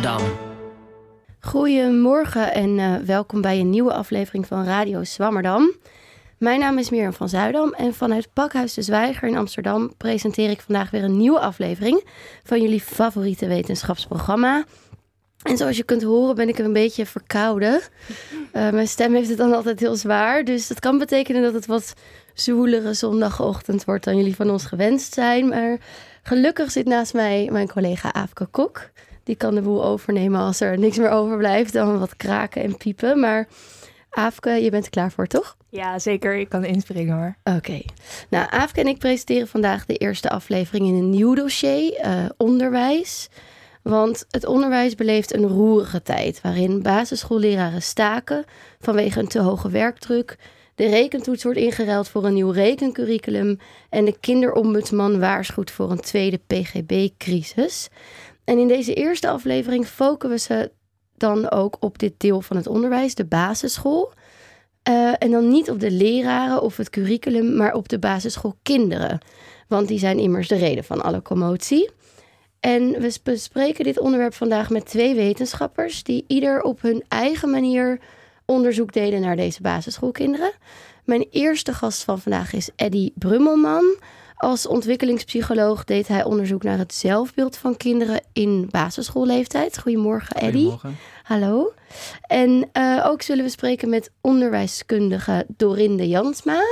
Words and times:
Zwammerdam. 0.00 0.36
Goedemorgen 1.40 2.52
en 2.52 2.78
uh, 2.78 2.96
welkom 2.96 3.40
bij 3.40 3.60
een 3.60 3.70
nieuwe 3.70 3.92
aflevering 3.92 4.46
van 4.46 4.64
Radio 4.64 5.04
Zwammerdam. 5.04 5.72
Mijn 6.38 6.60
naam 6.60 6.78
is 6.78 6.90
Mirjam 6.90 7.12
van 7.12 7.28
Zuidam 7.28 7.72
en 7.72 7.94
vanuit 7.94 8.32
Pakhuis 8.32 8.74
de 8.74 8.82
Zwijger 8.82 9.28
in 9.28 9.36
Amsterdam 9.36 9.96
presenteer 9.96 10.50
ik 10.50 10.60
vandaag 10.60 10.90
weer 10.90 11.04
een 11.04 11.16
nieuwe 11.16 11.40
aflevering 11.40 12.04
van 12.44 12.60
jullie 12.60 12.80
favoriete 12.80 13.46
wetenschapsprogramma. 13.46 14.64
En 15.42 15.56
zoals 15.56 15.76
je 15.76 15.84
kunt 15.84 16.02
horen 16.02 16.34
ben 16.34 16.48
ik 16.48 16.58
een 16.58 16.72
beetje 16.72 17.06
verkouden. 17.06 17.80
Uh, 18.52 18.70
mijn 18.78 18.88
stem 18.88 19.14
heeft 19.14 19.28
het 19.28 19.38
dan 19.38 19.52
altijd 19.52 19.80
heel 19.80 19.96
zwaar, 19.96 20.44
dus 20.44 20.68
dat 20.68 20.80
kan 20.80 20.98
betekenen 20.98 21.42
dat 21.42 21.54
het 21.54 21.66
wat 21.66 21.94
zoelere 22.34 22.94
zondagochtend 22.94 23.84
wordt 23.84 24.04
dan 24.04 24.16
jullie 24.16 24.36
van 24.36 24.50
ons 24.50 24.64
gewenst 24.64 25.14
zijn. 25.14 25.48
Maar 25.48 25.78
gelukkig 26.22 26.70
zit 26.70 26.86
naast 26.86 27.14
mij 27.14 27.48
mijn 27.52 27.68
collega 27.68 28.12
Aafke 28.12 28.46
Kok. 28.46 28.90
Die 29.26 29.36
kan 29.36 29.54
de 29.54 29.60
boel 29.60 29.84
overnemen 29.84 30.40
als 30.40 30.60
er 30.60 30.78
niks 30.78 30.98
meer 30.98 31.10
overblijft 31.10 31.72
dan 31.72 31.98
wat 31.98 32.16
kraken 32.16 32.62
en 32.62 32.76
piepen. 32.76 33.20
Maar 33.20 33.48
Aafke, 34.10 34.50
je 34.50 34.70
bent 34.70 34.84
er 34.84 34.90
klaar 34.90 35.12
voor, 35.12 35.26
toch? 35.26 35.56
Ja, 35.68 35.98
zeker. 35.98 36.34
Ik 36.34 36.48
kan 36.48 36.64
inspringen 36.64 37.16
hoor. 37.16 37.56
Oké. 37.56 37.80
Nou, 38.30 38.46
Aafke 38.50 38.80
en 38.80 38.86
ik 38.86 38.98
presenteren 38.98 39.48
vandaag 39.48 39.86
de 39.86 39.96
eerste 39.96 40.30
aflevering 40.30 40.86
in 40.86 40.94
een 40.94 41.10
nieuw 41.10 41.34
dossier, 41.34 42.04
uh, 42.04 42.24
onderwijs. 42.36 43.28
Want 43.82 44.26
het 44.30 44.46
onderwijs 44.46 44.94
beleeft 44.94 45.34
een 45.34 45.46
roerige 45.46 46.02
tijd 46.02 46.40
waarin 46.40 46.82
basisschoolleraren 46.82 47.82
staken 47.82 48.44
vanwege 48.80 49.20
een 49.20 49.28
te 49.28 49.40
hoge 49.40 49.70
werkdruk. 49.70 50.36
De 50.74 50.88
rekentoets 50.88 51.42
wordt 51.42 51.58
ingeruild 51.58 52.08
voor 52.08 52.24
een 52.24 52.34
nieuw 52.34 52.50
rekencurriculum 52.50 53.58
en 53.90 54.04
de 54.04 54.16
kinderombudsman 54.20 55.18
waarschuwt 55.18 55.70
voor 55.70 55.90
een 55.90 56.00
tweede 56.00 56.40
PGB-crisis. 56.46 57.88
En 58.46 58.58
in 58.58 58.68
deze 58.68 58.94
eerste 58.94 59.28
aflevering 59.28 59.86
focussen 59.86 60.58
we 60.58 60.70
dan 61.16 61.50
ook 61.50 61.76
op 61.80 61.98
dit 61.98 62.12
deel 62.16 62.40
van 62.40 62.56
het 62.56 62.66
onderwijs, 62.66 63.14
de 63.14 63.24
basisschool. 63.24 64.12
Uh, 64.88 65.12
en 65.18 65.30
dan 65.30 65.48
niet 65.48 65.70
op 65.70 65.80
de 65.80 65.90
leraren 65.90 66.62
of 66.62 66.76
het 66.76 66.90
curriculum, 66.90 67.56
maar 67.56 67.74
op 67.74 67.88
de 67.88 67.98
basisschoolkinderen. 67.98 69.18
Want 69.68 69.88
die 69.88 69.98
zijn 69.98 70.18
immers 70.18 70.48
de 70.48 70.56
reden 70.56 70.84
van 70.84 71.02
alle 71.02 71.22
commotie. 71.22 71.90
En 72.60 72.90
we 72.90 73.18
bespreken 73.22 73.84
dit 73.84 73.98
onderwerp 73.98 74.34
vandaag 74.34 74.70
met 74.70 74.86
twee 74.86 75.14
wetenschappers 75.14 76.02
die 76.02 76.24
ieder 76.26 76.62
op 76.62 76.82
hun 76.82 77.04
eigen 77.08 77.50
manier 77.50 78.00
onderzoek 78.44 78.92
deden 78.92 79.20
naar 79.20 79.36
deze 79.36 79.62
basisschoolkinderen. 79.62 80.52
Mijn 81.04 81.26
eerste 81.30 81.72
gast 81.72 82.04
van 82.04 82.20
vandaag 82.20 82.52
is 82.52 82.70
Eddy 82.76 83.10
Brummelman. 83.14 83.96
Als 84.36 84.66
ontwikkelingspsycholoog 84.66 85.84
deed 85.84 86.08
hij 86.08 86.24
onderzoek 86.24 86.62
naar 86.62 86.78
het 86.78 86.94
zelfbeeld 86.94 87.56
van 87.56 87.76
kinderen 87.76 88.20
in 88.32 88.68
basisschoolleeftijd. 88.70 89.78
Goedemorgen, 89.78 90.36
Eddy. 90.36 90.58
Goedemorgen. 90.58 90.96
Hallo. 91.22 91.72
En 92.20 92.70
uh, 92.72 93.04
ook 93.06 93.22
zullen 93.22 93.44
we 93.44 93.50
spreken 93.50 93.88
met 93.88 94.10
onderwijskundige 94.20 95.46
Dorinde 95.48 96.08
Jansma, 96.08 96.62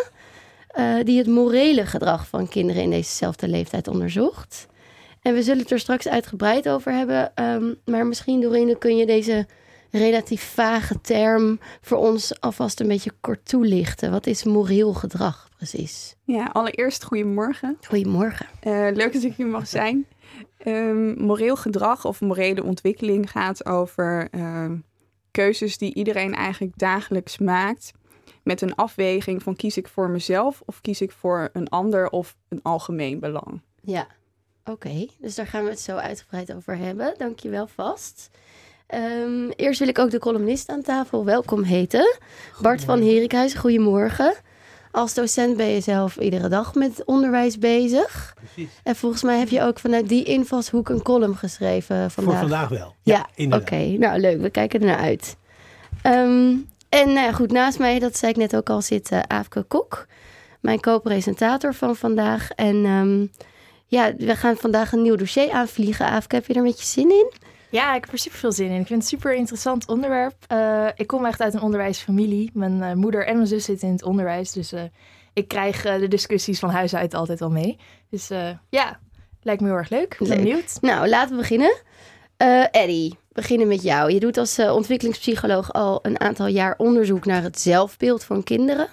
uh, 0.78 0.94
die 1.04 1.18
het 1.18 1.26
morele 1.26 1.86
gedrag 1.86 2.26
van 2.26 2.48
kinderen 2.48 2.82
in 2.82 2.90
dezezelfde 2.90 3.48
leeftijd 3.48 3.88
onderzocht. 3.88 4.66
En 5.22 5.34
we 5.34 5.42
zullen 5.42 5.62
het 5.62 5.70
er 5.70 5.78
straks 5.78 6.08
uitgebreid 6.08 6.68
over 6.68 6.92
hebben. 6.92 7.32
Um, 7.34 7.76
maar 7.84 8.06
misschien, 8.06 8.40
Dorinde, 8.40 8.78
kun 8.78 8.96
je 8.96 9.06
deze 9.06 9.46
relatief 9.98 10.42
vage 10.42 11.00
term 11.00 11.58
voor 11.80 11.98
ons 11.98 12.40
alvast 12.40 12.80
een 12.80 12.88
beetje 12.88 13.12
kort 13.20 13.48
toelichten. 13.48 14.10
Wat 14.10 14.26
is 14.26 14.44
moreel 14.44 14.94
gedrag 14.94 15.48
precies? 15.56 16.16
Ja, 16.24 16.50
allereerst 16.52 17.04
goedemorgen. 17.04 17.78
Goedemorgen. 17.86 18.46
Uh, 18.62 18.88
leuk 18.92 19.12
dat 19.12 19.22
ik 19.22 19.34
hier 19.34 19.46
mag 19.46 19.66
zijn. 19.66 20.06
Um, 20.66 21.22
moreel 21.22 21.56
gedrag 21.56 22.04
of 22.04 22.20
morele 22.20 22.62
ontwikkeling 22.62 23.30
gaat 23.30 23.66
over 23.66 24.28
uh, 24.30 24.70
keuzes 25.30 25.78
die 25.78 25.94
iedereen 25.94 26.34
eigenlijk 26.34 26.78
dagelijks 26.78 27.38
maakt. 27.38 27.92
Met 28.42 28.60
een 28.60 28.74
afweging 28.74 29.42
van 29.42 29.56
kies 29.56 29.76
ik 29.76 29.88
voor 29.88 30.10
mezelf 30.10 30.62
of 30.66 30.80
kies 30.80 31.00
ik 31.00 31.12
voor 31.12 31.48
een 31.52 31.68
ander 31.68 32.08
of 32.08 32.36
een 32.48 32.60
algemeen 32.62 33.18
belang. 33.20 33.60
Ja, 33.82 34.06
oké. 34.64 34.70
Okay. 34.70 35.10
Dus 35.18 35.34
daar 35.34 35.46
gaan 35.46 35.64
we 35.64 35.70
het 35.70 35.80
zo 35.80 35.96
uitgebreid 35.96 36.54
over 36.54 36.76
hebben. 36.76 37.14
Dank 37.18 37.38
je 37.38 37.48
wel 37.48 37.66
vast. 37.66 38.30
Um, 38.94 39.50
eerst 39.56 39.78
wil 39.78 39.88
ik 39.88 39.98
ook 39.98 40.10
de 40.10 40.18
columnist 40.18 40.68
aan 40.68 40.82
tafel 40.82 41.24
welkom 41.24 41.62
heten. 41.62 42.18
Bart 42.60 42.84
van 42.84 43.02
Herikhuizen, 43.02 43.60
goedemorgen. 43.60 44.34
Als 44.90 45.14
docent 45.14 45.56
ben 45.56 45.66
je 45.66 45.80
zelf 45.80 46.16
iedere 46.16 46.48
dag 46.48 46.74
met 46.74 47.04
onderwijs 47.04 47.58
bezig. 47.58 48.34
Precies. 48.36 48.72
En 48.82 48.96
volgens 48.96 49.22
mij 49.22 49.38
heb 49.38 49.48
je 49.48 49.62
ook 49.62 49.78
vanuit 49.78 50.08
die 50.08 50.24
invalshoek 50.24 50.88
een 50.88 51.02
column 51.02 51.36
geschreven 51.36 52.10
vandaag. 52.10 52.38
Voor 52.38 52.48
vandaag 52.48 52.68
wel. 52.68 52.94
Ja, 53.02 53.26
Ja, 53.34 53.56
oké. 53.56 53.76
Nou, 53.76 54.20
leuk. 54.20 54.40
We 54.40 54.50
kijken 54.50 54.80
er 54.80 54.86
naar 54.86 54.98
uit. 54.98 55.36
Ehm, 56.02 56.54
en 56.88 57.06
nou 57.12 57.26
ja, 57.26 57.32
goed, 57.32 57.52
naast 57.52 57.78
mij, 57.78 57.98
dat 57.98 58.16
zei 58.16 58.30
ik 58.30 58.36
net 58.36 58.56
ook 58.56 58.70
al, 58.70 58.82
zit 58.82 59.12
uh, 59.12 59.20
Aafke 59.26 59.62
Kok. 59.62 60.06
Mijn 60.60 60.80
co-presentator 60.80 61.74
van 61.74 61.96
vandaag. 61.96 62.50
En 62.50 62.84
ehm, 62.84 63.26
ja, 63.86 64.14
we 64.16 64.36
gaan 64.36 64.56
vandaag 64.56 64.92
een 64.92 65.02
nieuw 65.02 65.16
dossier 65.16 65.50
aanvliegen. 65.50 66.06
Aafke, 66.06 66.34
heb 66.34 66.46
je 66.46 66.52
er 66.52 66.58
een 66.58 66.66
beetje 66.66 66.86
zin 66.86 67.10
in? 67.10 67.32
Ja, 67.74 67.94
ik 67.94 68.04
heb 68.04 68.12
er 68.12 68.18
super 68.18 68.38
veel 68.38 68.52
zin 68.52 68.70
in. 68.70 68.80
Ik 68.80 68.86
vind 68.86 69.02
het 69.02 69.12
een 69.12 69.18
super 69.18 69.34
interessant 69.34 69.86
onderwerp. 69.88 70.34
Uh, 70.52 70.86
ik 70.94 71.06
kom 71.06 71.26
echt 71.26 71.40
uit 71.40 71.54
een 71.54 71.60
onderwijsfamilie. 71.60 72.50
Mijn 72.52 72.78
uh, 72.78 72.92
moeder 72.92 73.26
en 73.26 73.36
mijn 73.36 73.46
zus 73.46 73.64
zitten 73.64 73.88
in 73.88 73.94
het 73.94 74.04
onderwijs. 74.04 74.52
Dus 74.52 74.72
uh, 74.72 74.80
ik 75.32 75.48
krijg 75.48 75.82
de 75.82 76.08
discussies 76.08 76.58
van 76.58 76.70
huis 76.70 76.94
uit 76.94 77.14
altijd 77.14 77.38
wel 77.38 77.50
mee. 77.50 77.78
Dus 78.10 78.28
ja, 78.68 79.00
lijkt 79.42 79.60
me 79.60 79.68
heel 79.68 79.76
erg 79.76 79.88
leuk. 79.88 80.12
Ik 80.12 80.18
ben 80.18 80.28
Leuk. 80.28 80.36
benieuwd. 80.36 80.78
Nou, 80.80 81.08
laten 81.08 81.30
we 81.30 81.36
beginnen. 81.40 81.76
Uh, 82.38 82.64
Eddie, 82.70 83.18
beginnen 83.32 83.68
met 83.68 83.82
jou. 83.82 84.12
Je 84.12 84.20
doet 84.20 84.38
als 84.38 84.58
uh, 84.58 84.74
ontwikkelingspsycholoog 84.74 85.72
al 85.72 85.98
een 86.02 86.20
aantal 86.20 86.46
jaar 86.46 86.74
onderzoek 86.76 87.24
naar 87.24 87.42
het 87.42 87.60
zelfbeeld 87.60 88.24
van 88.24 88.42
kinderen. 88.42 88.88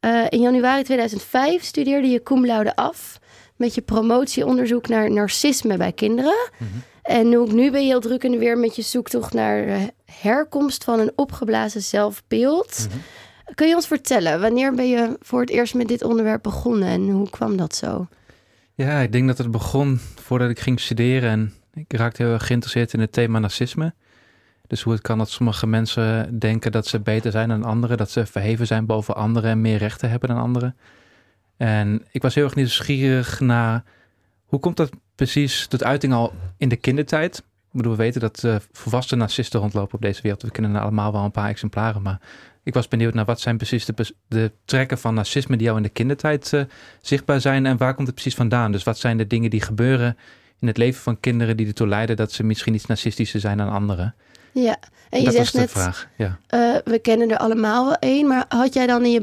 Uh, 0.00 0.24
in 0.28 0.40
januari 0.40 0.82
2005 0.82 1.62
studeerde 1.62 2.08
je 2.08 2.22
cum 2.22 2.46
laude 2.46 2.76
af 2.76 3.18
met 3.56 3.74
je 3.74 3.82
promotieonderzoek 3.82 4.88
naar 4.88 5.10
narcisme 5.10 5.76
bij 5.76 5.92
kinderen. 5.92 6.50
Mm-hmm. 6.58 6.82
En 7.02 7.38
ook 7.38 7.52
nu 7.52 7.70
ben 7.70 7.80
je 7.80 7.86
heel 7.86 8.00
druk 8.00 8.20
de 8.20 8.38
weer 8.38 8.58
met 8.58 8.76
je 8.76 8.82
zoektocht 8.82 9.32
naar 9.32 9.66
de 9.66 9.92
herkomst 10.04 10.84
van 10.84 10.98
een 10.98 11.12
opgeblazen 11.16 11.82
zelfbeeld. 11.82 12.86
Mm-hmm. 12.86 13.02
Kun 13.54 13.68
je 13.68 13.74
ons 13.74 13.86
vertellen, 13.86 14.40
wanneer 14.40 14.74
ben 14.74 14.88
je 14.88 15.16
voor 15.20 15.40
het 15.40 15.50
eerst 15.50 15.74
met 15.74 15.88
dit 15.88 16.02
onderwerp 16.04 16.42
begonnen 16.42 16.88
en 16.88 17.08
hoe 17.10 17.30
kwam 17.30 17.56
dat 17.56 17.74
zo? 17.74 18.08
Ja, 18.74 18.98
ik 18.98 19.12
denk 19.12 19.26
dat 19.26 19.38
het 19.38 19.50
begon 19.50 20.00
voordat 20.14 20.50
ik 20.50 20.60
ging 20.60 20.80
studeren 20.80 21.30
en 21.30 21.52
ik 21.74 21.92
raakte 21.92 22.22
heel 22.22 22.32
erg 22.32 22.46
geïnteresseerd 22.46 22.92
in 22.92 23.00
het 23.00 23.12
thema 23.12 23.38
narcisme. 23.38 23.94
Dus 24.66 24.82
hoe 24.82 24.92
het 24.92 25.02
kan 25.02 25.18
dat 25.18 25.30
sommige 25.30 25.66
mensen 25.66 26.38
denken 26.38 26.72
dat 26.72 26.86
ze 26.86 27.00
beter 27.00 27.30
zijn 27.30 27.48
dan 27.48 27.64
anderen, 27.64 27.96
dat 27.96 28.10
ze 28.10 28.26
verheven 28.26 28.66
zijn 28.66 28.86
boven 28.86 29.14
anderen 29.14 29.50
en 29.50 29.60
meer 29.60 29.78
rechten 29.78 30.10
hebben 30.10 30.28
dan 30.28 30.38
anderen. 30.38 30.76
En 31.56 32.06
ik 32.10 32.22
was 32.22 32.34
heel 32.34 32.44
erg 32.44 32.54
nieuwsgierig 32.54 33.40
naar 33.40 33.84
hoe 34.44 34.60
komt 34.60 34.76
dat 34.76 34.90
precies 35.14 35.66
tot 35.66 35.84
uiting 35.84 36.12
al 36.12 36.32
in 36.56 36.68
de 36.68 36.76
kindertijd. 36.76 37.38
Ik 37.38 37.78
bedoel, 37.78 37.92
we 37.92 38.02
weten 38.02 38.20
dat 38.20 38.42
uh, 38.44 38.56
volwassen 38.72 39.18
narcisten 39.18 39.60
rondlopen 39.60 39.94
op 39.94 40.00
deze 40.00 40.22
wereld. 40.22 40.42
We 40.42 40.50
kennen 40.50 40.74
er 40.74 40.80
allemaal 40.80 41.12
wel 41.12 41.24
een 41.24 41.30
paar 41.30 41.48
exemplaren, 41.48 42.02
maar 42.02 42.20
ik 42.62 42.74
was 42.74 42.88
benieuwd 42.88 43.14
naar 43.14 43.24
wat 43.24 43.40
zijn 43.40 43.56
precies 43.56 43.84
de, 43.84 44.14
de 44.28 44.52
trekken 44.64 44.98
van 44.98 45.14
narcisme 45.14 45.56
die 45.56 45.64
jou 45.64 45.76
in 45.76 45.82
de 45.82 45.88
kindertijd 45.88 46.52
uh, 46.52 46.62
zichtbaar 47.00 47.40
zijn 47.40 47.66
en 47.66 47.76
waar 47.76 47.94
komt 47.94 48.06
het 48.06 48.16
precies 48.16 48.34
vandaan? 48.34 48.72
Dus 48.72 48.82
wat 48.82 48.98
zijn 48.98 49.16
de 49.16 49.26
dingen 49.26 49.50
die 49.50 49.60
gebeuren 49.60 50.16
in 50.58 50.66
het 50.66 50.76
leven 50.76 51.02
van 51.02 51.20
kinderen 51.20 51.56
die 51.56 51.66
ertoe 51.66 51.86
leiden 51.86 52.16
dat 52.16 52.32
ze 52.32 52.44
misschien 52.44 52.74
iets 52.74 52.86
narcistischer 52.86 53.40
zijn 53.40 53.56
dan 53.56 53.70
anderen? 53.70 54.14
Ja, 54.52 54.76
en 55.10 55.18
je 55.18 55.24
dat 55.24 55.34
zegt 55.34 55.54
net, 55.54 55.70
vraag. 55.70 56.08
Ja. 56.16 56.38
Uh, 56.50 56.76
we 56.84 56.98
kennen 56.98 57.30
er 57.30 57.38
allemaal 57.38 57.84
wel 57.84 57.96
één, 57.96 58.26
maar 58.26 58.44
had 58.48 58.74
jij 58.74 58.86
dan 58.86 59.04
in 59.04 59.10
je 59.10 59.20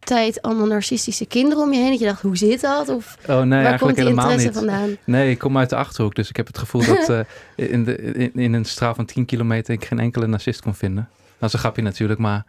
basisschooltijd 0.00 0.42
allemaal 0.42 0.66
narcistische 0.66 1.26
kinderen 1.26 1.64
om 1.64 1.72
je 1.72 1.78
heen? 1.78 1.90
Dat 1.90 1.98
je 1.98 2.04
dacht, 2.04 2.22
hoe 2.22 2.36
zit 2.36 2.60
dat? 2.60 2.88
Of 2.88 3.16
oh, 3.28 3.40
nee, 3.40 3.62
waar 3.62 3.78
komt 3.78 3.94
die 3.94 4.04
helemaal 4.04 4.30
interesse 4.30 4.60
niet. 4.60 4.70
vandaan? 4.70 4.96
Nee, 5.04 5.30
ik 5.30 5.38
kom 5.38 5.58
uit 5.58 5.70
de 5.70 5.76
Achterhoek, 5.76 6.14
dus 6.14 6.28
ik 6.28 6.36
heb 6.36 6.46
het 6.46 6.58
gevoel 6.58 6.84
dat 6.84 7.10
uh, 7.10 7.20
in, 7.72 7.84
de, 7.84 7.96
in, 7.96 8.34
in, 8.34 8.52
een 8.52 8.64
straal 8.64 8.94
van 8.94 9.04
10 9.04 9.24
kilometer 9.24 9.74
ik 9.74 9.84
geen 9.84 9.98
enkele 9.98 10.26
narcist 10.26 10.62
kon 10.62 10.74
vinden. 10.74 11.08
Dat 11.38 11.48
is 11.48 11.54
een 11.54 11.60
grapje 11.60 11.82
natuurlijk, 11.82 12.20
maar 12.20 12.44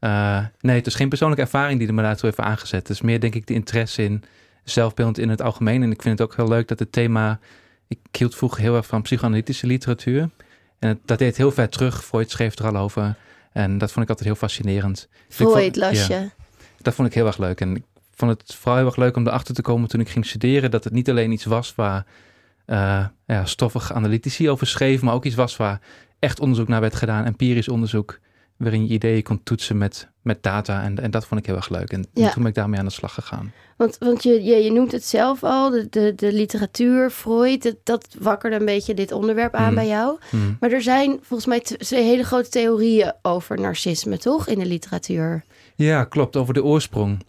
uh, 0.00 0.38
nee, 0.60 0.76
het 0.76 0.86
is 0.86 0.94
geen 0.94 1.08
persoonlijke 1.08 1.44
ervaring 1.44 1.78
die 1.78 1.88
er 1.88 1.94
me 1.94 2.02
daartoe 2.02 2.24
heeft 2.24 2.40
aangezet. 2.40 2.80
Het 2.80 2.90
is 2.90 3.00
meer 3.00 3.20
denk 3.20 3.34
ik 3.34 3.46
de 3.46 3.54
interesse 3.54 4.02
in 4.02 4.24
zelfbeeld 4.64 5.18
in 5.18 5.28
het 5.28 5.42
algemeen. 5.42 5.82
En 5.82 5.90
ik 5.90 6.02
vind 6.02 6.18
het 6.18 6.28
ook 6.28 6.36
heel 6.36 6.48
leuk 6.48 6.68
dat 6.68 6.78
het 6.78 6.92
thema... 6.92 7.38
Ik 7.88 7.98
hield 8.12 8.34
vroeger 8.34 8.60
heel 8.60 8.76
erg 8.76 8.86
van 8.86 9.02
psychoanalytische 9.02 9.66
literatuur. 9.66 10.30
En 10.78 10.88
het, 10.88 10.98
dat 11.04 11.18
deed 11.18 11.36
heel 11.36 11.50
ver 11.50 11.68
terug. 11.68 12.04
Freud 12.04 12.30
schreef 12.30 12.58
er 12.58 12.66
al 12.66 12.76
over. 12.76 13.16
En 13.52 13.78
dat 13.78 13.92
vond 13.92 14.04
ik 14.04 14.10
altijd 14.10 14.28
heel 14.28 14.36
fascinerend. 14.36 15.08
Freud 15.28 15.76
las 15.76 16.06
je. 16.06 16.12
Ja, 16.12 16.32
dat 16.82 16.94
vond 16.94 17.08
ik 17.08 17.14
heel 17.14 17.26
erg 17.26 17.38
leuk. 17.38 17.60
En 17.60 17.76
ik 17.76 17.82
vond 18.14 18.30
het 18.30 18.54
vooral 18.54 18.76
heel 18.76 18.86
erg 18.86 18.96
leuk 18.96 19.16
om 19.16 19.26
erachter 19.26 19.54
te 19.54 19.62
komen 19.62 19.88
toen 19.88 20.00
ik 20.00 20.08
ging 20.08 20.26
studeren... 20.26 20.70
dat 20.70 20.84
het 20.84 20.92
niet 20.92 21.10
alleen 21.10 21.32
iets 21.32 21.44
was 21.44 21.74
waar 21.74 22.06
uh, 22.66 23.06
ja, 23.26 23.44
stoffige 23.44 23.92
analytici 23.92 24.50
over 24.50 24.66
schreven... 24.66 25.04
maar 25.04 25.14
ook 25.14 25.24
iets 25.24 25.34
was 25.34 25.56
waar 25.56 25.80
echt 26.18 26.40
onderzoek 26.40 26.68
naar 26.68 26.80
werd 26.80 26.94
gedaan, 26.94 27.24
empirisch 27.24 27.68
onderzoek 27.68 28.18
waarin 28.56 28.86
je 28.86 28.92
ideeën 28.94 29.22
kon 29.22 29.42
toetsen 29.42 29.78
met, 29.78 30.08
met 30.22 30.42
data. 30.42 30.82
En, 30.82 30.98
en 30.98 31.10
dat 31.10 31.26
vond 31.26 31.40
ik 31.40 31.46
heel 31.46 31.56
erg 31.56 31.68
leuk. 31.68 31.90
En, 31.92 32.06
Ja. 32.14 32.30
toen 32.30 32.42
ben 32.42 32.50
ik 32.50 32.54
daarmee 32.56 32.78
aan 32.78 32.84
de 32.86 32.92
slag 32.92 33.14
gegaan. 33.14 33.52
Want, 33.76 33.96
want 33.98 34.22
je, 34.22 34.42
je, 34.42 34.56
je 34.56 34.72
noemt 34.72 34.92
het 34.92 35.04
zelf 35.04 35.44
al, 35.44 35.70
de, 35.70 35.86
de, 35.90 36.12
de 36.16 36.32
literatuur, 36.32 37.10
Freud, 37.10 37.62
dat, 37.62 37.76
dat 37.82 38.16
wakkerde 38.18 38.56
een 38.56 38.64
beetje 38.64 38.94
dit 38.94 39.12
onderwerp 39.12 39.54
aan 39.54 39.64
Mhm. 39.64 39.74
bij 39.74 39.86
jou. 39.86 40.18
Hmm. 40.30 40.56
Maar 40.60 40.70
er 40.72 40.82
zijn 40.82 41.18
volgens 41.22 41.48
mij 41.48 41.60
twee 41.60 42.02
hele 42.04 42.24
grote 42.24 42.48
theorieën 42.48 43.12
over 43.22 43.60
narcisme, 43.60 44.18
toch? 44.18 44.48
In 44.48 44.58
de 44.58 44.66
literatuur. 44.66 45.44
Ja, 45.82 46.04
klopt. 46.04 46.36
Over 46.36 46.54
de 46.54 46.64
oorsprong. 46.64 47.24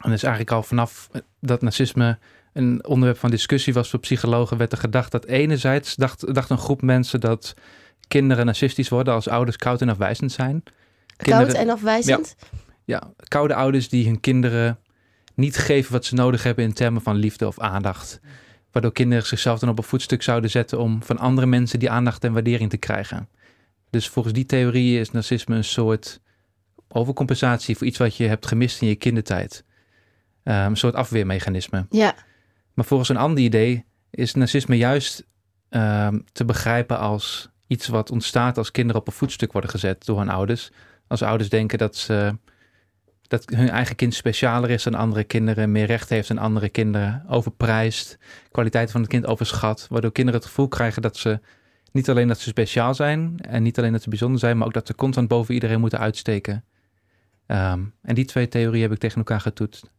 En 0.00 0.10
dus 0.10 0.22
eigenlijk 0.22 0.52
al 0.52 0.62
vanaf 0.62 1.10
dat 1.40 1.62
narcisme 1.62 2.18
een 2.52 2.86
onderwerp 2.86 3.18
van 3.18 3.30
discussie 3.30 3.72
was 3.74 3.90
voor 3.90 4.00
psychologen, 4.00 4.56
werd 4.56 4.72
er 4.72 4.78
gedacht 4.78 5.12
dat 5.12 5.24
enerzijds 5.24 5.94
dacht, 5.94 6.34
dacht 6.34 6.50
een 6.50 6.58
groep 6.58 6.82
mensen 6.82 7.20
dat 7.20 7.54
kinderen 8.08 8.46
narcistisch 8.46 8.88
worden 8.88 9.14
als 9.14 9.28
ouders 9.28 9.56
koud 9.56 9.80
en 9.80 9.88
afwijzend 9.88 10.32
zijn. 10.32 10.62
Koud 11.16 11.38
Kinderen- 11.38 11.60
en 11.60 11.70
afwijzend. 11.70 12.36
Ja, 12.84 13.12
koude 13.28 13.54
ouders 13.54 13.88
die 13.88 14.06
hun 14.06 14.20
kinderen 14.20 14.78
niet 15.34 15.56
geven 15.56 15.92
wat 15.92 16.04
ze 16.04 16.14
nodig 16.14 16.42
hebben 16.42 16.64
in 16.64 16.72
termen 16.72 17.02
van 17.02 17.16
liefde 17.16 17.46
of 17.46 17.58
aandacht. 17.58 18.20
Waardoor 18.72 18.92
kinderen 18.92 19.26
zichzelf 19.26 19.58
dan 19.58 19.68
op 19.68 19.78
een 19.78 19.84
voetstuk 19.84 20.22
zouden 20.22 20.50
zetten 20.50 20.78
om 20.78 21.02
van 21.02 21.18
andere 21.18 21.46
mensen 21.46 21.78
die 21.78 21.90
aandacht 21.90 22.24
en 22.24 22.32
waardering 22.32 22.70
te 22.70 22.76
krijgen. 22.76 23.28
Dus 23.90 24.08
volgens 24.08 24.34
die 24.34 24.46
theorie 24.46 25.00
is 25.00 25.10
narcisme 25.10 25.56
een 25.56 25.64
soort 25.64 26.20
overcompensatie 26.94 27.76
voor 27.76 27.86
iets 27.86 27.98
wat 27.98 28.16
je 28.16 28.26
hebt 28.26 28.46
gemist 28.46 28.80
in 28.82 28.88
je 28.88 28.94
kindertijd. 28.94 29.64
Ehm, 30.42 30.70
een 30.70 30.76
soort 30.76 30.94
afweermechanisme. 30.94 31.86
Ja. 31.90 32.14
Maar 32.74 32.84
volgens 32.84 33.08
een 33.08 33.16
ander 33.16 33.44
idee 33.44 33.84
is 34.10 34.34
narcisme 34.34 34.76
juist 34.76 35.26
ehm, 35.68 36.18
te 36.32 36.44
begrijpen 36.44 36.98
als 36.98 37.48
iets 37.66 37.88
wat 37.88 38.10
ontstaat 38.10 38.58
als 38.58 38.70
kinderen 38.70 39.00
op 39.00 39.06
een 39.06 39.12
voetstuk 39.12 39.52
worden 39.52 39.70
gezet 39.70 40.04
door 40.04 40.18
hun 40.18 40.28
ouders. 40.28 40.70
Als 41.06 41.22
ouders 41.22 41.48
denken 41.48 41.78
dat, 41.78 41.96
ze, 41.96 42.38
dat 43.22 43.50
hun 43.54 43.68
eigen 43.68 43.96
kind 43.96 44.14
specialer 44.14 44.70
is 44.70 44.82
dan 44.82 44.94
andere 44.94 45.24
kinderen, 45.24 45.72
meer 45.72 45.86
recht 45.86 46.08
heeft 46.08 46.28
dan 46.28 46.38
andere 46.38 46.68
kinderen, 46.68 47.24
overprijst, 47.28 48.18
kwaliteiten 48.50 48.92
van 48.92 49.00
het 49.00 49.10
kind 49.10 49.26
overschat, 49.26 49.86
waardoor 49.90 50.12
kinderen 50.12 50.40
het 50.40 50.48
gevoel 50.48 50.68
krijgen 50.68 51.02
dat 51.02 51.16
ze 51.16 51.40
niet 51.92 52.10
alleen 52.10 52.28
dat 52.28 52.38
ze 52.38 52.48
speciaal 52.48 52.94
zijn 52.94 53.36
en 53.40 53.62
niet 53.62 53.78
alleen 53.78 53.92
dat 53.92 54.02
ze 54.02 54.08
bijzonder 54.08 54.38
zijn, 54.38 54.58
maar 54.58 54.66
ook 54.66 54.72
dat 54.72 54.86
ze 54.86 54.94
constant 54.94 55.28
boven 55.28 55.54
iedereen 55.54 55.80
moeten 55.80 55.98
uitsteken. 55.98 56.64
Ehm, 57.46 57.80
en 58.02 58.14
die 58.14 58.24
twee 58.24 58.48
theorieën 58.48 58.82
heb 58.82 58.92
ik 58.92 58.98
tegen 58.98 59.16
elkaar 59.18 59.40
getoetst. 59.40 59.90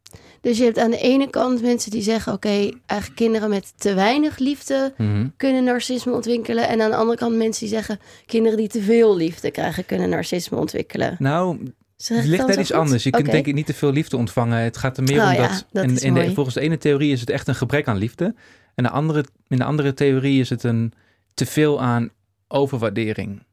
Dus 0.42 0.57
je 0.57 0.63
hebt 0.63 0.77
aan 0.77 0.92
de 0.92 0.97
ene 0.97 1.30
kant 1.30 1.62
mensen 1.62 1.92
die 1.92 2.01
zeggen: 2.01 2.33
oké, 2.33 2.69
eigenlijk 2.86 3.15
kinderen 3.19 3.50
met 3.50 3.74
te 3.77 3.94
weinig 3.94 4.38
liefde 4.38 4.94
Mhm. 4.97 5.27
kunnen 5.38 5.63
narcisme 5.63 6.13
ontwikkelen. 6.13 6.68
En 6.68 6.81
aan 6.81 6.89
de 6.89 6.95
andere 6.95 7.18
kant 7.18 7.36
mensen 7.36 7.65
die 7.68 7.75
zeggen: 7.75 8.00
kinderen 8.25 8.57
die 8.57 8.68
te 8.68 8.81
veel 8.81 9.15
liefde 9.18 9.51
krijgen, 9.51 9.86
kunnen 9.86 10.09
narcisme 10.09 10.57
ontwikkelen. 10.57 11.15
Nou, 11.19 11.57
Het 11.97 12.25
ligt 12.25 12.47
net 12.47 12.57
iets 12.59 12.69
goed? 12.71 12.80
anders. 12.80 13.03
Je 13.03 13.09
kunt 13.09 13.31
denk 13.31 13.45
ik 13.45 13.53
niet 13.53 13.65
te 13.65 13.74
veel 13.74 13.91
liefde 13.91 14.18
ontvangen. 14.18 14.57
Het 14.57 14.77
gaat 14.77 14.98
er 14.98 15.03
meer 15.03 15.21
Oh 15.21 15.27
om 15.27 15.33
ja, 15.33 15.48
dat... 15.48 15.65
dat 15.71 16.01
in, 16.01 16.13
de, 16.13 16.33
volgens 16.33 16.56
de 16.56 16.62
ene 16.62 16.77
theorie 16.77 17.12
is 17.12 17.19
het 17.19 17.30
echt 17.30 17.48
een 17.48 17.56
gebrek 17.56 17.88
aan 17.88 17.98
liefde. 17.98 18.36
En 18.75 18.83
de 18.83 18.89
andere, 18.89 19.25
in 19.48 19.57
de 19.57 19.63
andere 19.63 19.94
theorie 19.94 20.39
is 20.39 20.50
het 20.50 20.63
een 20.63 20.94
teveel 21.33 21.81
aan 21.81 22.09
overwaardering. 22.48 23.44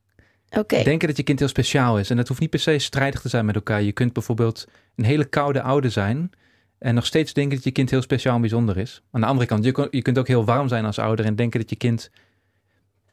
Denken 0.67 1.09
dat 1.09 1.17
je 1.17 1.23
kind 1.23 1.39
heel 1.39 1.49
speciaal 1.49 1.99
is. 1.99 2.11
En 2.11 2.17
dat 2.17 2.29
hoeft 2.29 2.41
niet 2.41 2.51
per 2.51 2.59
se 2.59 2.79
strijdig 2.79 3.21
te 3.21 3.29
zijn 3.29 3.45
met 3.45 3.55
elkaar. 3.55 3.83
Je 3.83 3.93
kunt 3.93 4.13
bijvoorbeeld 4.13 4.69
een 4.97 5.05
hele 5.05 5.25
koude 5.25 5.63
ouder 5.63 5.91
zijn... 5.91 6.31
en 6.79 6.95
nog 6.95 7.07
steeds 7.07 7.33
denken 7.33 7.55
dat 7.55 7.65
je 7.65 7.71
kind 7.71 7.91
heel 7.91 8.03
speciaal 8.03 8.35
en 8.35 8.41
bijzonder 8.41 8.79
is. 8.79 9.03
Aan 9.11 9.21
de 9.21 9.27
andere 9.27 9.47
kant, 9.47 9.65
je, 9.65 9.89
je 9.91 10.03
kunt 10.03 10.19
ook 10.19 10.29
heel 10.29 10.45
warm 10.45 10.69
zijn 10.69 10.85
als 10.85 10.99
ouder... 10.99 11.25
en 11.25 11.37
denken 11.37 11.61
dat 11.61 11.71
je 11.71 11.77
kind 11.77 12.11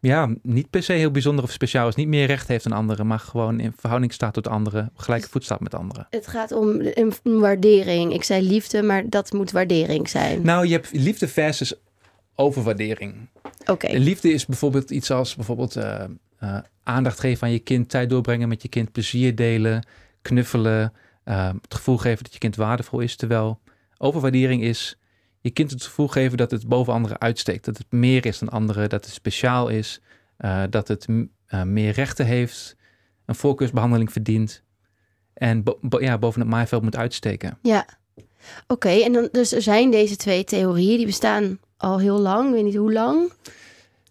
ja, 0.01 0.35
niet 0.41 0.69
per 0.69 0.83
se 0.83 0.93
heel 0.93 1.11
bijzonder 1.11 1.43
of 1.43 1.51
speciaal 1.51 1.87
is. 1.87 1.95
Niet 1.95 2.07
meer 2.07 2.25
recht 2.25 2.47
heeft 2.47 2.63
dan 2.63 2.77
anderen... 2.77 3.07
maar 3.07 3.19
gewoon 3.19 3.59
in 3.59 3.73
verhouding 3.77 4.13
staat 4.13 4.33
tot 4.33 4.47
anderen... 4.47 4.89
op 4.93 4.99
gelijke 4.99 5.29
voet 5.29 5.43
staat 5.43 5.59
met 5.59 5.75
anderen. 5.75 6.07
Het 6.09 6.27
gaat 6.27 6.51
om 6.51 6.81
een 7.23 7.39
waardering. 7.39 8.13
Ik 8.13 8.23
zei 8.23 8.47
liefde, 8.47 8.81
maar 8.81 9.09
dat 9.09 9.33
moet 9.33 9.51
waardering 9.51 10.09
zijn. 10.09 10.41
Nou, 10.41 10.67
je 10.67 10.71
hebt 10.73 10.89
liefde 10.91 11.27
versus 11.27 11.73
overwaardering. 12.35 13.13
Oké. 13.65 13.91
Liefde 13.91 14.31
is 14.31 14.45
bijvoorbeeld 14.45 14.91
iets 14.91 15.11
als 15.11 15.35
bijvoorbeeld 15.35 15.75
eh, 15.75 16.03
eh, 16.39 16.57
aandacht 16.83 17.19
geven 17.19 17.47
aan 17.47 17.53
je 17.53 17.59
kind, 17.59 17.89
tijd 17.89 18.09
doorbrengen 18.09 18.47
met 18.47 18.61
je 18.61 18.67
kind, 18.67 18.91
plezier 18.91 19.35
delen, 19.35 19.85
knuffelen, 20.21 20.93
eh, 21.23 21.51
het 21.61 21.73
gevoel 21.73 21.97
geven 21.97 22.23
dat 22.23 22.33
je 22.33 22.39
kind 22.39 22.55
waardevol 22.55 22.99
is. 22.99 23.15
Terwijl 23.15 23.59
overwaardering 23.97 24.63
is 24.63 24.97
je 25.41 25.49
kind 25.49 25.71
het 25.71 25.83
gevoel 25.83 26.07
geven 26.07 26.37
dat 26.37 26.51
het 26.51 26.67
boven 26.67 26.93
anderen 26.93 27.19
uitsteekt, 27.19 27.65
dat 27.65 27.77
het 27.77 27.91
meer 27.91 28.25
is 28.25 28.39
dan 28.39 28.49
anderen, 28.49 28.89
dat 28.89 29.05
het 29.05 29.13
speciaal 29.13 29.67
is, 29.67 30.01
eh, 30.37 30.63
dat 30.69 30.87
het 30.87 31.07
meer 31.63 31.91
rechten 31.91 32.25
heeft, 32.25 32.75
een 33.25 33.35
voorkeursbehandeling 33.35 34.11
verdient 34.11 34.63
en 35.33 35.63
ja, 35.99 36.17
boven 36.17 36.41
het 36.41 36.49
maaiveld 36.49 36.83
moet 36.83 36.95
uitsteken. 36.95 37.57
Ja. 37.61 37.85
Oké, 38.67 38.89
en 38.89 39.13
dan 39.13 39.29
dus 39.31 39.53
er 39.53 39.61
zijn 39.61 39.91
deze 39.91 40.15
twee 40.15 40.43
theorieën, 40.43 40.97
die 40.97 41.05
bestaan 41.05 41.59
al 41.77 41.99
heel 41.99 42.19
lang, 42.19 42.47
ik 42.47 42.53
weet 42.53 42.63
niet 42.63 42.75
hoe 42.75 42.93
lang. 42.93 43.31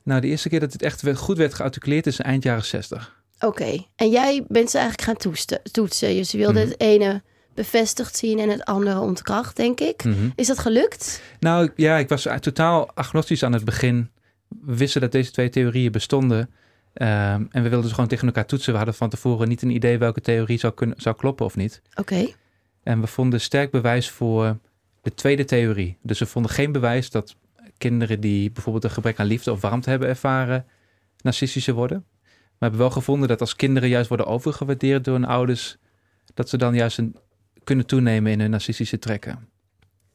Nou, 0.08 0.20
de 0.20 0.26
eerste 0.26 0.48
keer 0.48 0.60
dat 0.60 0.72
het 0.72 0.82
echt 0.82 1.16
goed 1.16 1.36
werd 1.36 1.54
gearticuleerd 1.54 2.06
is 2.06 2.18
eind 2.20 2.42
jaren 2.42 2.64
60. 2.64 3.22
Oké, 3.40 3.84
en 3.96 4.10
jij 4.10 4.44
bent 4.48 4.70
ze 4.70 4.78
eigenlijk 4.78 5.08
gaan 5.08 5.16
toetsen. 5.16 5.60
toetsen. 5.72 6.14
Dus 6.14 6.30
je 6.30 6.38
wilde 6.38 6.58
Mhm. 6.60 6.68
het 6.68 6.80
ene 6.80 7.22
bevestigd 7.54 8.16
zien 8.16 8.38
en 8.38 8.48
het 8.48 8.64
andere 8.64 9.00
ontkracht, 9.00 9.56
denk 9.56 9.80
ik. 9.80 10.04
Mhm. 10.04 10.28
Is 10.34 10.46
dat 10.46 10.58
gelukt? 10.58 11.22
Nou 11.40 11.70
ja, 11.76 11.98
ik 11.98 12.08
was 12.08 12.26
totaal 12.40 12.90
agnostisch 12.94 13.42
aan 13.42 13.52
het 13.52 13.64
begin. 13.64 14.10
We 14.48 14.76
wisten 14.76 15.00
dat 15.00 15.12
deze 15.12 15.30
twee 15.30 15.48
theorieën 15.48 15.92
bestonden. 15.92 16.50
Ehm, 16.94 17.44
en 17.50 17.62
we 17.62 17.68
wilden 17.68 17.82
dus 17.82 17.92
gewoon 17.92 18.08
tegen 18.08 18.26
elkaar 18.26 18.46
toetsen. 18.46 18.70
We 18.72 18.76
hadden 18.78 18.94
van 18.96 19.08
tevoren 19.08 19.48
niet 19.48 19.62
een 19.62 19.70
idee 19.70 19.98
welke 19.98 20.20
theorie 20.20 20.58
zou, 20.58 20.72
kunnen, 20.74 21.00
zou 21.00 21.16
kloppen 21.16 21.46
of 21.46 21.56
niet. 21.56 21.82
Oké. 21.94 22.26
En 22.82 23.00
we 23.00 23.06
vonden 23.06 23.40
sterk 23.40 23.70
bewijs 23.70 24.10
voor 24.10 24.58
de 25.02 25.14
tweede 25.14 25.44
theorie. 25.44 25.98
Dus 26.02 26.18
we 26.18 26.26
vonden 26.26 26.50
geen 26.50 26.72
bewijs 26.72 27.10
dat 27.10 27.36
kinderen 27.78 28.20
die 28.20 28.50
bijvoorbeeld 28.50 28.84
een 28.84 28.90
gebrek 28.90 29.18
aan 29.18 29.26
liefde 29.26 29.52
of 29.52 29.60
warmte 29.60 29.90
hebben 29.90 30.08
ervaren, 30.08 30.66
narcistischer 31.22 31.74
worden. 31.74 32.04
Maar 32.22 32.30
we 32.58 32.64
hebben 32.76 32.78
wel 32.78 32.90
gevonden 32.90 33.28
dat 33.28 33.40
als 33.40 33.56
kinderen 33.56 33.88
juist 33.88 34.08
worden 34.08 34.26
overgewaardeerd 34.26 35.04
door 35.04 35.14
hun 35.14 35.24
ouders, 35.24 35.76
dat 36.34 36.48
ze 36.48 36.56
dan 36.56 36.74
juist 36.74 36.98
een, 36.98 37.16
kunnen 37.64 37.86
toenemen 37.86 38.32
in 38.32 38.40
hun 38.40 38.50
narcistische 38.50 38.98
trekken. 38.98 39.48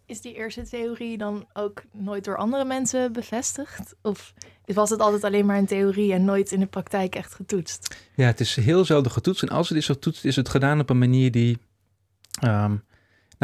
Is 0.06 0.22
die 0.22 0.36
eerste 0.36 0.68
theorie 0.70 1.18
dan 1.18 1.48
ook 1.54 1.84
nooit 1.92 2.24
door 2.24 2.38
andere 2.38 2.66
mensen 2.66 3.14
bevestigd? 3.14 3.96
Of 4.02 4.34
was 4.66 4.90
het 4.90 5.00
altijd 5.00 5.24
alleen 5.24 5.46
maar 5.46 5.58
een 5.58 5.66
theorie 5.66 6.14
en 6.14 6.26
nooit 6.26 6.52
in 6.52 6.60
de 6.60 6.66
praktijk 6.66 7.16
echt 7.16 7.34
getoetst? 7.34 7.96
Ja, 8.16 8.26
het 8.26 8.40
is 8.40 8.56
heel 8.56 8.86
zelden 8.86 9.12
getoetst. 9.12 9.42
En 9.44 9.50
als 9.50 9.70
het 9.70 9.78
is 9.78 9.86
getoetst, 9.86 10.26
is 10.26 10.36
het 10.36 10.50
gedaan 10.50 10.80
op 10.80 10.90
een 10.90 10.98
manier 10.98 11.32
die. 11.32 11.58
ehm, 12.42 12.76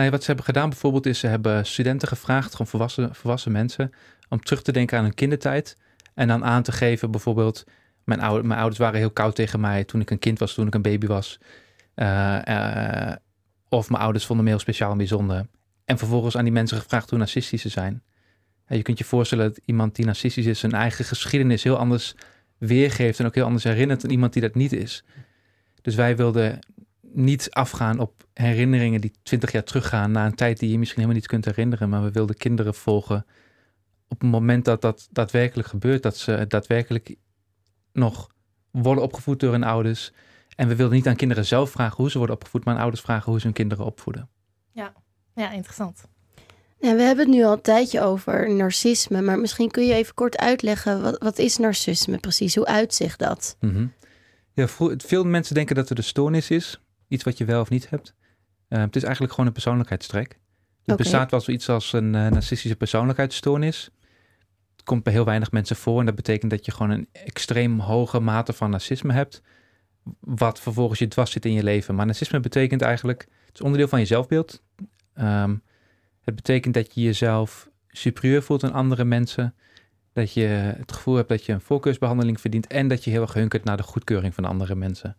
wat 0.08 0.20
ze 0.20 0.28
hebben 0.28 0.46
gedaan 0.46 0.70
bijvoorbeeld 0.70 1.06
is, 1.06 1.20
ze 1.20 1.28
hebben 1.28 1.66
studenten 1.66 2.08
gevraagd, 2.08 2.52
gewoon 2.52 2.68
volwassen, 2.68 3.16
volwassen 3.16 3.52
mensen, 3.52 3.92
om 4.30 4.42
terug 4.42 4.62
te 4.62 4.72
denken 4.72 4.98
aan 4.98 5.04
hun 5.04 5.14
kindertijd. 5.14 5.78
En 6.14 6.28
dan 6.28 6.46
aan 6.46 6.64
te 6.64 6.72
geven, 6.72 7.12
bijvoorbeeld, 7.12 7.64
mijn, 8.04 8.48
mijn 8.48 8.60
ouders 8.60 8.78
waren 8.78 9.00
heel 9.00 9.12
koud 9.12 9.36
tegen 9.36 9.60
mij 9.60 9.84
toen 9.84 10.02
ik 10.02 10.10
een 10.10 10.20
kind 10.20 10.40
was, 10.40 10.54
toen 10.54 10.68
ik 10.68 10.76
een 10.76 10.82
baby 10.82 11.08
was. 11.08 11.40
Eh, 11.96 12.48
eh, 12.48 13.16
of 13.70 13.90
mijn 13.90 14.02
ouders 14.02 14.26
vonden 14.26 14.46
me 14.46 14.52
heel 14.52 14.60
speciaal 14.60 14.92
en 14.92 14.98
bijzonder. 14.98 15.46
En 15.86 15.98
vervolgens 15.98 16.38
aan 16.38 16.44
die 16.44 16.54
mensen 16.54 16.78
gevraagd 16.78 17.10
hoe 17.10 17.20
narcistisch 17.20 17.62
ze 17.62 17.70
zijn. 17.70 18.04
Je 18.68 18.82
kunt 18.82 18.98
je 18.98 19.04
voorstellen 19.04 19.48
dat 19.48 19.60
iemand 19.66 19.96
die 19.96 20.06
narcistisch 20.06 20.46
is 20.46 20.60
zijn 20.60 20.72
eigen 20.72 21.06
geschiedenis 21.06 21.64
heel 21.64 21.78
anders 21.78 22.16
weergeeft 22.58 23.20
en 23.20 23.26
ook 23.26 23.36
heel 23.36 23.46
anders 23.46 23.64
herinnert 23.64 24.02
dan 24.02 24.12
iemand 24.12 24.34
die 24.34 24.42
dat 24.42 24.56
niet 24.56 24.74
is. 24.74 25.04
Dus 25.82 25.96
wij 25.96 26.16
wilden 26.16 26.60
niet 27.12 27.52
afgaan 27.52 28.00
op 28.00 28.28
herinneringen 28.34 29.02
die 29.02 29.14
twintig 29.24 29.52
jaar 29.52 29.64
teruggaan 29.64 30.12
naar 30.12 30.26
een 30.26 30.36
tijd 30.36 30.60
die 30.60 30.72
je 30.72 30.80
misschien 30.80 31.02
helemaal 31.02 31.22
niet 31.22 31.30
kunt 31.30 31.46
herinneren, 31.46 31.90
maar 31.90 32.04
we 32.04 32.12
wilden 32.12 32.38
kinderen 32.38 32.74
volgen 32.74 33.26
op 34.08 34.22
het 34.22 34.30
moment 34.30 34.66
dat 34.66 34.82
dat 34.82 35.08
daadwerkelijk 35.12 35.68
gebeurt, 35.68 36.04
dat 36.04 36.18
ze 36.18 36.46
daadwerkelijk 36.48 37.16
nog 37.94 38.30
worden 38.72 39.04
opgevoed 39.04 39.40
door 39.40 39.52
hun 39.52 39.64
ouders. 39.64 40.12
En 40.56 40.68
we 40.68 40.76
wilden 40.76 40.96
niet 40.96 41.08
aan 41.08 41.16
kinderen 41.16 41.46
zelf 41.46 41.72
vragen 41.72 41.98
hoe 41.98 42.12
ze 42.12 42.18
worden 42.18 42.36
opgevoed, 42.36 42.66
maar 42.66 42.74
aan 42.74 42.82
ouders 42.82 43.02
vragen 43.02 43.32
hoe 43.32 43.40
ze 43.40 43.46
hun 43.46 43.56
kinderen 43.56 43.86
opvoeden. 43.86 44.30
Ja, 45.40 45.52
interessant. 45.52 46.04
Nou, 46.80 46.96
we 46.96 47.02
hebben 47.02 47.26
het 47.26 47.36
nu 47.36 47.44
al 47.44 47.52
een 47.52 47.62
tijdje 47.62 48.02
over 48.02 48.54
narcisme, 48.54 49.22
maar 49.22 49.40
misschien 49.40 49.72
kun 49.72 49.86
je 49.86 49.94
even 49.94 50.14
kort 50.14 50.38
uitleggen, 50.38 51.02
wat, 51.02 51.18
wat 51.24 51.38
is 51.38 51.58
narcisme 51.58 52.18
precies? 52.18 52.56
Hoe 52.56 52.66
uitzicht 52.66 53.20
dat? 53.20 53.58
Mhm. 53.60 53.88
Ja, 54.54 54.68
veel 54.98 55.24
mensen 55.24 55.56
denken 55.56 55.76
dat 55.76 55.90
het 55.90 55.98
een 55.98 56.04
stoornis 56.04 56.50
is. 56.50 56.82
Iets 57.10 57.24
wat 57.24 57.38
je 57.38 57.46
wel 57.46 57.62
of 57.62 57.70
niet 57.70 57.90
hebt. 57.90 58.14
Eh, 58.68 58.80
het 58.80 58.96
is 58.96 59.04
eigenlijk 59.04 59.32
gewoon 59.34 59.48
een 59.48 59.54
persoonlijkheidstrek. 59.54 60.30
Het 60.30 60.40
Oké. 60.94 60.96
bestaat 60.96 61.32
wel 61.32 61.42
zoiets 61.42 61.70
als 61.70 61.94
een 61.94 62.16
eh, 62.16 62.28
narcistische 62.28 62.76
persoonlijkheidsstoornis. 62.76 63.90
Het 64.76 64.84
komt 64.84 65.04
bij 65.04 65.14
heel 65.14 65.26
weinig 65.26 65.52
mensen 65.52 65.76
voor. 65.76 66.00
En 66.00 66.06
dat 66.06 66.16
betekent 66.16 66.52
dat 66.52 66.66
je 66.66 66.72
gewoon 66.72 66.92
een 66.92 67.08
extreem 67.12 67.80
hoge 67.80 68.20
mate 68.20 68.54
van 68.54 68.70
narcisme 68.70 69.14
hebt. 69.14 69.42
Wat 70.20 70.60
vervolgens 70.60 71.00
je 71.00 71.08
dwars 71.08 71.32
zit 71.32 71.46
in 71.46 71.54
je 71.54 71.64
leven. 71.64 71.96
Maar 71.96 72.06
narcisme 72.06 72.40
betekent 72.40 72.82
eigenlijk, 72.82 73.28
het 73.46 73.54
is 73.54 73.62
onderdeel 73.62 73.88
van 73.88 74.00
je 74.00 74.06
zelfbeeld. 74.06 74.64
Ehm, 75.14 75.56
het 76.22 76.36
betekent 76.36 76.74
dat 76.74 76.94
je 76.94 77.02
jezelf 77.02 77.70
superieur 77.88 78.44
voelt 78.44 78.64
aan 78.64 78.74
andere 78.74 79.06
mensen. 79.06 79.56
Dat 80.14 80.34
je 80.34 80.46
het 80.78 80.92
gevoel 80.92 81.16
hebt 81.16 81.30
dat 81.30 81.46
je 81.46 81.54
een 81.54 81.62
voorkeursbehandeling 81.62 82.40
verdient. 82.42 82.68
En 82.68 82.88
dat 82.88 83.04
je 83.04 83.12
heel 83.12 83.22
erg 83.22 83.34
hunkert 83.34 83.64
naar 83.64 83.78
de 83.78 83.84
goedkeuring 83.84 84.34
van 84.34 84.46
andere 84.46 84.76
mensen. 84.76 85.18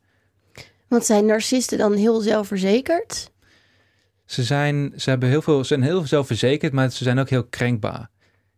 Want 0.90 1.04
zijn 1.04 1.26
narcisten 1.26 1.78
dan 1.78 1.94
heel 1.94 2.20
zelfverzekerd? 2.20 3.30
Ze 4.24 4.42
zijn, 4.42 4.92
ze 4.96 5.10
hebben 5.10 5.28
heel 5.28 5.42
veel, 5.42 5.58
ze 5.58 5.64
zijn 5.64 5.82
heel 5.82 6.06
zelfverzekerd, 6.06 6.72
maar 6.72 6.90
ze 6.90 7.04
zijn 7.04 7.18
ook 7.18 7.28
heel 7.28 7.44
krenkbaar. 7.44 8.10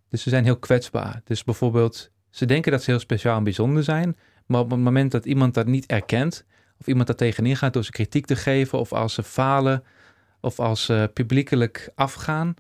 Dus 0.09 0.23
ze 0.23 0.29
zijn 0.29 0.45
heel 0.45 0.59
kwetsbaar. 0.59 1.21
Dus 1.25 1.45
bijvoorbeeld, 1.45 2.11
ze 2.31 2.47
denken 2.47 2.73
dat 2.73 2.83
ze 2.83 2.91
heel 2.91 3.01
speciaal 3.01 3.37
en 3.37 3.45
bijzonder 3.45 3.85
zijn, 3.85 4.17
maar 4.47 4.61
op 4.61 4.71
het 4.71 4.81
moment 4.81 5.11
dat 5.11 5.25
iemand 5.25 5.55
dat 5.55 5.67
niet 5.67 5.87
erkent, 5.87 6.45
of 6.81 6.87
iemand 6.87 7.07
daar 7.07 7.17
tegenin 7.17 7.57
gaat 7.57 7.73
door 7.73 7.85
ze 7.85 7.91
kritiek 7.91 8.27
te 8.27 8.37
geven, 8.37 8.79
of 8.79 8.93
als 8.93 9.15
ze 9.15 9.23
falen, 9.23 9.85
of 10.41 10.61
als 10.61 10.85
ze 10.85 11.11
publiekelijk 11.13 11.91
afgaan, 11.95 12.55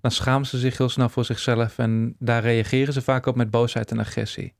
dan 0.00 0.10
schamen 0.10 0.46
ze 0.46 0.58
zich 0.58 0.78
heel 0.78 0.88
snel 0.88 1.08
voor 1.08 1.24
zichzelf 1.24 1.78
en 1.78 2.16
daar 2.18 2.42
reageren 2.42 2.92
ze 2.92 3.02
vaak 3.02 3.26
op 3.26 3.36
met 3.36 3.50
boosheid 3.50 3.90
en 3.90 3.98
agressie. 3.98 4.54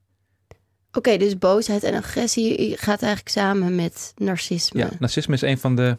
Oké, 0.93 1.17
dus 1.17 1.37
boosheid 1.37 1.83
en 1.83 1.93
agressie 1.93 2.77
gaat 2.77 3.01
eigenlijk 3.01 3.29
samen 3.35 3.75
met 3.75 4.13
narcisme. 4.17 4.79
Ja, 4.79 4.89
narcisme 4.99 5.33
is 5.33 5.41
een 5.41 5.57
van 5.57 5.75
de, 5.75 5.97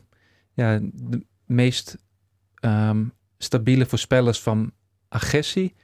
ja, 0.53 0.79
de 0.83 1.27
meest 1.47 1.97
ehm, 2.55 3.05
stabiele 3.39 3.87
voorspellers 3.87 4.41
van 4.41 4.73
agressie 5.09 5.75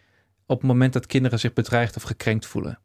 op 0.46 0.58
het 0.58 0.66
moment 0.66 0.92
dat 0.92 1.06
kinderen 1.06 1.38
zich 1.38 1.52
bedreigd 1.52 1.96
of 1.96 2.02
gekrenkt 2.02 2.46
voelen. 2.46 2.78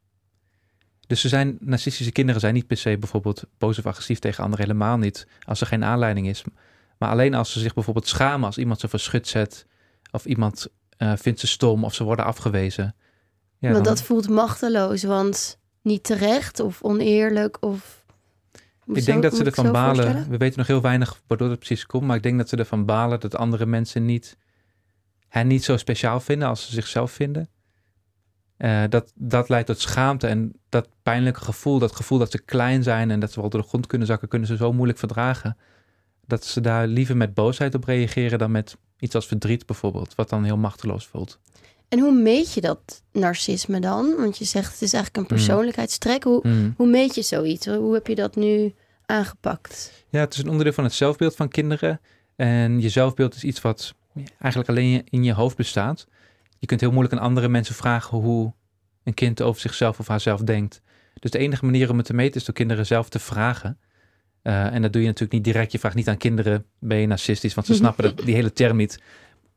Dus 1.07 1.21
ze 1.21 1.27
zijn, 1.27 1.57
narcistische 1.59 2.11
kinderen 2.11 2.41
zijn 2.41 2.53
niet 2.53 2.67
per 2.67 2.77
se 2.77 2.97
bijvoorbeeld 2.97 3.43
boos 3.57 3.77
of 3.79 3.85
agressief 3.85 4.19
tegen 4.19 4.43
anderen, 4.43 4.65
helemaal 4.65 4.97
niet, 4.97 5.27
als 5.45 5.61
er 5.61 5.67
geen 5.67 5.83
aanleiding 5.83 6.27
is. 6.27 6.43
Maar 6.97 7.09
alleen 7.09 7.33
als 7.33 7.51
ze 7.51 7.59
zich 7.59 7.73
bijvoorbeeld 7.73 8.07
schamen 8.07 8.45
als 8.45 8.57
iemand 8.57 8.79
ze 8.79 8.87
verschut 8.87 9.27
zet, 9.27 9.65
of 10.11 10.25
iemand 10.25 10.67
eh, 10.97 11.13
vindt 11.15 11.39
ze 11.39 11.47
stom 11.47 11.83
of 11.83 11.93
ze 11.93 12.03
worden 12.03 12.25
afgewezen. 12.25 12.95
Ja, 13.57 13.71
want 13.71 13.85
dan- 13.85 13.93
dat 13.95 14.03
voelt 14.03 14.29
machteloos, 14.29 15.03
want 15.03 15.59
niet 15.85 16.03
terecht 16.03 16.59
of 16.59 16.81
oneerlijk 16.81 17.57
of... 17.59 18.03
Ik 18.93 19.05
denk 19.05 19.21
dat 19.21 19.35
ze 19.35 19.43
ervan 19.43 19.71
balen. 19.71 20.29
We 20.29 20.37
weten 20.37 20.57
nog 20.57 20.67
heel 20.67 20.81
weinig 20.81 21.21
waardoor 21.27 21.49
het 21.49 21.59
precies 21.59 21.85
komt. 21.85 22.03
Maar 22.03 22.15
ik 22.15 22.23
denk 22.23 22.37
dat 22.37 22.49
ze 22.49 22.55
ervan 22.55 22.85
balen 22.85 23.19
dat 23.19 23.35
andere 23.35 23.65
mensen 23.65 24.05
niet, 24.05 24.37
hen 25.27 25.47
niet 25.47 25.63
zo 25.63 25.77
speciaal 25.77 26.19
vinden 26.19 26.47
als 26.47 26.65
ze 26.65 26.71
zichzelf 26.71 27.11
vinden. 27.11 27.49
Eh, 28.57 28.83
dat, 28.89 29.11
dat 29.15 29.49
leidt 29.49 29.67
tot 29.67 29.79
schaamte 29.79 30.27
en 30.27 30.53
dat 30.69 30.89
pijnlijke 31.03 31.39
gevoel, 31.39 31.79
dat 31.79 31.95
gevoel 31.95 32.17
dat 32.17 32.31
ze 32.31 32.41
klein 32.41 32.83
zijn 32.83 33.11
en 33.11 33.19
dat 33.19 33.31
ze 33.31 33.41
wel 33.41 33.49
door 33.49 33.61
de 33.61 33.67
grond 33.67 33.87
kunnen 33.87 34.07
zakken, 34.07 34.27
kunnen 34.27 34.47
ze 34.47 34.55
zo 34.55 34.73
moeilijk 34.73 34.99
verdragen. 34.99 35.57
Dat 36.27 36.45
ze 36.45 36.61
daar 36.61 36.87
liever 36.87 37.17
met 37.17 37.33
boosheid 37.33 37.75
op 37.75 37.83
reageren 37.83 38.39
dan 38.39 38.51
met 38.51 38.77
iets 38.99 39.15
als 39.15 39.27
verdriet 39.27 39.65
bijvoorbeeld, 39.65 40.15
wat 40.15 40.29
dan 40.29 40.43
heel 40.43 40.57
machteloos 40.57 41.07
voelt. 41.07 41.39
En 41.95 42.01
hoe 42.01 42.13
meet 42.13 42.53
je 42.53 42.61
dat 42.61 43.03
narcisme 43.11 43.79
dan? 43.79 44.15
Want 44.17 44.37
je 44.37 44.45
zegt 44.45 44.71
het 44.71 44.81
is 44.81 44.93
eigenlijk 44.93 45.15
een 45.15 45.35
Hmm. 45.37 45.45
persoonlijkheidstrek. 45.45 46.23
Hoe, 46.23 46.39
Mm. 46.47 46.73
hoe 46.77 46.87
meet 46.87 47.15
je 47.15 47.21
zoiets? 47.21 47.65
Hoe 47.65 47.93
heb 47.93 48.07
je 48.07 48.15
dat 48.15 48.35
nu 48.35 48.73
aangepakt? 49.05 49.91
Ja, 50.09 50.19
het 50.19 50.33
is 50.33 50.39
een 50.39 50.49
onderdeel 50.49 50.73
van 50.73 50.83
het 50.83 50.93
zelfbeeld 50.93 51.35
van 51.35 51.47
kinderen. 51.49 52.01
En 52.35 52.81
je 52.81 52.89
zelfbeeld 52.89 53.35
is 53.35 53.43
iets 53.43 53.61
wat 53.61 53.93
eigenlijk 54.39 54.69
alleen 54.69 55.03
in 55.09 55.23
je 55.23 55.33
hoofd 55.33 55.57
bestaat. 55.57 56.07
Je 56.59 56.65
kunt 56.67 56.81
heel 56.81 56.91
moeilijk 56.91 57.15
aan 57.15 57.21
andere 57.27 57.47
mensen 57.47 57.75
vragen 57.75 58.17
hoe 58.17 58.53
een 59.03 59.13
kind 59.13 59.41
over 59.41 59.61
zichzelf 59.61 59.99
of 59.99 60.07
haarzelf 60.07 60.41
denkt. 60.41 60.81
Dus 61.19 61.31
de 61.31 61.37
enige 61.37 61.65
manier 61.65 61.89
om 61.89 61.97
het 61.97 62.05
te 62.05 62.13
meten 62.13 62.35
is 62.39 62.45
door 62.45 62.55
kinderen 62.55 62.85
zelf 62.85 63.09
te 63.09 63.19
vragen. 63.19 63.77
Eh, 64.41 64.73
en 64.73 64.81
dat 64.81 64.91
doe 64.93 65.01
je 65.01 65.07
natuurlijk 65.07 65.33
niet 65.33 65.53
direct. 65.53 65.71
Je 65.71 65.79
vraagt 65.79 65.95
niet 65.95 66.07
aan 66.07 66.17
kinderen, 66.17 66.65
ben 66.79 66.97
je 66.97 67.07
narcistisch? 67.07 67.53
Want 67.53 67.67
ze 67.67 67.73
snappen 67.81 68.03
dat, 68.03 68.25
die 68.25 68.35
hele 68.35 68.53
term 68.53 68.77
niet. 68.77 68.99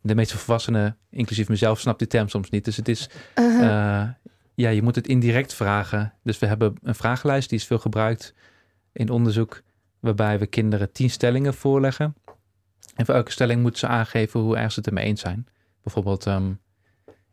De 0.01 0.15
meeste 0.15 0.39
volwassenen, 0.39 0.97
inclusief 1.11 1.49
mezelf, 1.49 1.81
snapt 1.81 1.99
die 1.99 2.09
term 2.09 2.29
soms 2.29 2.51
niet. 2.51 2.65
Dus 2.65 2.77
het 2.77 2.89
is 2.89 3.11
Uh-huh. 3.35 4.01
eh, 4.01 4.09
ja, 4.55 4.69
je 4.69 4.83
moet 4.83 4.95
het 4.95 5.07
indirect 5.07 5.55
vragen. 5.55 6.13
Dus 6.23 6.39
we 6.39 6.47
hebben 6.47 6.75
een 6.83 6.95
vragenlijst, 6.95 7.49
die 7.49 7.59
is 7.59 7.67
veel 7.67 7.79
gebruikt 7.79 8.35
in 8.93 9.11
onderzoek, 9.11 9.63
waarbij 10.01 10.39
we 10.39 10.47
kinderen 10.47 10.93
tien 10.93 11.11
stellingen 11.11 11.55
voorleggen. 11.55 12.15
En 12.95 13.07
voor 13.07 13.15
elke 13.15 13.31
stelling 13.31 13.63
moeten 13.63 13.81
ze 13.81 13.87
aangeven 13.87 14.41
hoe 14.41 14.57
erg 14.57 14.73
ze 14.73 14.79
het 14.79 14.89
ermee 14.89 15.05
eens 15.05 15.21
zijn. 15.21 15.47
Bijvoorbeeld, 15.83 16.27
ehm, 16.27 16.53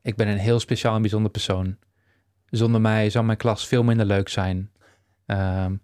ik 0.01 0.15
ben 0.15 0.27
een 0.27 0.37
heel 0.37 0.59
speciaal 0.59 0.95
en 0.95 1.01
bijzonder 1.01 1.31
persoon. 1.31 1.77
Zonder 2.49 2.81
mij 2.81 3.09
zou 3.09 3.25
mijn 3.25 3.37
klas 3.37 3.67
veel 3.67 3.83
minder 3.83 4.05
leuk 4.05 4.29
zijn. 4.29 4.71
Ehm, 5.25 5.75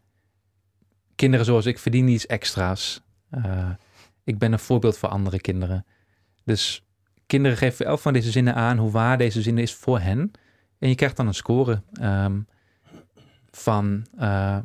kinderen 1.15 1.45
zoals 1.45 1.65
ik 1.65 1.79
verdienen 1.79 2.13
iets 2.13 2.25
extra's. 2.25 3.01
Eh, 3.29 3.69
ik 4.23 4.38
ben 4.38 4.51
een 4.51 4.59
voorbeeld 4.59 4.97
voor 4.97 5.09
andere 5.09 5.41
kinderen. 5.41 5.85
Dus 6.43 6.83
kinderen 7.25 7.57
geven 7.57 7.86
elk 7.86 8.00
van 8.00 8.13
deze 8.13 8.31
zinnen 8.31 8.55
aan 8.55 8.77
hoe 8.77 8.91
waar 8.91 9.17
deze 9.17 9.41
zin 9.41 9.57
is 9.57 9.74
voor 9.74 10.00
hen. 10.00 10.31
En 10.79 10.89
je 10.89 10.95
krijgt 10.95 11.15
dan 11.17 11.27
een 11.27 11.33
score 11.33 11.81
ehm, 11.93 12.39
van, 13.51 14.05
eh, 14.17 14.57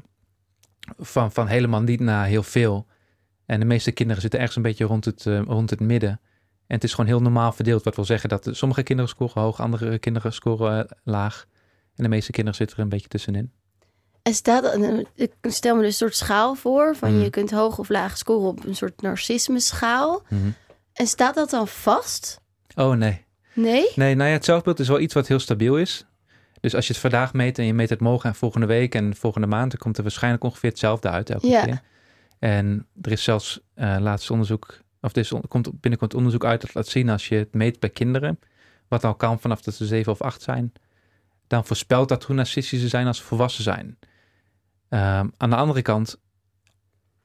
van, 0.98 1.32
van 1.32 1.46
helemaal 1.46 1.82
niet 1.82 2.00
naar 2.00 2.26
heel 2.26 2.42
veel. 2.42 2.86
En 3.46 3.60
de 3.60 3.66
meeste 3.66 3.92
kinderen 3.92 4.22
zitten 4.22 4.38
ergens 4.40 4.56
een 4.56 4.62
beetje 4.62 4.84
rond 4.84 5.04
het, 5.04 5.26
eh, 5.26 5.40
rond 5.40 5.70
het 5.70 5.80
midden. 5.80 6.20
En 6.66 6.74
het 6.74 6.84
is 6.84 6.90
gewoon 6.90 7.06
heel 7.06 7.22
normaal 7.22 7.52
verdeeld. 7.52 7.84
Wat 7.84 7.96
wil 7.96 8.04
zeggen 8.04 8.28
dat 8.28 8.48
sommige 8.50 8.82
kinderen 8.82 9.10
scoren 9.10 9.42
hoog, 9.42 9.60
andere 9.60 9.98
kinderen 9.98 10.32
scoren 10.32 10.88
eh, 10.88 10.96
laag. 11.04 11.46
En 11.94 12.02
de 12.02 12.08
meeste 12.08 12.32
kinderen 12.32 12.58
zitten 12.58 12.76
er 12.76 12.82
een 12.82 12.88
beetje 12.88 13.08
tussenin. 13.08 13.52
En 14.22 14.34
staat, 14.34 14.78
ik 15.14 15.32
stel 15.42 15.74
me 15.74 15.80
dus 15.80 15.88
een 15.88 15.96
soort 15.96 16.16
schaal 16.16 16.54
voor. 16.54 16.96
Van 16.96 17.20
je 17.20 17.30
kunt 17.30 17.50
hoog 17.50 17.78
of 17.78 17.88
laag 17.88 18.18
scoren 18.18 18.48
op 18.48 18.64
een 18.64 18.76
soort 18.76 19.02
narcisme 19.02 19.60
schaal. 19.60 20.22
En 20.96 21.06
staat 21.06 21.34
dat 21.34 21.50
dan 21.50 21.68
vast? 21.68 22.40
Oh 22.74 22.94
nee. 22.96 23.24
Nee? 23.52 23.88
Nee, 23.94 24.14
nou 24.14 24.28
ja, 24.28 24.34
het 24.34 24.44
zelfbeeld 24.44 24.78
is 24.78 24.88
wel 24.88 25.00
iets 25.00 25.14
wat 25.14 25.26
heel 25.26 25.38
stabiel 25.38 25.78
is. 25.78 26.06
Dus 26.60 26.74
als 26.74 26.86
je 26.86 26.92
het 26.92 27.02
vandaag 27.02 27.32
meet 27.32 27.58
en 27.58 27.64
je 27.64 27.74
meet 27.74 27.90
het 27.90 28.00
morgen 28.00 28.28
en 28.30 28.34
volgende 28.36 28.66
week 28.66 28.94
en 28.94 29.16
volgende 29.16 29.46
maand, 29.46 29.70
dan 29.70 29.80
komt 29.80 29.96
er 29.96 30.02
waarschijnlijk 30.02 30.44
ongeveer 30.44 30.70
hetzelfde 30.70 31.08
uit 31.10 31.30
elke 31.30 31.46
Ja. 31.46 31.64
keer. 31.64 31.80
En 32.38 32.86
er 33.02 33.12
is 33.12 33.22
zelfs 33.22 33.60
eh 33.74 33.96
laatst 34.00 34.30
onderzoek, 34.30 34.80
of 35.00 35.12
er 35.12 35.18
is, 35.18 35.32
komt 35.48 35.80
binnenkort 35.80 36.14
onderzoek 36.14 36.44
uit 36.44 36.60
dat 36.60 36.74
laat 36.74 36.86
zien 36.88 37.08
als 37.08 37.28
je 37.28 37.34
het 37.34 37.54
meet 37.54 37.80
bij 37.80 37.90
kinderen, 37.90 38.38
wat 38.88 39.04
al 39.04 39.14
kan 39.14 39.40
vanaf 39.40 39.60
dat 39.62 39.74
ze 39.74 39.86
zeven 39.86 40.12
of 40.12 40.20
acht 40.20 40.42
zijn, 40.42 40.72
dan 41.46 41.64
voorspelt 41.66 42.08
dat 42.08 42.24
hoe 42.24 42.34
narcistisch 42.36 42.80
ze 42.80 42.88
zijn 42.88 43.06
als 43.06 43.18
ze 43.18 43.24
volwassen 43.24 43.62
zijn. 43.64 43.98
Ehm, 44.88 45.28
aan 45.36 45.50
de 45.50 45.56
andere 45.56 45.82
kant, 45.82 46.20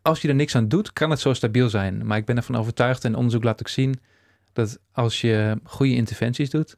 als 0.02 0.22
je 0.22 0.28
er 0.28 0.36
niks 0.36 0.56
aan 0.56 0.68
doet, 0.68 0.94
kan 0.94 1.10
het 1.10 1.20
zo 1.20 1.34
stabiel 1.34 1.70
zijn. 1.70 2.06
Maar 2.06 2.18
ik 2.18 2.26
ben 2.26 2.38
ervan 2.38 2.56
overtuigd 2.58 3.06
en 3.06 3.16
onderzoek 3.16 3.44
laat 3.44 3.60
ook 3.60 3.68
zien 3.68 4.00
dat 4.54 4.80
als 4.92 5.22
je 5.22 5.58
goede 5.64 5.96
interventies 5.96 6.50
doet, 6.50 6.76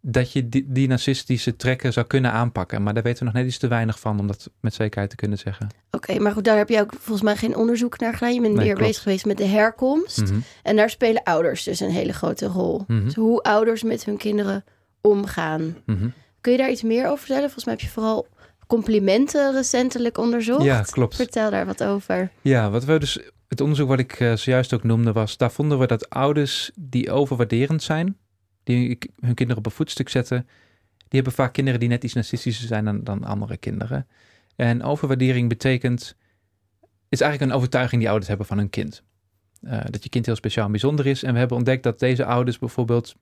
dat 0.00 0.32
je 0.32 0.48
die, 0.48 0.64
die 0.68 0.88
narcistische 0.88 1.56
trekken 1.56 1.92
zou 1.92 2.06
kunnen 2.06 2.32
aanpakken. 2.32 2.82
Maar 2.82 2.94
daar 2.94 3.02
weten 3.02 3.18
we 3.18 3.24
nog 3.24 3.34
net 3.34 3.46
iets 3.46 3.58
te 3.58 3.68
weinig 3.68 4.00
van 4.00 4.18
om 4.20 4.26
dat 4.26 4.50
met 4.60 4.74
zekerheid 4.74 5.10
te 5.10 5.16
kunnen 5.16 5.38
zeggen. 5.38 5.68
Oké, 5.90 6.18
maar 6.18 6.32
goed, 6.32 6.44
daar 6.44 6.56
heb 6.56 6.68
je 6.68 6.80
ook 6.80 6.92
volgens 6.92 7.22
mij 7.22 7.36
geen 7.36 7.56
onderzoek 7.56 7.98
naar 7.98 8.12
gedaan. 8.12 8.34
Je 8.34 8.40
bent 8.40 8.54
Nee, 8.54 8.64
meer 8.64 8.74
klopt. 8.74 8.88
bezig 8.88 9.02
geweest 9.02 9.26
met 9.26 9.36
de 9.36 9.44
herkomst. 9.46 10.22
Mhm, 10.22 10.38
En 10.62 10.76
daar 10.76 10.90
spelen 10.90 11.22
ouders 11.22 11.62
dus 11.62 11.80
een 11.80 11.90
hele 11.90 12.12
grote 12.12 12.46
rol. 12.46 12.84
mhm, 12.86 13.04
Dus 13.04 13.14
hoe 13.14 13.42
ouders 13.42 13.82
met 13.82 14.04
hun 14.04 14.16
kinderen 14.16 14.64
omgaan. 15.00 15.76
mhm. 15.86 16.08
Kun 16.40 16.52
je 16.54 16.58
daar 16.60 16.70
iets 16.70 16.82
meer 16.82 17.04
over 17.06 17.18
vertellen? 17.18 17.42
Volgens 17.42 17.64
mij 17.64 17.74
heb 17.74 17.82
je 17.82 17.88
vooral 17.90 18.26
complimenten 18.66 19.52
recentelijk 19.52 20.18
onderzocht. 20.18 20.64
Ja, 20.64 20.82
klopt. 20.82 21.16
Vertel 21.16 21.50
daar 21.50 21.66
wat 21.66 21.84
over. 21.84 22.30
Ja, 22.40 22.70
wat 22.70 22.84
we 22.84 22.98
dus, 22.98 23.18
het 23.48 23.60
onderzoek 23.60 23.88
wat 23.88 23.98
ik 23.98 24.12
eh, 24.12 24.36
zojuist 24.36 24.72
ook 24.72 24.82
noemde 24.82 25.12
was, 25.12 25.36
daar 25.36 25.52
vonden 25.52 25.78
we 25.78 25.86
dat 25.86 26.10
ouders 26.10 26.70
die 26.74 27.10
overwaarderend 27.10 27.82
zijn, 27.82 28.16
die 28.64 28.98
hun 29.20 29.34
kinderen 29.34 29.56
op 29.56 29.66
een 29.66 29.76
voetstuk 29.76 30.08
zetten, 30.08 30.46
die 30.96 31.20
hebben 31.20 31.32
vaak 31.32 31.52
kinderen 31.52 31.80
die 31.80 31.88
net 31.88 32.04
iets 32.04 32.14
narcistischer 32.14 32.66
zijn 32.66 32.84
dan, 32.84 33.04
dan 33.04 33.24
andere 33.24 33.56
kinderen. 33.56 34.06
En 34.56 34.82
overwaardering 34.82 35.48
betekent, 35.48 36.16
is 37.08 37.20
eigenlijk 37.20 37.50
een 37.50 37.56
overtuiging 37.56 38.00
die 38.00 38.08
ouders 38.08 38.28
hebben 38.28 38.46
van 38.46 38.58
hun 38.58 38.70
kind. 38.70 39.02
Eh, 39.60 39.80
dat 39.90 40.02
je 40.02 40.08
kind 40.08 40.26
heel 40.26 40.36
speciaal 40.36 40.64
en 40.64 40.70
bijzonder 40.70 41.06
is. 41.06 41.22
En 41.22 41.32
we 41.32 41.38
hebben 41.38 41.56
ontdekt 41.56 41.82
dat 41.82 41.98
deze 41.98 42.24
ouders 42.24 42.58
bijvoorbeeld, 42.58 43.14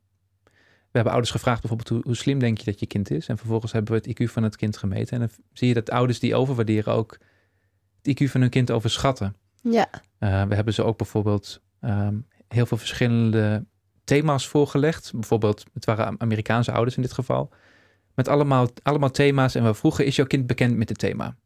we 0.95 1.01
hebben 1.01 1.13
ouders 1.13 1.31
gevraagd 1.31 1.61
bijvoorbeeld, 1.61 1.89
hoe, 1.89 2.01
hoe 2.05 2.17
slim 2.17 2.39
denk 2.39 2.59
je 2.59 2.65
dat 2.65 2.81
je 2.81 2.87
kind 2.87 3.11
is? 3.11 3.29
En 3.29 3.39
vervolgens 3.39 3.73
hebben 3.73 3.93
we 3.93 3.99
het 3.99 4.21
IQ 4.21 4.33
van 4.33 4.43
het 4.43 4.57
kind 4.57 4.77
gemeten. 4.77 5.13
En 5.13 5.19
dan 5.19 5.47
zie 5.53 5.69
je 5.69 5.75
dat 5.75 5.91
ouders 5.91 6.19
die 6.19 6.35
overwaarderen 6.35 6.95
ook 6.95 7.19
het 8.03 8.23
IQ 8.23 8.31
van 8.31 8.41
hun 8.41 8.51
kind 8.51 8.71
overschatten. 8.71 9.37
Ja, 9.63 9.89
Uh, 10.19 10.43
we 10.45 10.55
hebben 10.55 10.75
ze 10.75 10.83
ook 10.83 10.97
bijvoorbeeld 10.97 11.61
ehm, 11.81 12.17
heel 12.49 12.67
veel 12.67 12.77
verschillende 12.77 13.65
thema's 14.05 14.47
voorgelegd. 14.47 15.11
Bijvoorbeeld, 15.15 15.65
het 15.73 15.85
waren 15.85 16.21
Amerikaanse 16.21 16.73
ouders 16.73 16.97
in 16.97 17.03
dit 17.03 17.13
geval. 17.13 17.51
Met 18.15 18.29
allemaal, 18.29 18.69
allemaal 18.83 19.11
thema's. 19.11 19.55
En 19.55 19.65
we 19.65 19.75
vroegen, 19.75 20.07
is 20.07 20.17
jouw 20.17 20.27
kind 20.27 20.47
bekend 20.47 20.77
met 20.77 20.89
dit 20.89 20.99
thema? 20.99 21.37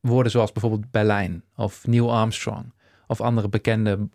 Woorden 0.00 0.32
zoals 0.32 0.52
bijvoorbeeld 0.52 0.90
Berlijn 0.90 1.44
of 1.56 1.86
Neil 1.86 2.12
Armstrong. 2.12 2.72
Of 3.06 3.20
andere 3.20 3.48
bekende 3.48 4.08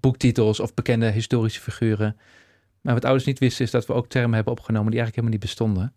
boektitels 0.00 0.60
of 0.60 0.74
bekende 0.74 1.10
historische 1.10 1.60
figuren. 1.60 2.16
Maar 2.82 2.94
wat 2.94 3.04
ouders 3.04 3.24
niet 3.24 3.38
wisten 3.38 3.64
is 3.64 3.70
dat 3.70 3.86
we 3.86 3.92
ook 3.92 4.08
termen 4.08 4.34
hebben 4.34 4.52
opgenomen 4.52 4.90
die 4.90 5.00
eigenlijk 5.00 5.28
helemaal 5.28 5.38
niet 5.38 5.56
bestonden. 5.56 5.92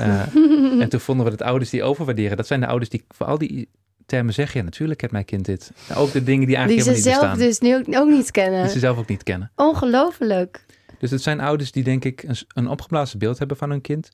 Uh, 0.00 0.80
en 0.82 0.88
toen 0.88 1.00
vonden 1.00 1.24
we 1.24 1.30
dat 1.30 1.42
ouders 1.42 1.70
die 1.70 1.82
overwaarderen, 1.82 2.36
dat 2.36 2.46
zijn 2.46 2.60
de 2.60 2.66
ouders 2.66 2.90
die 2.90 3.04
voor 3.08 3.26
al 3.26 3.38
die 3.38 3.68
termen 4.06 4.34
zeggen, 4.34 4.58
ja 4.58 4.64
natuurlijk 4.64 4.98
kent 4.98 5.12
mijn 5.12 5.24
kind 5.24 5.44
dit. 5.44 5.72
Nou, 5.88 6.00
ook 6.00 6.12
de 6.12 6.22
dingen 6.22 6.46
die 6.46 6.48
die 6.48 6.56
eigenlijk 6.56 6.86
ze 6.86 6.90
helemaal 6.90 7.20
zelf 7.20 7.38
niet 7.38 7.46
bestaan. 7.46 7.72
dus 7.72 7.86
nu 7.86 7.96
ook, 7.96 8.02
ook 8.02 8.16
niet 8.16 8.30
kennen. 8.30 8.62
Die 8.62 8.72
ze 8.72 8.78
zelf 8.78 8.98
ook 8.98 9.08
niet 9.08 9.22
kennen. 9.22 9.50
Ongelooflijk. 9.56 10.64
Dus 10.98 11.10
het 11.10 11.22
zijn 11.22 11.40
ouders 11.40 11.72
die 11.72 11.82
denk 11.82 12.04
ik 12.04 12.22
een, 12.22 12.36
een 12.48 12.68
opgeblazen 12.68 13.18
beeld 13.18 13.38
hebben 13.38 13.56
van 13.56 13.70
hun 13.70 13.80
kind. 13.80 14.10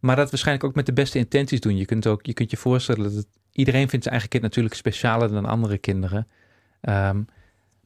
Maar 0.00 0.16
dat 0.16 0.30
waarschijnlijk 0.30 0.66
ook 0.66 0.74
met 0.74 0.86
de 0.86 0.92
beste 0.92 1.18
intenties 1.18 1.60
doen. 1.60 1.76
Je 1.76 1.84
kunt 1.84 2.06
ook, 2.06 2.26
je 2.26 2.32
kunt 2.32 2.50
je 2.50 2.56
voorstellen 2.56 3.02
dat 3.02 3.14
het, 3.14 3.26
iedereen 3.52 3.88
vindt 3.88 4.02
zijn 4.04 4.14
eigen 4.14 4.28
kind 4.28 4.42
natuurlijk 4.42 4.74
specialer 4.74 5.28
dan 5.28 5.44
andere 5.44 5.78
kinderen. 5.78 6.26
Ehm, 6.80 7.22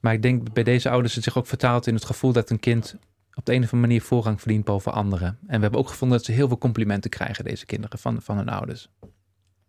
maar 0.01 0.13
ik 0.13 0.23
denk 0.23 0.53
bij 0.53 0.63
deze 0.63 0.91
ouders 0.91 1.15
het 1.15 1.25
zich 1.25 1.39
ook 1.39 1.47
vertaalt 1.47 1.87
in 1.87 1.95
het 1.95 2.05
gevoel 2.05 2.33
dat 2.33 2.51
een 2.51 2.61
kind 2.61 2.97
op 3.37 3.45
de 3.45 3.53
een 3.53 3.59
of 3.63 3.73
andere 3.73 3.81
manier 3.89 4.03
voorrang 4.03 4.41
verdient 4.41 4.65
boven 4.65 4.93
anderen. 4.93 5.39
En 5.47 5.57
we 5.57 5.63
hebben 5.63 5.81
ook 5.81 5.89
gevonden 5.89 6.17
dat 6.17 6.27
ze 6.27 6.33
heel 6.33 6.49
veel 6.49 6.59
complimenten 6.59 7.11
krijgen, 7.11 7.45
deze 7.45 7.67
kinderen, 7.67 7.99
van, 7.99 8.23
van 8.23 8.37
hun 8.37 8.49
ouders. 8.49 8.89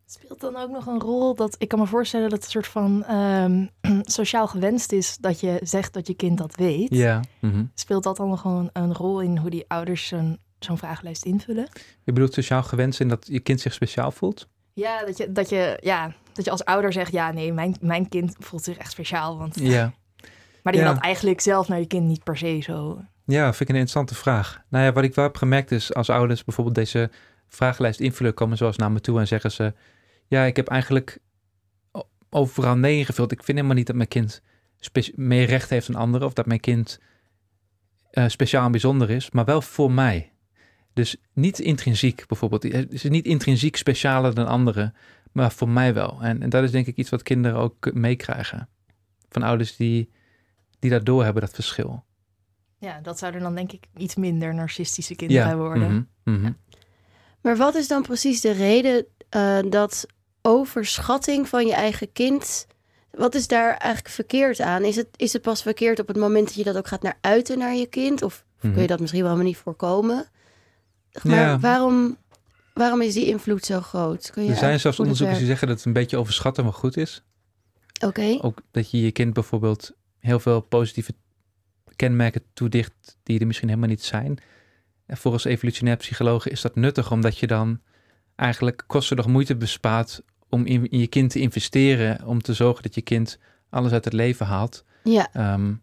Speelt 0.06 0.40
dan 0.42 0.56
ook 0.56 0.70
nog 0.70 0.86
een 0.86 1.00
rol 1.00 1.36
dat 1.36 1.56
ik 1.60 1.68
kan 1.68 1.80
me 1.80 1.86
voorstellen 1.86 2.30
dat 2.30 2.36
het 2.44 2.46
een 2.46 2.52
soort 2.64 2.68
van 2.68 3.04
ehm, 3.04 3.66
sociaal 4.20 4.48
gewenst 4.48 4.92
is 4.92 5.18
dat 5.18 5.40
je 5.40 5.60
zegt 5.64 5.94
dat 5.94 6.08
je 6.08 6.14
kind 6.14 6.38
dat 6.38 6.56
weet. 6.56 6.94
Ja. 6.94 7.22
mhm. 7.40 7.66
Speelt 7.74 8.04
dat 8.04 8.18
dan 8.18 8.30
nog 8.30 8.42
gewoon 8.42 8.70
een 8.74 8.94
rol 8.94 9.22
in 9.22 9.38
hoe 9.38 9.50
die 9.50 9.66
ouders 9.68 10.08
zo'n 10.08 10.40
zo'n 10.60 10.78
vragenlijst 10.78 11.26
invullen? 11.26 11.68
Je 12.04 12.14
bedoelt 12.14 12.34
sociaal 12.34 12.64
gewenst 12.64 13.00
in 13.00 13.08
dat 13.08 13.28
je 13.30 13.40
kind 13.40 13.62
zich 13.62 13.74
speciaal 13.74 14.12
voelt? 14.12 14.48
Ja, 14.74 15.06
dat 15.06 15.18
je, 15.18 15.32
dat 15.32 15.50
je, 15.50 15.78
ja, 15.82 16.14
dat 16.34 16.46
je 16.46 16.52
als 16.52 16.66
ouder 16.66 16.94
zegt, 16.94 17.12
ja 17.12 17.32
nee, 17.32 17.54
mijn, 17.54 17.76
mijn 17.82 18.10
kind 18.10 18.36
voelt 18.40 18.64
zich 18.64 18.78
echt 18.78 18.92
speciaal. 18.92 19.38
Want, 19.38 19.60
Ja. 19.60 19.94
Maar 20.64 20.74
die 20.76 20.82
Ja. 20.82 20.94
had 20.94 21.02
eigenlijk 21.04 21.42
zelf 21.42 21.68
naar 21.68 21.80
je 21.80 21.86
kind 21.88 22.06
niet 22.08 22.24
per 22.24 22.38
se 22.38 22.60
zo. 22.62 23.02
Ja, 23.28 23.44
vind 23.44 23.60
ik 23.60 23.70
een 23.70 23.82
interessante 23.82 24.16
vraag. 24.16 24.62
Nou 24.70 24.86
ja, 24.86 24.92
wat 24.92 25.04
ik 25.04 25.16
wel 25.16 25.26
heb 25.26 25.38
gemerkt 25.38 25.72
is 25.72 25.94
als 25.94 26.10
ouders 26.10 26.44
bijvoorbeeld 26.44 26.76
deze 26.76 27.10
vragenlijst 27.48 28.00
invullen, 28.00 28.34
komen 28.34 28.58
zoals 28.58 28.78
naar 28.78 28.92
me 28.92 29.00
toe 29.02 29.20
en 29.20 29.28
zeggen 29.28 29.52
ze: 29.52 29.74
Ja, 30.28 30.44
ik 30.44 30.56
heb 30.56 30.68
eigenlijk 30.68 31.20
overal 32.30 32.76
nee 32.76 32.98
ingevuld. 32.98 33.32
Ik 33.32 33.44
vind 33.44 33.58
helemaal 33.58 33.78
niet 33.78 33.88
dat 33.88 33.96
mijn 33.96 34.08
kind 34.08 34.42
meer 35.16 35.46
recht 35.46 35.70
heeft 35.70 35.88
dan 35.88 36.02
anderen 36.02 36.28
of 36.28 36.34
dat 36.34 36.46
mijn 36.46 36.60
kind 36.60 37.00
eh, 38.12 38.28
speciaal 38.28 38.66
en 38.66 38.72
bijzonder 38.72 39.10
is, 39.10 39.32
maar 39.32 39.46
wel 39.46 39.62
voor 39.62 39.92
mij. 39.92 40.32
Dus 40.94 41.16
niet 41.34 41.60
intrinsiek 41.60 42.24
bijvoorbeeld. 42.28 42.64
Het 42.64 42.94
is 42.94 43.04
niet 43.04 43.26
intrinsiek 43.26 43.76
specialer 43.76 44.34
dan 44.34 44.48
anderen, 44.48 44.96
maar 45.32 45.52
voor 45.52 45.70
mij 45.70 45.94
wel. 45.94 46.22
En, 46.22 46.42
en 46.42 46.50
dat 46.50 46.64
is 46.64 46.72
denk 46.72 46.88
ik 46.88 46.98
iets 46.98 47.10
wat 47.10 47.24
kinderen 47.24 47.58
ook 47.58 47.94
meekrijgen. 47.94 48.70
Van 49.30 49.44
ouders 49.44 49.76
die, 49.76 50.12
die 50.80 50.90
dat 50.90 51.06
doorhebben, 51.06 51.42
dat 51.42 51.54
verschil. 51.54 52.06
Ja, 52.80 53.00
dat 53.02 53.20
zouden 53.20 53.42
dan 53.42 53.56
denk 53.56 53.72
ik 53.72 53.84
iets 53.98 54.16
minder 54.16 54.54
narcistische 54.54 55.16
kinderen 55.16 55.58
worden. 55.58 56.10
mhm, 56.24 56.40
mhm. 56.42 56.52
Maar 57.42 57.58
wat 57.58 57.76
is 57.76 57.88
dan 57.88 58.02
precies 58.02 58.42
de 58.42 58.52
reden 58.52 59.06
eh, 59.30 59.60
dat 59.70 60.06
overschatting 60.42 61.48
van 61.48 61.66
je 61.68 61.74
eigen 61.74 62.12
kind. 62.12 62.68
Wat 63.12 63.36
is 63.36 63.48
daar 63.48 63.70
eigenlijk 63.78 64.14
verkeerd 64.16 64.60
aan? 64.60 64.84
Is 64.84 64.96
het, 64.96 65.08
is 65.16 65.34
het 65.34 65.42
pas 65.42 65.62
verkeerd 65.62 66.00
op 66.00 66.08
het 66.08 66.18
moment 66.18 66.46
dat 66.48 66.56
je 66.56 66.64
dat 66.64 66.78
ook 66.78 66.88
gaat 66.88 67.02
naar 67.02 67.18
uiten 67.22 67.58
naar 67.58 67.76
je 67.76 67.86
kind? 67.86 68.22
Of 68.22 68.46
kun 68.60 68.70
je 68.72 68.78
Mhm. 68.78 68.88
dat 68.88 69.00
misschien 69.00 69.22
wel 69.22 69.32
helemaal 69.32 69.52
niet 69.52 69.62
voorkomen? 69.62 70.26
Maar 71.24 71.36
Ja. 71.36 71.60
waarom, 71.60 72.18
waarom 72.74 73.02
is 73.02 73.14
die 73.14 73.26
invloed 73.26 73.66
zo 73.66 73.82
groot? 73.82 74.32
Kun 74.32 74.44
je 74.44 74.50
Er 74.50 74.56
zijn 74.58 74.80
zelfs 74.80 75.00
onderzoekers 75.00 75.38
die 75.38 75.48
zeggen 75.48 75.68
dat 75.68 75.78
het 75.78 75.86
een 75.86 75.94
beetje 75.94 76.18
overschatten 76.18 76.64
wel 76.64 76.74
goed 76.74 76.98
is. 76.98 77.24
Oké, 78.06 78.38
Ook 78.42 78.62
dat 78.72 78.92
je 78.92 79.02
je 79.02 79.12
kind 79.12 79.34
bijvoorbeeld 79.34 79.92
heel 80.20 80.40
veel 80.40 80.62
positieve 80.62 81.14
kenmerken 81.98 82.42
toedicht 82.54 83.18
die 83.24 83.40
er 83.40 83.48
misschien 83.48 83.68
helemaal 83.68 83.90
niet 83.90 84.04
zijn. 84.04 84.38
En 85.06 85.18
volgens 85.18 85.46
evolutionair 85.46 85.98
psychologen 85.98 86.52
is 86.52 86.62
dat 86.62 86.76
nuttig 86.76 87.12
omdat 87.12 87.38
je 87.38 87.48
dan 87.48 87.80
eigenlijk 88.36 88.84
kosten 88.88 89.18
nog 89.18 89.28
moeite 89.28 89.56
bespaart 89.56 90.22
om 90.50 90.66
in, 90.66 90.90
in 90.90 91.00
je 91.00 91.08
kind 91.08 91.32
te 91.32 91.40
investeren. 91.40 92.26
Om 92.26 92.42
te 92.42 92.54
zorgen 92.54 92.84
dat 92.84 92.96
je 92.96 93.02
kind 93.02 93.40
alles 93.70 93.92
uit 93.92 94.06
het 94.06 94.14
leven 94.14 94.46
haalt. 94.46 94.84
ja. 95.04 95.30
Ehm, 95.34 95.74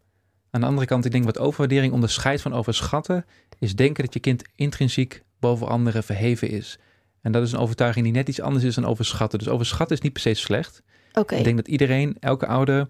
aan 0.51 0.61
de 0.61 0.67
andere 0.67 0.87
kant, 0.87 1.05
ik 1.05 1.13
denk 1.13 1.25
wat 1.25 1.39
overwaardering 1.39 1.93
onderscheidt 1.93 2.43
van 2.43 2.53
overschatten, 2.53 3.25
is 3.59 3.75
denken 3.75 4.05
dat 4.05 4.15
je 4.15 4.21
kind 4.21 4.43
intrinsiek 4.55 5.23
boven 5.39 5.69
anderen 5.69 6.05
verheven 6.05 6.49
is. 6.49 6.79
En 7.21 7.33
dat 7.33 7.43
is 7.43 7.53
een 7.53 7.59
overtuiging 7.59 8.05
die 8.05 8.15
net 8.15 8.29
iets 8.29 8.41
anders 8.41 8.65
is 8.65 8.75
dan 8.75 8.87
overschatten. 8.87 9.39
Dus 9.39 9.49
overschatten 9.49 9.97
is 9.97 10.03
niet 10.03 10.13
per 10.13 10.23
se 10.23 10.35
slecht. 10.35 10.83
Oké, 11.13 11.35
Ik 11.35 11.45
denk 11.45 11.57
dat 11.57 11.69
iedereen, 11.69 12.17
elke 12.21 12.47
ouder, 12.47 12.89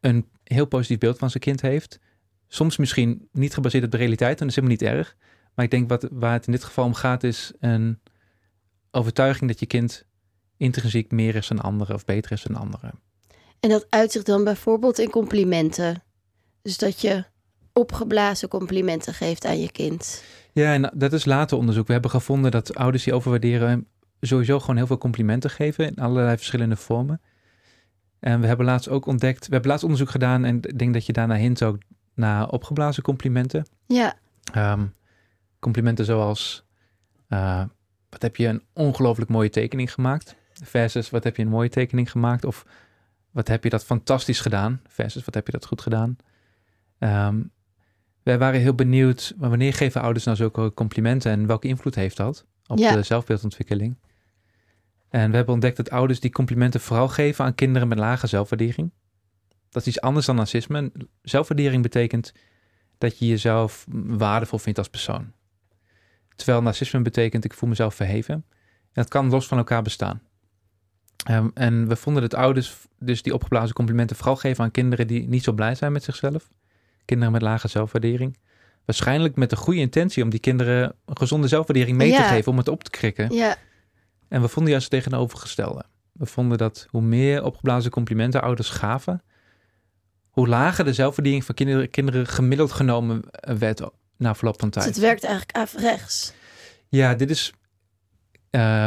een 0.00 0.28
heel 0.44 0.64
positief 0.64 0.98
beeld 0.98 1.18
van 1.18 1.30
zijn 1.30 1.42
kind 1.42 1.60
heeft. 1.60 1.98
Soms 2.52 2.76
misschien 2.76 3.28
niet 3.32 3.54
gebaseerd 3.54 3.84
op 3.84 3.90
de 3.90 3.96
realiteit, 3.96 4.40
en 4.40 4.46
dat 4.46 4.48
is 4.48 4.54
helemaal 4.54 4.76
niet 4.76 4.88
erg. 4.88 5.16
Maar 5.54 5.64
ik 5.64 5.70
denk 5.70 5.88
wat, 5.88 6.08
waar 6.10 6.32
het 6.32 6.46
in 6.46 6.52
dit 6.52 6.64
geval 6.64 6.84
om 6.84 6.94
gaat, 6.94 7.22
is 7.24 7.52
een 7.60 7.98
overtuiging 8.90 9.50
dat 9.50 9.60
je 9.60 9.66
kind 9.66 10.04
intrinsiek 10.56 11.10
meer 11.10 11.34
is 11.34 11.48
dan 11.48 11.60
anderen 11.60 11.94
of 11.94 12.04
beter 12.04 12.32
is 12.32 12.42
dan 12.42 12.56
anderen. 12.56 12.92
En 13.60 13.68
dat 13.68 13.86
uit 13.88 14.12
zich 14.12 14.22
dan 14.22 14.44
bijvoorbeeld 14.44 14.98
in 14.98 15.10
complimenten. 15.10 16.02
Dus 16.62 16.78
dat 16.78 17.00
je 17.00 17.24
opgeblazen 17.72 18.48
complimenten 18.48 19.14
geeft 19.14 19.44
aan 19.44 19.60
je 19.60 19.72
kind. 19.72 20.24
Ja, 20.52 20.72
en 20.72 20.90
dat 20.94 21.12
is 21.12 21.24
later 21.24 21.56
onderzoek. 21.56 21.86
We 21.86 21.92
hebben 21.92 22.10
gevonden 22.10 22.50
dat 22.50 22.74
ouders 22.74 23.04
die 23.04 23.14
overwaarderen 23.14 23.86
sowieso 24.20 24.60
gewoon 24.60 24.76
heel 24.76 24.86
veel 24.86 24.98
complimenten 24.98 25.50
geven 25.50 25.86
in 25.86 25.96
allerlei 25.96 26.36
verschillende 26.36 26.76
vormen. 26.76 27.20
En 28.18 28.40
we 28.40 28.46
hebben 28.46 28.66
laatst 28.66 28.88
ook 28.88 29.06
ontdekt, 29.06 29.46
we 29.46 29.52
hebben 29.52 29.70
laatst 29.70 29.84
onderzoek 29.84 30.10
gedaan 30.10 30.44
en 30.44 30.56
ik 30.56 30.78
denk 30.78 30.92
dat 30.92 31.06
je 31.06 31.12
daarna 31.12 31.36
hint 31.36 31.62
ook 31.62 31.78
naar 32.14 32.48
opgeblazen 32.48 33.02
complimenten. 33.02 33.66
Ja, 33.86 34.14
Ehm, 34.52 34.86
complimenten 35.58 36.04
zoals, 36.04 36.64
eh, 37.28 37.64
wat 38.10 38.22
heb 38.22 38.36
je 38.36 38.46
een 38.46 38.62
ongelooflijk 38.72 39.30
mooie 39.30 39.50
tekening 39.50 39.92
gemaakt? 39.92 40.36
Versus, 40.64 41.10
wat 41.10 41.24
heb 41.24 41.36
je 41.36 41.42
een 41.42 41.48
mooie 41.48 41.68
tekening 41.68 42.10
gemaakt? 42.10 42.44
Of 42.44 42.66
wat 43.30 43.48
heb 43.48 43.64
je 43.64 43.70
dat 43.70 43.84
fantastisch 43.84 44.40
gedaan? 44.40 44.80
Versus, 44.88 45.24
wat 45.24 45.34
heb 45.34 45.46
je 45.46 45.52
dat 45.52 45.66
goed 45.66 45.80
gedaan? 45.80 46.16
Ehm, 46.98 47.42
wij 48.22 48.38
waren 48.38 48.60
heel 48.60 48.74
benieuwd, 48.74 49.34
maar 49.38 49.48
wanneer 49.48 49.74
geven 49.74 50.00
ouders 50.02 50.24
nou 50.24 50.36
zulke 50.36 50.72
complimenten 50.74 51.32
en 51.32 51.46
welke 51.46 51.68
invloed 51.68 51.94
heeft 51.94 52.16
dat 52.16 52.44
op 52.66 52.78
Ja. 52.78 52.94
de 52.94 53.02
zelfbeeldontwikkeling? 53.02 53.96
En 55.08 55.30
we 55.30 55.36
hebben 55.36 55.54
ontdekt 55.54 55.76
dat 55.76 55.90
ouders 55.90 56.20
die 56.20 56.30
complimenten 56.32 56.80
vooral 56.80 57.08
geven 57.08 57.44
aan 57.44 57.54
kinderen 57.54 57.88
met 57.88 57.98
lage 57.98 58.26
zelfwaardering. 58.26 58.90
Dat 59.70 59.82
is 59.82 59.88
iets 59.88 60.00
anders 60.00 60.26
dan 60.26 60.36
narcisme. 60.36 60.92
Zelfwaardering 61.22 61.82
betekent 61.82 62.32
dat 62.98 63.18
je 63.18 63.26
jezelf 63.26 63.86
waardevol 64.06 64.58
vindt 64.58 64.78
als 64.78 64.88
persoon. 64.88 65.32
Terwijl 66.34 66.62
narcisme 66.62 67.02
betekent 67.02 67.44
ik 67.44 67.54
voel 67.54 67.68
mezelf 67.68 67.94
verheven. 67.94 68.34
En 68.34 69.02
dat 69.02 69.08
kan 69.08 69.30
los 69.30 69.46
van 69.46 69.58
elkaar 69.58 69.82
bestaan. 69.82 70.22
Ehm, 71.24 71.48
en 71.54 71.88
we 71.88 71.96
vonden 71.96 72.22
dat 72.22 72.34
ouders 72.34 72.76
dus 72.98 73.22
die 73.22 73.34
opgeblazen 73.34 73.74
complimenten 73.74 74.16
vooral 74.16 74.36
geven 74.36 74.64
aan 74.64 74.70
kinderen 74.70 75.06
die 75.06 75.28
niet 75.28 75.44
zo 75.44 75.52
blij 75.52 75.74
zijn 75.74 75.92
met 75.92 76.04
zichzelf. 76.04 76.50
Kinderen 77.04 77.32
met 77.32 77.42
lage 77.42 77.68
zelfwaardering. 77.68 78.38
Waarschijnlijk 78.84 79.36
met 79.36 79.50
de 79.50 79.56
goede 79.56 79.80
intentie 79.80 80.22
om 80.22 80.30
die 80.30 80.40
kinderen 80.40 80.94
een 81.04 81.16
gezonde 81.16 81.48
zelfwaardering 81.48 81.96
mee 81.96 82.14
te 82.14 82.22
geven, 82.22 82.52
om 82.52 82.58
het 82.58 82.68
op 82.68 82.84
te 82.84 82.90
krikken. 82.90 83.34
ja, 83.34 83.56
En 84.28 84.40
we 84.40 84.48
vonden 84.48 84.70
juist 84.70 84.92
het 84.92 85.02
tegenovergestelde. 85.02 85.84
We 86.12 86.26
vonden 86.26 86.58
dat 86.58 86.86
hoe 86.90 87.02
meer 87.02 87.44
opgeblazen 87.44 87.90
complimenten 87.90 88.42
ouders 88.42 88.68
gaven, 88.68 89.22
hoe 90.40 90.48
lager 90.48 90.84
de 90.84 90.92
zelfwaardering 90.92 91.44
van 91.44 91.54
kinderen, 91.54 91.90
kinderen 91.90 92.26
gemiddeld 92.26 92.72
genomen 92.72 93.22
eh, 93.30 93.54
werd 93.54 93.80
na 94.16 94.34
verloop 94.34 94.60
van 94.60 94.68
dus 94.68 94.82
tijd. 94.82 94.94
het 94.94 95.04
werkt 95.04 95.24
eigenlijk 95.24 95.56
averechts. 95.56 96.32
Ja, 96.88 97.14
dit 97.14 97.30
is 97.30 97.52
eh, 98.50 98.86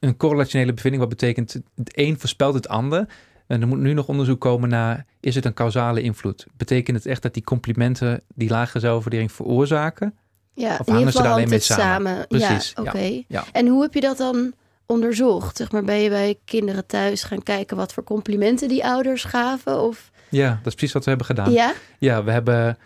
een 0.00 0.16
correlationele 0.16 0.72
bevinding, 0.72 1.02
wat 1.02 1.10
betekent 1.18 1.52
het 1.52 1.98
een 1.98 2.18
voorspelt 2.18 2.54
het 2.54 2.68
ander. 2.68 3.08
En 3.46 3.60
er 3.60 3.66
moet 3.68 3.78
nu 3.78 3.92
nog 3.92 4.08
onderzoek 4.08 4.40
komen 4.40 4.68
naar, 4.68 5.06
is 5.20 5.34
het 5.34 5.44
een 5.44 5.54
causale 5.54 6.02
invloed? 6.02 6.46
Betekent 6.56 6.96
het 6.96 7.06
echt 7.06 7.22
dat 7.22 7.34
die 7.34 7.44
complimenten 7.44 8.22
die 8.34 8.48
lage 8.48 8.80
zelfwaardering 8.80 9.32
veroorzaken? 9.32 10.14
Ja, 10.54 10.76
Of 10.80 10.86
hangen 10.86 11.12
ze 11.12 11.22
daar 11.22 11.32
alleen 11.32 11.48
mee 11.48 11.58
samen? 11.58 12.26
Precies, 12.28 12.72
Ja, 12.74 12.82
ja, 12.82 12.90
oké. 12.90 13.22
ja. 13.28 13.44
En 13.52 13.66
hoe 13.66 13.82
heb 13.82 13.94
je 13.94 14.00
dat 14.00 14.16
dan 14.16 14.52
onderzocht? 14.86 15.56
Zeg 15.56 15.72
maar, 15.72 15.84
ben 15.84 15.96
je 15.96 16.08
bij 16.08 16.38
kinderen 16.44 16.86
thuis 16.86 17.22
gaan 17.22 17.42
kijken 17.42 17.76
wat 17.76 17.92
voor 17.92 18.04
complimenten 18.04 18.68
die 18.68 18.84
ouders 18.86 19.24
gaven? 19.24 19.80
Of 19.80 20.10
Ja, 20.32 20.48
dat 20.48 20.66
is 20.66 20.74
precies 20.74 20.92
wat 20.92 21.04
we 21.04 21.08
hebben 21.08 21.26
gedaan. 21.26 21.52
ja? 21.52 21.74
Ja, 21.98 22.24
we 22.24 22.30
hebben 22.30 22.78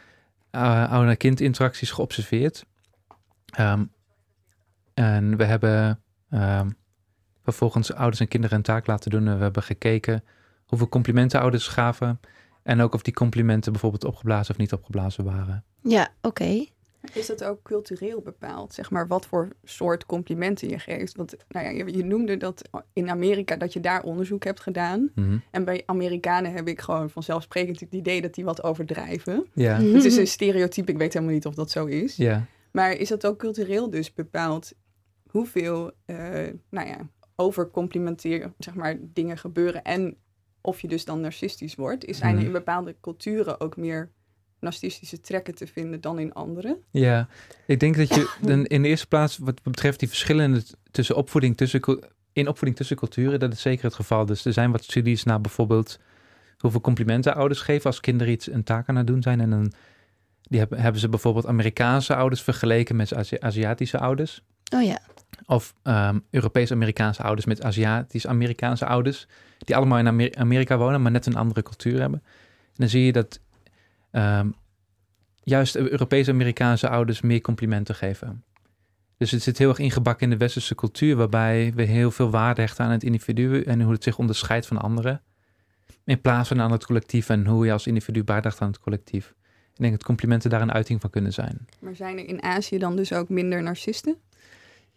uh, 0.52 0.92
ouder-kind 0.92 1.40
interacties 1.40 1.90
geobserveerd. 1.90 2.64
Ehm, 3.46 3.84
en 4.94 5.36
we 5.36 5.44
hebben 5.44 6.00
ehm, 6.30 6.68
vervolgens 7.44 7.92
ouders 7.92 8.20
en 8.20 8.28
kinderen 8.28 8.56
een 8.56 8.62
taak 8.62 8.86
laten 8.86 9.10
doen. 9.10 9.28
En 9.28 9.36
we 9.36 9.42
hebben 9.42 9.62
gekeken 9.62 10.24
hoeveel 10.64 10.88
complimenten 10.88 11.40
ouders 11.40 11.68
gaven. 11.68 12.20
En 12.62 12.80
ook 12.80 12.94
of 12.94 13.02
die 13.02 13.14
complimenten 13.14 13.72
bijvoorbeeld 13.72 14.04
opgeblazen 14.04 14.54
of 14.54 14.60
niet 14.60 14.72
opgeblazen 14.72 15.24
waren. 15.24 15.64
Ja, 15.82 16.08
oké. 16.22 16.64
Is 17.14 17.26
dat 17.26 17.44
ook 17.44 17.62
cultureel 17.62 18.20
bepaald? 18.20 18.74
Zeg 18.74 18.90
maar 18.90 19.06
wat 19.06 19.26
voor 19.26 19.48
soort 19.64 20.06
complimenten 20.06 20.68
je 20.68 20.78
geeft? 20.78 21.16
Want 21.16 21.36
nou 21.48 21.66
ja, 21.66 21.70
je, 21.84 21.96
je 21.96 22.04
noemde 22.04 22.36
dat 22.36 22.62
in 22.92 23.10
Amerika 23.10 23.56
dat 23.56 23.72
je 23.72 23.80
daar 23.80 24.02
onderzoek 24.02 24.44
hebt 24.44 24.60
gedaan. 24.60 25.10
Mhm. 25.14 25.38
En 25.50 25.64
bij 25.64 25.82
Amerikanen 25.86 26.52
heb 26.52 26.68
ik 26.68 26.80
gewoon 26.80 27.10
vanzelfsprekend 27.10 27.80
het 27.80 27.92
idee 27.92 28.20
dat 28.22 28.34
die 28.34 28.44
wat 28.44 28.62
overdrijven. 28.62 29.46
Ja, 29.54 29.80
Het 29.92 30.04
is 30.04 30.16
een 30.16 30.26
stereotype, 30.26 30.92
ik 30.92 30.98
weet 30.98 31.12
helemaal 31.12 31.34
niet 31.34 31.46
of 31.46 31.54
dat 31.54 31.70
zo 31.70 31.84
is. 31.86 32.16
ja. 32.16 32.46
Maar 32.72 32.92
is 32.92 33.08
dat 33.08 33.26
ook 33.26 33.38
cultureel 33.38 33.90
dus 33.90 34.12
bepaald 34.14 34.72
hoeveel, 35.30 35.90
eh, 36.04 36.16
nou 36.70 36.88
ja, 36.88 37.08
overcomplimenteer, 37.36 38.52
zeg 38.58 38.74
maar, 38.74 38.96
dingen 39.00 39.38
gebeuren 39.38 39.82
en 39.82 40.16
of 40.60 40.80
je 40.80 40.88
dus 40.88 41.04
dan 41.04 41.20
narcistisch 41.20 41.74
wordt? 41.74 42.04
Is 42.04 42.18
zijn 42.18 42.30
er 42.30 42.36
Mhm. 42.36 42.46
in 42.46 42.52
bepaalde 42.52 42.96
culturen 43.00 43.60
ook 43.60 43.76
meer 43.76 44.10
narcistische 44.66 45.20
trekken 45.20 45.54
te 45.54 45.66
vinden 45.66 46.00
dan 46.00 46.18
in 46.18 46.32
anderen. 46.32 46.76
Ja, 46.90 47.28
ik 47.66 47.80
denk 47.80 47.96
dat 47.96 48.14
je 48.14 48.30
dan 48.48 48.64
in 48.64 48.82
de 48.82 48.88
eerste 48.88 49.06
plaats, 49.06 49.38
wat 49.38 49.62
betreft 49.62 49.98
die 49.98 50.08
verschillen 50.08 50.64
tussen 50.90 51.16
opvoeding, 51.16 51.56
tussen, 51.56 51.80
in 52.32 52.48
opvoeding 52.48 52.76
tussen 52.76 52.96
culturen, 52.96 53.40
dat 53.40 53.52
is 53.52 53.60
zeker 53.60 53.84
het 53.84 53.94
geval. 53.94 54.26
Dus 54.26 54.44
er 54.44 54.52
zijn 54.52 54.70
wat 54.70 54.84
studies 54.84 55.24
naar 55.24 55.40
bijvoorbeeld 55.40 55.98
hoeveel 56.58 56.80
complimenten 56.80 57.34
ouders 57.34 57.60
geven 57.60 57.86
als 57.86 58.00
kinderen 58.00 58.32
iets 58.32 58.50
een 58.50 58.64
taak 58.64 58.88
aan 58.88 58.96
het 58.96 59.06
doen 59.06 59.22
zijn. 59.22 59.40
En 59.40 59.50
dan 59.50 59.72
die 60.42 60.58
hebben, 60.58 60.80
hebben 60.80 61.00
ze 61.00 61.08
bijvoorbeeld 61.08 61.46
Amerikaanse 61.46 62.14
ouders 62.14 62.42
vergeleken 62.42 62.96
met 62.96 63.14
Azi 63.14 63.36
Aziatische 63.40 63.98
ouders. 63.98 64.42
Oh 64.74 64.82
ja. 64.82 64.98
Of 65.46 65.74
um, 65.82 66.24
Europees-Amerikaanse 66.30 67.22
ouders 67.22 67.46
met 67.46 67.62
Aziatisch-Amerikaanse 67.62 68.86
ouders. 68.86 69.26
Die 69.58 69.76
allemaal 69.76 69.98
in 69.98 70.06
Amer 70.06 70.34
Amerika 70.36 70.76
wonen, 70.76 71.02
maar 71.02 71.10
net 71.10 71.26
een 71.26 71.36
andere 71.36 71.62
cultuur 71.62 72.00
hebben. 72.00 72.22
En 72.22 72.82
dan 72.82 72.88
zie 72.88 73.04
je 73.04 73.12
dat 73.12 73.40
um, 74.16 74.54
juist 75.42 75.76
Europees-Amerikaanse 75.76 76.88
ouders 76.88 77.20
meer 77.20 77.40
complimenten 77.40 77.94
geven. 77.94 78.44
Dus 79.16 79.30
het 79.30 79.42
zit 79.42 79.58
heel 79.58 79.68
erg 79.68 79.78
ingebakken 79.78 80.24
in 80.24 80.30
de 80.30 80.36
westerse 80.36 80.74
cultuur, 80.74 81.16
waarbij 81.16 81.72
we 81.74 81.82
heel 81.82 82.10
veel 82.10 82.30
waarde 82.30 82.60
hechten 82.60 82.84
aan 82.84 82.90
het 82.90 83.02
individu 83.02 83.62
en 83.62 83.80
hoe 83.80 83.92
het 83.92 84.02
zich 84.02 84.18
onderscheidt 84.18 84.66
van 84.66 84.78
anderen. 84.78 85.22
In 86.04 86.20
plaats 86.20 86.48
van 86.48 86.60
aan 86.60 86.72
het 86.72 86.86
collectief 86.86 87.28
en 87.28 87.46
hoe 87.46 87.66
je 87.66 87.72
als 87.72 87.86
individu 87.86 88.24
bijdraagt 88.24 88.60
aan 88.60 88.68
het 88.68 88.80
collectief. 88.80 89.34
Ik 89.72 89.82
denk 89.82 89.92
dat 89.92 90.02
complimenten 90.02 90.50
daar 90.50 90.62
een 90.62 90.72
uiting 90.72 91.00
van 91.00 91.10
kunnen 91.10 91.32
zijn. 91.32 91.66
Maar 91.80 91.96
zijn 91.96 92.18
er 92.18 92.28
in 92.28 92.42
Azië 92.42 92.78
dan 92.78 92.96
dus 92.96 93.12
ook 93.12 93.28
minder 93.28 93.62
narcisten? 93.62 94.16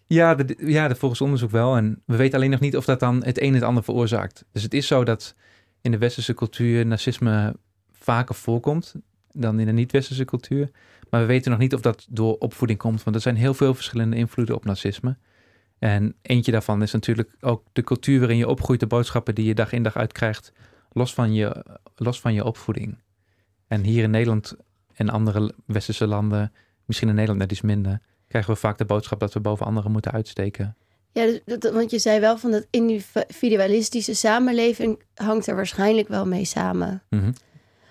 Ja, 0.05 0.36
de, 0.36 0.55
ja 0.58 0.88
de, 0.88 0.95
volgens 0.95 1.21
onderzoek 1.21 1.51
wel. 1.51 1.75
En 1.75 2.01
we 2.05 2.15
weten 2.15 2.36
alleen 2.36 2.49
nog 2.49 2.60
niet 2.60 2.77
of 2.77 2.86
dat 2.86 2.99
dan 2.99 3.23
het 3.23 3.41
een 3.41 3.53
het 3.53 3.63
ander 3.63 3.84
veroorzaakt. 3.84 4.45
Dus 4.51 4.63
het 4.63 4.73
is 4.73 4.88
zo 4.88 5.03
dat 5.03 5.36
in 5.82 5.91
de 5.91 5.97
westerse 5.97 6.34
cultuur 6.34 6.86
narcisme 6.86 7.55
vaker 7.91 8.36
voorkomt 8.36 8.95
dan 9.34 9.60
in 9.60 9.65
de 9.65 9.72
niet-westerse 9.72 10.26
cultuur. 10.26 10.70
Maar 11.10 11.22
we 11.22 11.28
weten 11.28 11.52
nog 11.52 11.60
niet 11.60 11.74
of 11.74 11.82
dat 11.82 12.08
door 12.10 12.38
opvoeding 12.38 12.80
komt, 12.80 13.04
want 13.04 13.15
er 13.15 13.22
zijn 13.22 13.36
heel 13.36 13.54
veel 13.54 13.74
verschillende 13.74 14.15
invloeden 14.15 14.56
op 14.56 14.65
narcisme. 14.65 15.18
En 15.80 16.15
eentje 16.22 16.52
daarvan 16.52 16.82
is 16.82 16.92
natuurlijk 16.92 17.36
ook 17.39 17.63
de 17.72 17.84
cultuur 17.84 18.20
waarin 18.20 18.38
je 18.38 18.48
opgroeit, 18.48 18.80
de 18.80 18.88
boodschappen 18.88 19.36
die 19.36 19.46
je 19.46 19.56
dag 19.56 19.72
in 19.72 19.84
dag 19.84 19.96
uit 19.96 20.12
krijgt, 20.12 20.52
los 20.92 21.13
van 21.13 21.34
je, 21.34 21.65
los 21.96 22.20
van 22.22 22.34
je 22.34 22.44
opvoeding. 22.44 22.98
En 23.68 23.84
hier 23.84 24.04
in 24.04 24.12
Nederland 24.12 24.56
en 24.94 25.10
andere 25.10 25.54
westerse 25.65 26.08
landen, 26.08 26.52
misschien 26.86 27.10
in 27.10 27.15
Nederland 27.15 27.39
net 27.39 27.52
iets 27.52 27.62
minder, 27.62 28.02
krijgen 28.28 28.54
we 28.54 28.60
vaak 28.60 28.78
de 28.78 28.86
boodschap 28.86 29.20
dat 29.20 29.34
we 29.34 29.39
boven 29.39 29.65
anderen 29.65 29.92
moeten 29.92 30.12
uitsteken. 30.12 30.76
Ja, 31.12 31.26
dus 31.26 31.39
dat, 31.46 31.74
want 31.74 31.92
je 31.92 32.00
zei 32.00 32.20
wel 32.20 32.38
van 32.38 32.52
dat 32.52 32.68
individualistische 32.70 34.13
samenleving 34.13 35.02
hangt 35.15 35.48
er 35.48 35.56
waarschijnlijk 35.56 36.08
wel 36.08 36.26
mee 36.26 36.46
samen. 36.46 37.02
Mm 37.10 37.34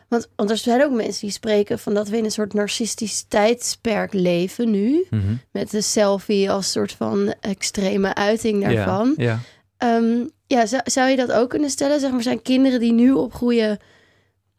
want, 0.08 0.28
want 0.36 0.50
er 0.50 0.56
zijn 0.56 0.84
ook 0.84 0.92
mensen 0.92 1.20
die 1.20 1.30
spreken 1.30 1.78
van 1.78 1.94
dat 1.94 2.08
we 2.08 2.16
in 2.16 2.24
een 2.24 2.30
soort 2.30 2.54
narcistisch 2.54 3.24
tijdsperk 3.28 4.12
leven 4.12 4.70
nu. 4.70 5.06
Mhm. 5.10 5.34
Met 5.52 5.70
de 5.70 5.80
selfie 5.80 6.50
als 6.50 6.70
soort 6.70 6.92
van 6.92 7.34
extreme 7.40 8.14
uiting 8.14 8.64
daarvan. 8.64 9.14
Ja, 9.16 9.24
ja. 9.24 9.40
Ehm, 9.76 10.26
ja 10.46 10.66
zou, 10.66 10.82
zou 10.84 11.10
je 11.10 11.16
dat 11.16 11.32
ook 11.32 11.50
kunnen 11.50 11.70
stellen? 11.70 12.00
Zeg 12.00 12.10
maar, 12.10 12.22
zijn 12.22 12.42
kinderen 12.42 12.80
die 12.80 12.92
nu 12.92 13.12
opgroeien 13.12 13.78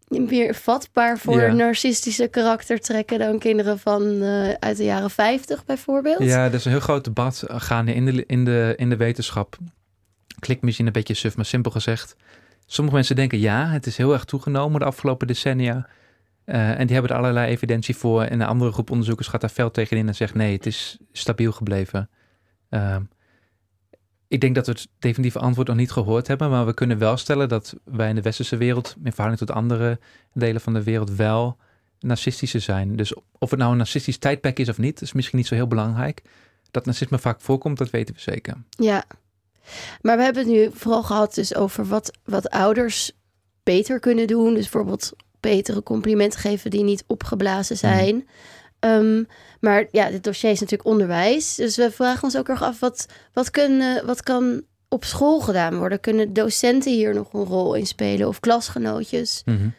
meer 0.07 0.55
vatbaar 0.55 1.17
voor 1.17 1.55
narcistische 1.55 2.27
karaktertrekken 2.27 3.19
dan 3.19 3.39
kinderen 3.39 3.79
van 3.79 4.03
uh, 4.03 4.49
uit 4.49 4.77
de 4.77 4.83
jaren 4.83 5.09
50 5.09 5.65
bijvoorbeeld? 5.65 6.23
Ja, 6.23 6.45
er 6.45 6.53
is 6.53 6.65
een 6.65 6.71
heel 6.71 6.79
groot 6.79 7.03
debat 7.03 7.43
gaande 7.47 7.93
in 7.93 8.05
de, 8.05 8.23
in 8.25 8.45
de, 8.45 8.73
in 8.77 8.89
de 8.89 8.97
wetenschap. 8.97 9.57
Klinkt 10.39 10.63
misschien 10.63 10.85
een 10.85 10.91
beetje 10.91 11.13
suf, 11.13 11.35
maar 11.35 11.45
simpel 11.45 11.71
gezegd. 11.71 12.15
Sommige 12.71 12.95
mensen 12.95 13.15
denken 13.15 13.39
ja, 13.39 13.67
het 13.67 13.85
is 13.85 13.97
heel 13.97 14.13
erg 14.13 14.25
toegenomen 14.25 14.79
de 14.79 14.85
afgelopen 14.85 15.27
decennia. 15.27 15.87
Uh, 16.45 16.79
en 16.79 16.85
die 16.85 16.93
hebben 16.93 17.11
er 17.11 17.17
allerlei 17.17 17.51
evidentie 17.51 17.95
voor. 17.95 18.23
En 18.23 18.41
een 18.41 18.47
andere 18.47 18.71
groep 18.71 18.89
onderzoekers 18.89 19.27
gaat 19.27 19.41
daar 19.41 19.49
fel 19.49 19.71
tegenin 19.71 20.07
en 20.07 20.15
zegt 20.15 20.33
nee, 20.33 20.55
het 20.55 20.65
is 20.65 20.97
stabiel 21.11 21.51
gebleven. 21.51 22.09
Uh, 22.69 22.95
ik 24.27 24.41
denk 24.41 24.55
dat 24.55 24.65
we 24.65 24.71
het 24.71 24.87
definitieve 24.99 25.39
antwoord 25.39 25.67
nog 25.67 25.77
niet 25.77 25.91
gehoord 25.91 26.27
hebben, 26.27 26.49
maar 26.49 26.65
we 26.65 26.73
kunnen 26.73 26.97
wel 26.97 27.17
stellen 27.17 27.49
dat 27.49 27.75
wij 27.83 28.09
in 28.09 28.15
de 28.15 28.21
westerse 28.21 28.57
wereld, 28.57 28.95
in 29.03 29.11
verhouding 29.11 29.47
tot 29.47 29.57
andere 29.57 29.99
delen 30.33 30.61
van 30.61 30.73
de 30.73 30.83
wereld, 30.83 31.15
wel 31.15 31.57
narcistische 31.99 32.59
zijn. 32.59 32.95
Dus 32.95 33.13
of 33.37 33.49
het 33.49 33.59
nou 33.59 33.71
een 33.71 33.77
narcistisch 33.77 34.17
tijdperk 34.17 34.59
is 34.59 34.69
of 34.69 34.77
niet, 34.77 35.01
is 35.01 35.13
misschien 35.13 35.37
niet 35.37 35.47
zo 35.47 35.55
heel 35.55 35.67
belangrijk. 35.67 36.21
Dat 36.71 36.85
narcisme 36.85 37.19
vaak 37.19 37.41
voorkomt, 37.41 37.77
dat 37.77 37.89
weten 37.89 38.15
we 38.15 38.21
zeker. 38.21 38.57
Ja, 38.69 39.05
maar 40.01 40.17
we 40.17 40.23
hebben 40.23 40.43
het 40.43 40.51
nu 40.51 40.69
vooral 40.73 41.03
gehad 41.03 41.33
dus 41.33 41.55
over 41.55 41.85
wat, 41.85 42.17
wat 42.23 42.49
ouders 42.49 43.11
beter 43.63 43.99
kunnen 43.99 44.27
doen. 44.27 44.53
Dus 44.53 44.69
bijvoorbeeld 44.69 45.11
betere 45.39 45.83
complimenten 45.83 46.39
geven 46.39 46.69
die 46.69 46.83
niet 46.83 47.03
opgeblazen 47.07 47.77
mhm. 47.81 47.85
zijn. 47.85 48.27
Mm. 48.81 49.27
maar 49.59 49.87
ja, 49.91 50.09
dit 50.09 50.23
dossier 50.23 50.51
is 50.51 50.59
natuurlijk 50.59 50.89
onderwijs. 50.89 51.55
Dus 51.55 51.75
we 51.75 51.91
vragen 51.91 52.23
ons 52.23 52.37
ook 52.37 52.49
erg 52.49 52.61
af, 52.61 52.79
wat, 52.79 53.05
wat, 53.33 53.51
kunnen, 53.51 54.05
wat 54.05 54.23
kan 54.23 54.63
op 54.87 55.05
school 55.05 55.39
gedaan 55.39 55.77
worden? 55.77 55.99
Kunnen 55.99 56.33
docenten 56.33 56.93
hier 56.93 57.13
nog 57.13 57.33
een 57.33 57.43
rol 57.43 57.73
in 57.73 57.87
spelen 57.87 58.27
of 58.27 58.39
klasgenootjes? 58.39 59.41
Mm 59.45 59.73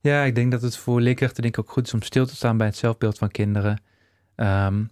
Ja, 0.00 0.22
ik 0.22 0.34
denk 0.34 0.50
dat 0.50 0.62
het 0.62 0.76
voor 0.76 1.00
leerkrachten 1.00 1.42
denk 1.42 1.56
ik 1.56 1.64
ook 1.64 1.70
goed 1.70 1.86
is 1.86 1.94
om 1.94 2.02
stil 2.02 2.26
te 2.26 2.36
staan 2.36 2.56
bij 2.56 2.66
het 2.66 2.76
zelfbeeld 2.76 3.18
van 3.18 3.30
kinderen. 3.30 3.82
Um, 4.36 4.90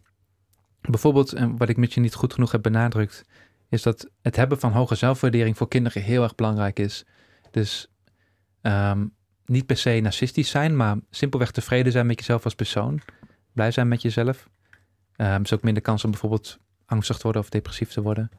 bijvoorbeeld, 0.80 1.34
wat 1.58 1.68
ik 1.68 1.76
met 1.76 1.94
je 1.94 2.00
niet 2.00 2.14
goed 2.14 2.32
genoeg 2.32 2.52
heb 2.52 2.62
benadrukt, 2.62 3.24
is 3.68 3.82
dat 3.82 4.08
het 4.22 4.36
hebben 4.36 4.58
van 4.58 4.72
hoge 4.72 4.94
zelfwaardering 4.94 5.56
voor 5.56 5.68
kinderen 5.68 6.02
heel 6.02 6.22
erg 6.22 6.34
belangrijk 6.34 6.78
is. 6.78 7.04
Dus 7.50 7.90
um, 8.62 9.14
niet 9.44 9.66
per 9.66 9.76
se 9.76 10.00
narcistisch 10.02 10.50
zijn, 10.50 10.76
maar 10.76 10.96
simpelweg 11.10 11.50
tevreden 11.50 11.92
zijn 11.92 12.06
met 12.06 12.18
jezelf 12.18 12.44
als 12.44 12.54
persoon. 12.54 13.00
Blij 13.52 13.70
zijn 13.70 13.88
met 13.88 14.02
jezelf. 14.02 14.48
Um, 15.16 15.42
is 15.42 15.52
ook 15.52 15.62
minder 15.62 15.82
kans 15.82 16.04
om 16.04 16.10
bijvoorbeeld 16.10 16.58
angstig 16.86 17.16
te 17.16 17.22
worden 17.22 17.42
of 17.42 17.48
depressief 17.48 17.90
te 17.92 18.02
worden. 18.02 18.30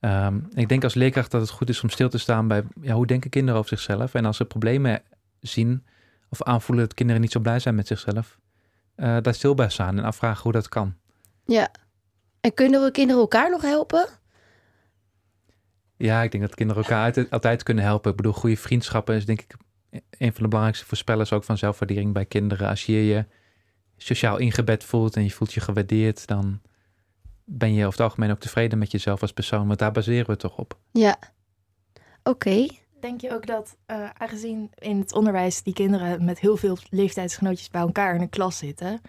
Um, 0.00 0.48
ik 0.54 0.68
denk 0.68 0.84
als 0.84 0.94
leerkracht 0.94 1.30
dat 1.30 1.40
het 1.40 1.50
goed 1.50 1.68
is 1.68 1.82
om 1.82 1.88
stil 1.88 2.08
te 2.08 2.18
staan 2.18 2.48
bij 2.48 2.64
ja, 2.80 2.94
hoe 2.94 3.06
denken 3.06 3.30
kinderen 3.30 3.58
over 3.58 3.78
zichzelf. 3.78 4.14
En 4.14 4.24
als 4.24 4.36
ze 4.36 4.44
problemen 4.44 5.02
zien 5.40 5.84
of 6.28 6.42
aanvoelen 6.42 6.84
dat 6.84 6.94
kinderen 6.94 7.22
niet 7.22 7.32
zo 7.32 7.40
blij 7.40 7.58
zijn 7.58 7.74
met 7.74 7.86
zichzelf, 7.86 8.38
uh, 8.96 9.16
daar 9.20 9.34
stil 9.34 9.54
bij 9.54 9.68
staan 9.68 9.98
en 9.98 10.04
afvragen 10.04 10.42
hoe 10.42 10.52
dat 10.52 10.68
kan. 10.68 10.94
Ja, 11.44 11.70
en 12.40 12.54
kunnen 12.54 12.82
we 12.82 12.90
kinderen 12.90 13.20
elkaar 13.20 13.50
nog 13.50 13.62
helpen? 13.62 14.08
Ja, 16.00 16.22
ik 16.22 16.30
denk 16.30 16.42
dat 16.42 16.54
kinderen 16.54 16.82
elkaar 16.82 17.26
altijd 17.30 17.62
kunnen 17.62 17.84
helpen. 17.84 18.10
Ik 18.10 18.16
bedoel, 18.16 18.32
goede 18.32 18.56
vriendschappen 18.56 19.14
is 19.14 19.26
denk 19.26 19.40
ik 19.40 19.54
een 19.90 20.32
van 20.32 20.42
de 20.42 20.48
belangrijkste 20.48 20.86
voorspellers 20.86 21.32
ook 21.32 21.44
van 21.44 21.58
zelfwaardering 21.58 22.12
bij 22.12 22.24
kinderen. 22.24 22.68
Als 22.68 22.86
je 22.86 23.06
je 23.06 23.24
sociaal 23.96 24.36
ingebed 24.36 24.84
voelt 24.84 25.16
en 25.16 25.22
je 25.22 25.30
voelt 25.30 25.52
je 25.52 25.60
gewaardeerd, 25.60 26.26
dan 26.26 26.60
ben 27.44 27.74
je 27.74 27.86
over 27.86 27.98
het 27.98 28.00
algemeen 28.00 28.30
ook 28.30 28.40
tevreden 28.40 28.78
met 28.78 28.90
jezelf 28.90 29.22
als 29.22 29.32
persoon. 29.32 29.66
Want 29.66 29.78
daar 29.78 29.92
baseren 29.92 30.26
we 30.26 30.32
het 30.32 30.40
toch 30.40 30.58
op. 30.58 30.78
Ja, 30.92 31.18
oké. 32.22 32.66
Denk 33.00 33.20
je 33.20 33.32
ook 33.32 33.46
dat, 33.46 33.76
uh, 33.86 34.10
aangezien 34.18 34.70
in 34.74 34.98
het 34.98 35.14
onderwijs 35.14 35.62
die 35.62 35.74
kinderen 35.74 36.24
met 36.24 36.40
heel 36.40 36.56
veel 36.56 36.78
leeftijdsgenootjes 36.90 37.70
bij 37.70 37.80
elkaar 37.80 38.14
in 38.14 38.20
een 38.20 38.28
klas 38.28 38.58
zitten, 38.58 39.00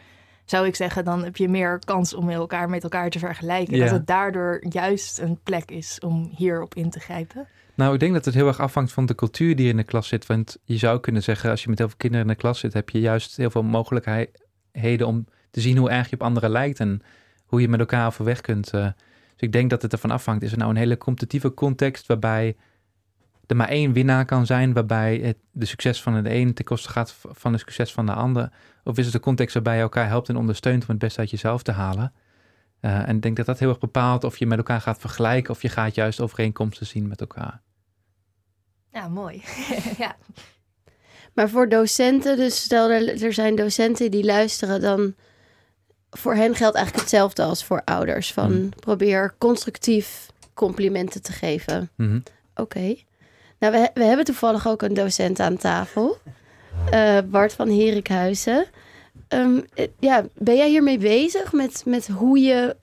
zou 0.52 0.66
ik 0.66 0.76
zeggen, 0.76 1.06
dan 1.06 1.24
heb 1.24 1.38
je 1.38 1.50
meer 1.50 1.80
kans 1.86 2.14
om 2.14 2.30
elkaar 2.30 2.70
met 2.70 2.84
elkaar 2.84 3.10
te 3.10 3.20
vergelijken. 3.20 3.80
Dat 3.80 3.90
het 3.90 4.08
daardoor 4.08 4.64
juist 4.70 5.20
een 5.20 5.40
plek 5.44 5.72
is 5.72 6.00
om 6.00 6.32
hierop 6.36 6.76
in 6.76 6.90
te 6.90 7.00
grijpen. 7.00 7.48
Nou, 7.76 7.94
ik 7.94 8.00
denk 8.00 8.14
dat 8.14 8.26
het 8.26 8.34
heel 8.34 8.48
erg 8.48 8.60
afhangt 8.60 8.92
van 8.92 9.06
de 9.06 9.16
cultuur 9.16 9.56
die 9.56 9.70
in 9.70 9.78
de 9.78 9.84
klas 9.84 10.08
zit. 10.08 10.26
Want 10.26 10.58
je 10.64 10.78
zou 10.78 11.00
kunnen 11.00 11.24
zeggen, 11.24 11.50
als 11.50 11.64
je 11.64 11.70
met 11.70 11.78
heel 11.78 11.88
veel 11.88 11.98
kinderen 11.98 12.26
in 12.26 12.32
de 12.32 12.40
klas 12.40 12.60
zit, 12.60 12.74
heb 12.74 12.90
je 12.90 13.00
juist 13.00 13.38
heel 13.38 13.50
veel 13.50 13.64
mogelijkheden 13.64 15.08
om 15.08 15.26
te 15.52 15.62
zien 15.62 15.78
hoe 15.78 15.90
erg 15.90 16.10
je 16.10 16.16
op 16.16 16.24
anderen 16.24 16.50
lijkt 16.50 16.80
en 16.80 17.02
hoe 17.46 17.62
je 17.62 17.68
met 17.68 17.80
elkaar 17.80 18.08
overweg 18.08 18.42
kunt. 18.42 18.74
Uh, 18.74 18.84
dus 18.84 18.94
ik 19.38 19.52
denk 19.52 19.70
dat 19.70 19.82
het 19.82 19.92
ervan 19.92 20.12
afhangt. 20.12 20.44
Is 20.44 20.52
er 20.52 20.58
nou 20.58 20.70
een 20.70 20.78
hele 20.78 20.98
competitieve 20.98 21.54
context 21.54 22.08
waarbij 22.08 22.56
er 23.52 23.58
maar 23.58 23.68
één 23.68 23.94
winnaar 23.94 24.26
kan 24.26 24.46
zijn, 24.46 24.74
waarbij 24.74 25.18
het, 25.18 25.38
de 25.52 25.66
succes 25.66 26.02
van 26.02 26.24
de 26.24 26.34
een 26.34 26.54
ten 26.54 26.66
koste 26.66 26.90
gaat 26.90 27.16
van 27.22 27.52
het 27.52 27.62
succes 27.62 27.94
van 27.94 28.06
de 28.06 28.14
ander? 28.14 28.52
Of 28.84 28.98
is 28.98 29.04
het 29.04 29.14
de 29.14 29.20
context 29.20 29.54
waarbij 29.54 29.76
je 29.76 29.82
elkaar 29.82 30.08
helpt 30.08 30.30
en 30.30 30.38
ondersteunt 30.38 30.82
om 30.82 30.90
het 30.90 30.98
beste 30.98 31.20
uit 31.20 31.30
jezelf 31.30 31.64
te 31.64 31.72
halen? 31.72 32.14
Uh, 32.82 33.08
en 33.08 33.16
ik 33.16 33.22
denk 33.22 33.38
dat 33.38 33.46
dat 33.46 33.60
heel 33.60 33.70
erg 33.70 33.80
bepaalt 33.80 34.24
of 34.24 34.38
je 34.38 34.46
met 34.46 34.58
elkaar 34.58 34.82
gaat 34.82 35.00
vergelijken 35.00 35.54
of 35.54 35.62
je 35.62 35.70
gaat 35.70 35.96
juist 35.96 36.22
overeenkomsten 36.22 36.86
zien 36.86 37.08
met 37.08 37.20
elkaar. 37.20 37.62
Ja, 38.92 39.08
mooi. 39.08 39.44
ja. 39.98 40.16
Maar 41.34 41.50
voor 41.50 41.70
docenten, 41.70 42.38
dus 42.38 42.64
stel 42.64 42.90
er, 42.90 43.24
er 43.24 43.34
zijn 43.34 43.56
docenten 43.56 44.12
die 44.12 44.26
luisteren, 44.26 44.82
dan 44.82 45.16
voor 46.10 46.36
hen 46.36 46.56
geldt 46.56 46.76
eigenlijk 46.76 47.06
hetzelfde 47.06 47.44
als 47.44 47.64
voor 47.64 47.82
ouders. 47.86 48.34
Van 48.34 48.52
mm. 48.52 48.70
probeer 48.70 49.36
constructief 49.38 50.32
complimenten 50.54 51.22
te 51.22 51.32
geven. 51.32 51.90
Mm 51.96 52.24
Oké. 52.56 52.96
Nou, 53.62 53.74
we, 53.74 53.89
we 53.93 54.04
hebben 54.04 54.26
toevallig 54.26 54.67
ook 54.67 54.82
een 54.82 54.93
docent 54.93 55.39
aan 55.39 55.58
tafel. 55.58 56.17
Uh, 56.93 57.17
Bart 57.32 57.54
van 57.54 57.69
Herikhuizen. 57.69 58.65
Um, 59.30 59.65
ja, 60.00 60.26
ben 60.36 60.56
jij 60.56 60.69
hiermee 60.69 60.97
bezig 60.97 61.54
met, 61.54 61.84
met 61.86 62.08
hoe 62.08 62.39
je 62.39 62.76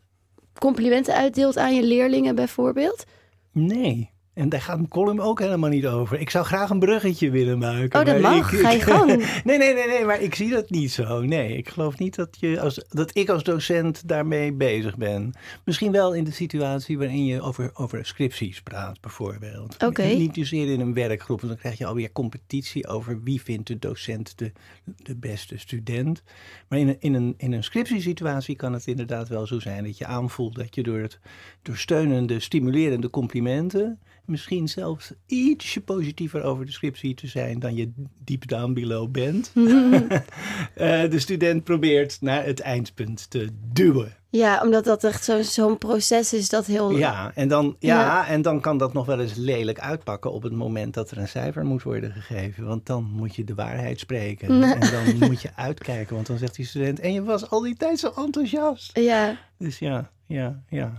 complimenten 0.58 1.14
uitdeelt 1.14 1.56
aan 1.56 1.74
je 1.74 1.82
leerlingen 1.82 2.34
bijvoorbeeld? 2.34 3.04
Nee. 3.52 4.10
En 4.38 4.48
daar 4.48 4.60
gaat 4.60 4.76
mijn 4.76 4.88
column 4.88 5.20
ook 5.20 5.40
helemaal 5.40 5.70
niet 5.70 5.86
over. 5.86 6.20
Ik 6.20 6.30
zou 6.30 6.44
graag 6.44 6.70
een 6.70 6.78
bruggetje 6.78 7.30
willen 7.30 7.58
maken. 7.58 8.00
Oh, 8.00 8.06
dat 8.06 8.20
mag. 8.20 8.52
ik- 8.52 8.58
Ga 8.60 8.70
je 8.70 8.80
gang. 8.92 9.06
Nee, 9.44 9.58
nee, 9.58 9.74
nee, 9.74 9.86
nee, 9.86 10.04
maar 10.04 10.20
ik 10.22 10.34
zie 10.34 10.50
dat 10.50 10.70
niet 10.70 10.92
zo. 10.92 11.20
Nee, 11.22 11.56
ik 11.56 11.68
geloof 11.68 11.98
niet 11.98 12.14
dat, 12.14 12.36
je 12.40 12.60
als, 12.60 12.84
dat 12.88 13.10
ik 13.16 13.28
als 13.28 13.42
docent 13.42 14.08
daarmee 14.08 14.52
bezig 14.52 14.96
ben. 14.96 15.32
Misschien 15.64 15.92
wel 15.92 16.14
in 16.14 16.24
de 16.24 16.30
situatie 16.30 16.98
waarin 16.98 17.24
je 17.24 17.40
over, 17.42 17.70
over 17.74 18.06
scripties 18.06 18.62
praat, 18.62 19.00
bijvoorbeeld. 19.00 19.82
Oké. 19.84 20.02
Niet 20.06 20.34
zozeer 20.34 20.72
in 20.72 20.80
een 20.80 20.94
werkgroep, 20.94 21.40
want 21.40 21.52
dan 21.52 21.60
krijg 21.60 21.78
je 21.78 21.86
alweer 21.86 22.12
competitie 22.12 22.86
over 22.88 23.22
wie 23.22 23.42
vindt 23.42 23.66
de 23.66 23.78
docent 23.78 24.38
de, 24.38 24.52
de 24.96 25.16
beste 25.16 25.58
student. 25.58 26.22
Maar 26.68 26.78
in 26.78 26.88
een, 26.88 26.96
in, 27.00 27.14
een, 27.14 27.34
in 27.36 27.52
een 27.52 27.64
scriptiesituatie 27.64 28.56
kan 28.56 28.72
het 28.72 28.86
inderdaad 28.86 29.28
wel 29.28 29.46
zo 29.46 29.60
zijn 29.60 29.84
dat 29.84 29.98
je 29.98 30.06
aanvoelt 30.06 30.54
dat 30.54 30.74
je 30.74 30.82
door 30.82 30.98
het 30.98 31.18
door 31.62 31.76
steunende, 31.76 32.40
stimulerende 32.40 33.10
complimenten 33.10 33.98
misschien 34.28 34.68
zelfs 34.68 35.12
ietsje 35.26 35.80
positiever 35.80 36.42
over 36.42 36.66
de 36.66 36.72
scriptie 36.72 37.14
te 37.14 37.26
zijn 37.26 37.58
dan 37.58 37.74
je 37.74 37.92
deep 38.24 38.48
down 38.48 38.72
below 38.72 39.10
bent. 39.10 39.52
Eh, 40.74 41.10
de 41.10 41.18
student 41.18 41.64
probeert 41.64 42.16
naar 42.20 42.44
het 42.44 42.60
eindpunt 42.60 43.30
te 43.30 43.48
duwen. 43.72 44.16
Ja, 44.30 44.60
omdat 44.62 44.84
dat 44.84 45.04
echt 45.04 45.24
zo- 45.24 45.42
zo'n 45.42 45.78
proces 45.78 46.32
is 46.32 46.48
dat 46.48 46.66
heel... 46.66 46.90
Ja, 46.96 47.32
en 47.34 47.48
dan, 47.48 47.76
ja, 47.78 48.00
Ja. 48.00 48.26
en 48.26 48.42
dan 48.42 48.60
kan 48.60 48.78
dat 48.78 48.92
nog 48.92 49.06
wel 49.06 49.20
eens 49.20 49.34
lelijk 49.34 49.78
uitpakken 49.80 50.32
op 50.32 50.42
het 50.42 50.52
moment 50.52 50.94
dat 50.94 51.10
er 51.10 51.18
een 51.18 51.28
cijfer 51.28 51.64
moet 51.64 51.82
worden 51.82 52.12
gegeven. 52.12 52.64
Want 52.66 52.86
dan 52.86 53.04
moet 53.04 53.36
je 53.36 53.44
de 53.44 53.54
waarheid 53.54 53.98
spreken. 54.00 54.48
En 54.62 54.80
dan 54.80 55.28
moet 55.28 55.42
je 55.42 55.50
uitkijken, 55.56 56.14
want 56.14 56.26
dan 56.26 56.38
zegt 56.38 56.54
die 56.56 56.66
student, 56.66 57.00
en 57.00 57.12
je 57.12 57.22
was 57.22 57.50
al 57.50 57.60
die 57.60 57.76
tijd 57.76 57.98
zo 57.98 58.12
enthousiast. 58.16 58.98
Ja, 58.98 59.36
Dus 59.58 59.78
ja, 59.78 60.10
ja, 60.26 60.62
ja. 60.68 60.98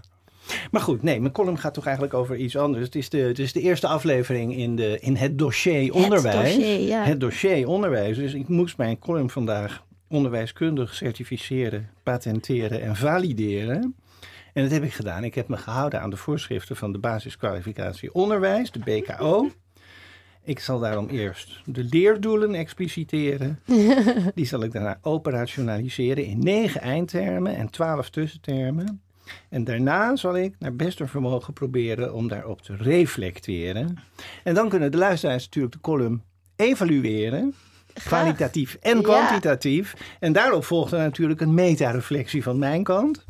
Maar 0.71 0.81
goed, 0.81 1.03
nee, 1.03 1.19
mijn 1.19 1.33
column 1.33 1.57
gaat 1.57 1.73
toch 1.73 1.85
eigenlijk 1.85 2.13
over 2.15 2.35
iets 2.35 2.57
anders. 2.57 2.85
Het 2.85 2.95
is 2.95 3.09
de, 3.09 3.17
het 3.17 3.39
is 3.39 3.53
de 3.53 3.61
eerste 3.61 3.87
aflevering 3.87 4.55
in, 4.55 4.75
de, 4.75 4.99
in 4.99 5.15
het 5.15 5.37
dossier 5.37 5.93
onderwijs. 5.93 6.35
Het 6.35 6.55
dossier, 6.55 6.87
ja. 6.87 7.03
Het 7.03 7.19
dossier 7.19 7.67
onderwijs. 7.67 8.17
Dus 8.17 8.33
ik 8.33 8.47
moest 8.47 8.77
mijn 8.77 8.99
column 8.99 9.29
vandaag 9.29 9.83
onderwijskundig 10.07 10.93
certificeren, 10.93 11.89
patenteren 12.03 12.81
en 12.81 12.95
valideren. 12.95 13.95
En 14.53 14.63
dat 14.63 14.71
heb 14.71 14.83
ik 14.83 14.93
gedaan. 14.93 15.23
Ik 15.23 15.35
heb 15.35 15.47
me 15.47 15.57
gehouden 15.57 16.01
aan 16.01 16.09
de 16.09 16.17
voorschriften 16.17 16.75
van 16.75 16.91
de 16.91 16.97
basiskwalificatie 16.97 18.13
onderwijs, 18.13 18.71
de 18.71 18.79
BKO. 18.79 19.49
Ik 20.43 20.59
zal 20.59 20.79
daarom 20.79 21.07
eerst 21.07 21.61
de 21.65 21.83
leerdoelen 21.83 22.55
expliciteren. 22.55 23.59
Die 24.35 24.45
zal 24.45 24.63
ik 24.63 24.71
daarna 24.71 24.97
operationaliseren 25.01 26.25
in 26.25 26.39
negen 26.39 26.81
eindtermen 26.81 27.55
en 27.55 27.69
twaalf 27.69 28.09
tussentermen. 28.09 29.01
En 29.49 29.63
daarna 29.63 30.15
zal 30.15 30.37
ik 30.37 30.55
naar 30.59 30.75
beste 30.75 31.07
vermogen 31.07 31.53
proberen 31.53 32.13
om 32.13 32.27
daarop 32.27 32.61
te 32.61 32.75
reflecteren. 32.75 33.97
En 34.43 34.53
dan 34.53 34.69
kunnen 34.69 34.91
de 34.91 34.97
luisteraars 34.97 35.43
natuurlijk 35.45 35.73
de 35.73 35.79
column 35.81 36.23
evalueren. 36.55 37.53
Kwalitatief 37.93 38.77
en 38.81 38.95
Ja. 38.95 39.01
kwantitatief. 39.03 39.93
En 40.19 40.33
daarop 40.33 40.65
volgt 40.65 40.91
er 40.91 40.99
natuurlijk 40.99 41.41
een 41.41 41.53
metareflectie 41.53 42.43
van 42.43 42.59
mijn 42.59 42.83
kant. 42.83 43.25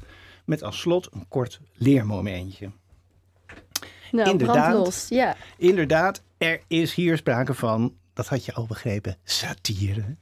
Met 0.46 0.64
als 0.64 0.80
slot 0.80 1.10
een 1.14 1.26
kort 1.28 1.60
leermomentje. 1.74 2.70
nou, 4.12 4.30
Inderdaad. 4.30 5.06
Ja. 5.10 5.36
Inderdaad, 5.58 6.22
er 6.38 6.60
is 6.68 6.94
hier 6.94 7.18
sprake 7.18 7.54
van, 7.54 7.94
dat 8.14 8.28
had 8.28 8.46
je 8.46 8.54
al 8.54 8.66
begrepen, 8.66 9.18
satire. 9.24 10.16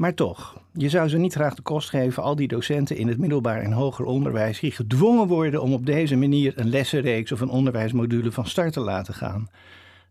Maar 0.00 0.14
toch, 0.14 0.62
je 0.72 0.88
zou 0.88 1.08
ze 1.08 1.18
niet 1.18 1.32
graag 1.32 1.54
de 1.54 1.62
kost 1.62 1.88
geven, 1.88 2.22
al 2.22 2.36
die 2.36 2.48
docenten 2.48 2.96
in 2.96 3.08
het 3.08 3.18
middelbaar 3.18 3.60
en 3.60 3.72
hoger 3.72 4.04
onderwijs, 4.04 4.60
die 4.60 4.70
gedwongen 4.70 5.26
worden 5.26 5.62
om 5.62 5.72
op 5.72 5.86
deze 5.86 6.16
manier 6.16 6.52
een 6.56 6.68
lessenreeks 6.68 7.32
of 7.32 7.40
een 7.40 7.48
onderwijsmodule 7.48 8.32
van 8.32 8.46
start 8.46 8.72
te 8.72 8.80
laten 8.80 9.14
gaan. 9.14 9.48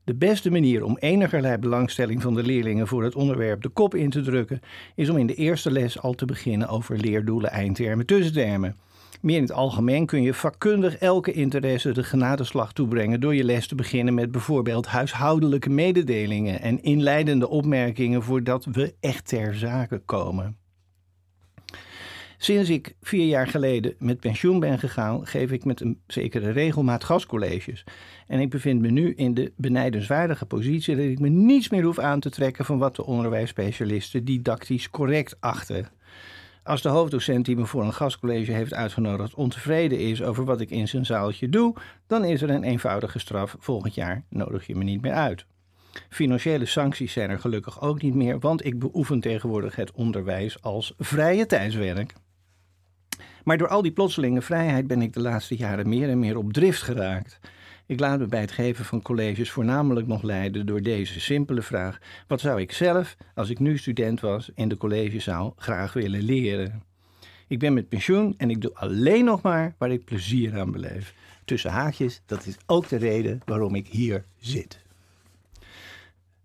De 0.04 0.14
beste 0.14 0.52
manier 0.52 0.84
om 0.84 0.98
enigerlei 0.98 1.58
belangstelling 1.58 2.22
van 2.22 2.34
de 2.34 2.44
leerlingen 2.44 2.88
voor 2.88 3.04
het 3.04 3.16
onderwerp 3.16 3.62
de 3.62 3.70
kop 3.70 3.96
in 3.96 4.10
te 4.10 4.22
drukken, 4.22 4.62
is 4.96 5.10
om 5.10 5.18
in 5.18 5.28
de 5.28 5.36
eerste 5.36 5.72
les 5.72 6.02
al 6.02 6.14
te 6.14 6.26
beginnen 6.26 6.68
over 6.68 6.98
leerdoelen, 6.98 7.52
eindtermen, 7.52 8.06
tussentermen. 8.06 8.76
Meer 9.22 9.36
in 9.36 9.42
het 9.42 9.52
algemeen 9.52 10.06
kun 10.06 10.22
je 10.22 10.34
vakkundig 10.34 10.98
elke 10.98 11.32
interesse 11.32 11.92
de 11.92 12.04
genadeslag 12.04 12.74
toebrengen 12.74 13.20
door 13.20 13.36
je 13.36 13.44
les 13.44 13.68
te 13.68 13.76
beginnen 13.76 14.14
met 14.14 14.32
bijvoorbeeld 14.32 14.88
huishoudelijke 14.88 15.70
mededelingen 15.70 16.62
en 16.62 16.82
inleidende 16.82 17.50
opmerkingen 17.50 18.24
voordat 18.24 18.66
we 18.66 18.96
echt 19.00 19.28
ter 19.28 19.56
zake 19.56 20.02
komen. 20.06 20.58
Sinds 22.42 22.70
ik 22.70 22.96
vier 23.02 23.26
jaar 23.26 23.48
geleden 23.48 23.96
met 23.98 24.20
pensioen 24.20 24.60
ben 24.60 24.80
gegaan, 24.80 25.28
geef 25.28 25.52
ik 25.52 25.66
met 25.66 25.82
een 25.82 26.02
zekere 26.08 26.52
regelmaat 26.52 27.04
gastcolleges. 27.04 27.84
En 28.28 28.40
ik 28.40 28.50
bevind 28.50 28.82
me 28.82 28.90
nu 28.90 29.14
in 29.14 29.34
de 29.34 29.52
benijdenswaardige 29.56 30.46
positie 30.46 30.96
dat 30.96 31.06
ik 31.06 31.20
me 31.20 31.30
niets 31.30 31.70
meer 31.70 31.84
hoef 31.84 32.00
aan 32.00 32.20
te 32.20 32.30
trekken 32.30 32.66
van 32.66 32.78
wat 32.78 32.96
de 32.96 33.06
onderwijsspecialisten 33.06 34.26
didactisch 34.26 34.90
correct 34.90 35.36
achten. 35.40 35.88
Als 36.70 36.82
de 36.82 36.90
hoofddocent 36.90 37.46
die 37.46 37.56
me 37.56 37.66
voor 37.66 37.84
een 37.84 37.94
gastcollege 37.94 38.52
heeft 38.52 38.74
uitgenodigd 38.74 39.34
ontevreden 39.34 40.00
is 40.00 40.24
over 40.24 40.46
wat 40.46 40.62
ik 40.62 40.70
in 40.70 40.88
zijn 40.88 41.06
zaaltje 41.06 41.50
doe, 41.50 41.76
dan 42.08 42.26
is 42.26 42.42
er 42.42 42.50
een 42.50 42.64
eenvoudige 42.64 43.20
straf. 43.20 43.56
Volgend 43.60 43.96
jaar 43.96 44.24
nodig 44.30 44.68
je 44.68 44.76
me 44.76 44.84
niet 44.84 45.02
meer 45.02 45.14
uit. 45.14 45.46
Financiële 46.10 46.66
sancties 46.66 47.14
zijn 47.14 47.30
er 47.30 47.40
gelukkig 47.40 47.82
ook 47.82 48.02
niet 48.02 48.16
meer, 48.16 48.40
want 48.40 48.66
ik 48.66 48.80
beoefen 48.80 49.20
tegenwoordig 49.20 49.76
het 49.76 49.92
onderwijs 49.92 50.62
als 50.62 50.94
vrije 50.98 51.46
tijdswerk. 51.46 52.14
Maar 53.44 53.58
door 53.58 53.68
al 53.68 53.82
die 53.82 53.92
plotselinge 53.92 54.42
vrijheid 54.42 54.88
ben 54.88 55.02
ik 55.02 55.14
de 55.14 55.22
laatste 55.22 55.56
jaren 55.56 55.90
meer 55.90 56.10
en 56.10 56.20
meer 56.20 56.38
op 56.38 56.54
drift 56.54 56.82
geraakt. 56.82 57.40
Ik 57.90 58.00
laat 58.00 58.20
me 58.20 58.26
bij 58.26 58.42
het 58.42 58.52
geven 58.52 58.86
van 58.86 59.02
colleges 59.02 59.52
voornamelijk 59.52 60.08
nog 60.08 60.22
leiden 60.22 60.66
door 60.66 60.82
deze 60.82 61.20
simpele 61.20 61.62
vraag: 61.62 62.00
wat 62.28 62.40
zou 62.40 62.62
ik 62.62 62.72
zelf, 62.72 63.16
als 63.36 63.50
ik 63.50 63.60
nu 63.60 63.78
student 63.78 64.20
was, 64.20 64.52
in 64.56 64.70
de 64.70 64.78
collegezaal 64.78 65.54
graag 65.58 65.94
willen 65.94 66.22
leren? 66.22 66.84
Ik 67.48 67.60
ben 67.60 67.74
met 67.74 67.90
pensioen 67.90 68.34
en 68.38 68.50
ik 68.50 68.62
doe 68.62 68.74
alleen 68.74 69.26
nog 69.26 69.42
maar 69.42 69.76
waar 69.78 69.92
ik 69.92 70.06
plezier 70.06 70.60
aan 70.60 70.72
beleef. 70.72 71.14
Tussen 71.46 71.72
haakjes, 71.72 72.22
dat 72.26 72.46
is 72.46 72.58
ook 72.66 72.88
de 72.88 72.96
reden 72.96 73.42
waarom 73.46 73.76
ik 73.76 73.88
hier 73.88 74.26
zit. 74.40 74.80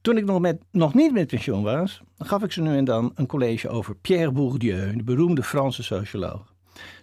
Toen 0.01 0.17
ik 0.17 0.25
nog, 0.25 0.41
met, 0.41 0.63
nog 0.71 0.95
niet 0.95 1.13
met 1.13 1.27
pensioen 1.27 1.63
was, 1.63 2.03
gaf 2.19 2.43
ik 2.43 2.53
ze 2.53 2.63
nu 2.63 2.77
en 2.77 2.85
dan 2.85 3.13
een 3.15 3.27
college 3.27 3.69
over 3.69 3.95
Pierre 3.97 4.33
Bourdieu, 4.33 4.97
de 4.97 5.03
beroemde 5.03 5.43
Franse 5.43 5.83
socioloog. 5.83 6.55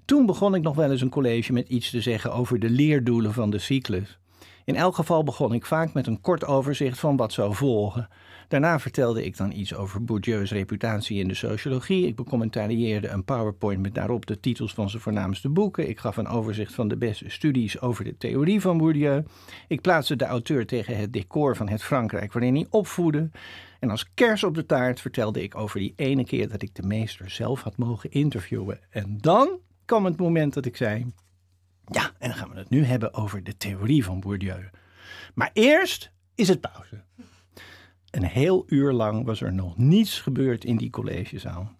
Toen 0.05 0.25
begon 0.25 0.55
ik 0.55 0.61
nog 0.61 0.75
wel 0.75 0.91
eens 0.91 1.01
een 1.01 1.09
college 1.09 1.53
met 1.53 1.69
iets 1.69 1.89
te 1.89 2.01
zeggen 2.01 2.33
over 2.33 2.59
de 2.59 2.69
leerdoelen 2.69 3.33
van 3.33 3.49
de 3.49 3.59
cyclus. 3.59 4.19
In 4.65 4.75
elk 4.75 4.95
geval 4.95 5.23
begon 5.23 5.53
ik 5.53 5.65
vaak 5.65 5.93
met 5.93 6.07
een 6.07 6.21
kort 6.21 6.45
overzicht 6.45 6.99
van 6.99 7.15
wat 7.15 7.33
zou 7.33 7.55
volgen. 7.55 8.09
Daarna 8.47 8.79
vertelde 8.79 9.25
ik 9.25 9.37
dan 9.37 9.51
iets 9.51 9.75
over 9.75 10.03
Bourdieu's 10.03 10.51
reputatie 10.51 11.19
in 11.19 11.27
de 11.27 11.33
sociologie. 11.33 12.07
Ik 12.07 12.15
becommentarieerde 12.15 13.07
een 13.07 13.23
PowerPoint 13.23 13.81
met 13.81 13.95
daarop 13.95 14.25
de 14.25 14.39
titels 14.39 14.73
van 14.73 14.89
zijn 14.89 15.01
voornaamste 15.01 15.49
boeken. 15.49 15.89
Ik 15.89 15.99
gaf 15.99 16.17
een 16.17 16.27
overzicht 16.27 16.73
van 16.73 16.87
de 16.87 16.97
beste 16.97 17.29
studies 17.29 17.81
over 17.81 18.03
de 18.03 18.17
theorie 18.17 18.61
van 18.61 18.77
Bourdieu. 18.77 19.23
Ik 19.67 19.81
plaatste 19.81 20.15
de 20.15 20.25
auteur 20.25 20.65
tegen 20.65 20.97
het 20.97 21.13
decor 21.13 21.55
van 21.55 21.69
het 21.69 21.83
Frankrijk 21.83 22.33
waarin 22.33 22.55
hij 22.55 22.67
opvoedde. 22.69 23.29
En 23.79 23.89
als 23.89 24.13
kers 24.13 24.43
op 24.43 24.55
de 24.55 24.65
taart 24.65 25.01
vertelde 25.01 25.43
ik 25.43 25.55
over 25.55 25.79
die 25.79 25.93
ene 25.95 26.23
keer 26.23 26.49
dat 26.49 26.61
ik 26.61 26.75
de 26.75 26.83
meester 26.83 27.29
zelf 27.29 27.61
had 27.61 27.77
mogen 27.77 28.11
interviewen. 28.11 28.79
En 28.89 29.17
dan 29.17 29.59
kwam 29.85 30.05
het 30.05 30.17
moment 30.17 30.53
dat 30.53 30.65
ik 30.65 30.77
zei: 30.77 31.05
Ja, 31.85 32.11
en 32.19 32.29
dan 32.29 32.37
gaan 32.37 32.49
we 32.49 32.57
het 32.57 32.69
nu 32.69 32.83
hebben 32.83 33.13
over 33.13 33.43
de 33.43 33.57
theorie 33.57 34.03
van 34.03 34.19
Bourdieu. 34.19 34.69
Maar 35.33 35.49
eerst 35.53 36.11
is 36.35 36.47
het 36.47 36.61
pauze. 36.61 37.03
Een 38.09 38.23
heel 38.23 38.63
uur 38.67 38.91
lang 38.91 39.25
was 39.25 39.41
er 39.41 39.53
nog 39.53 39.77
niets 39.77 40.19
gebeurd 40.19 40.65
in 40.65 40.77
die 40.77 40.89
collegezaal. 40.89 41.79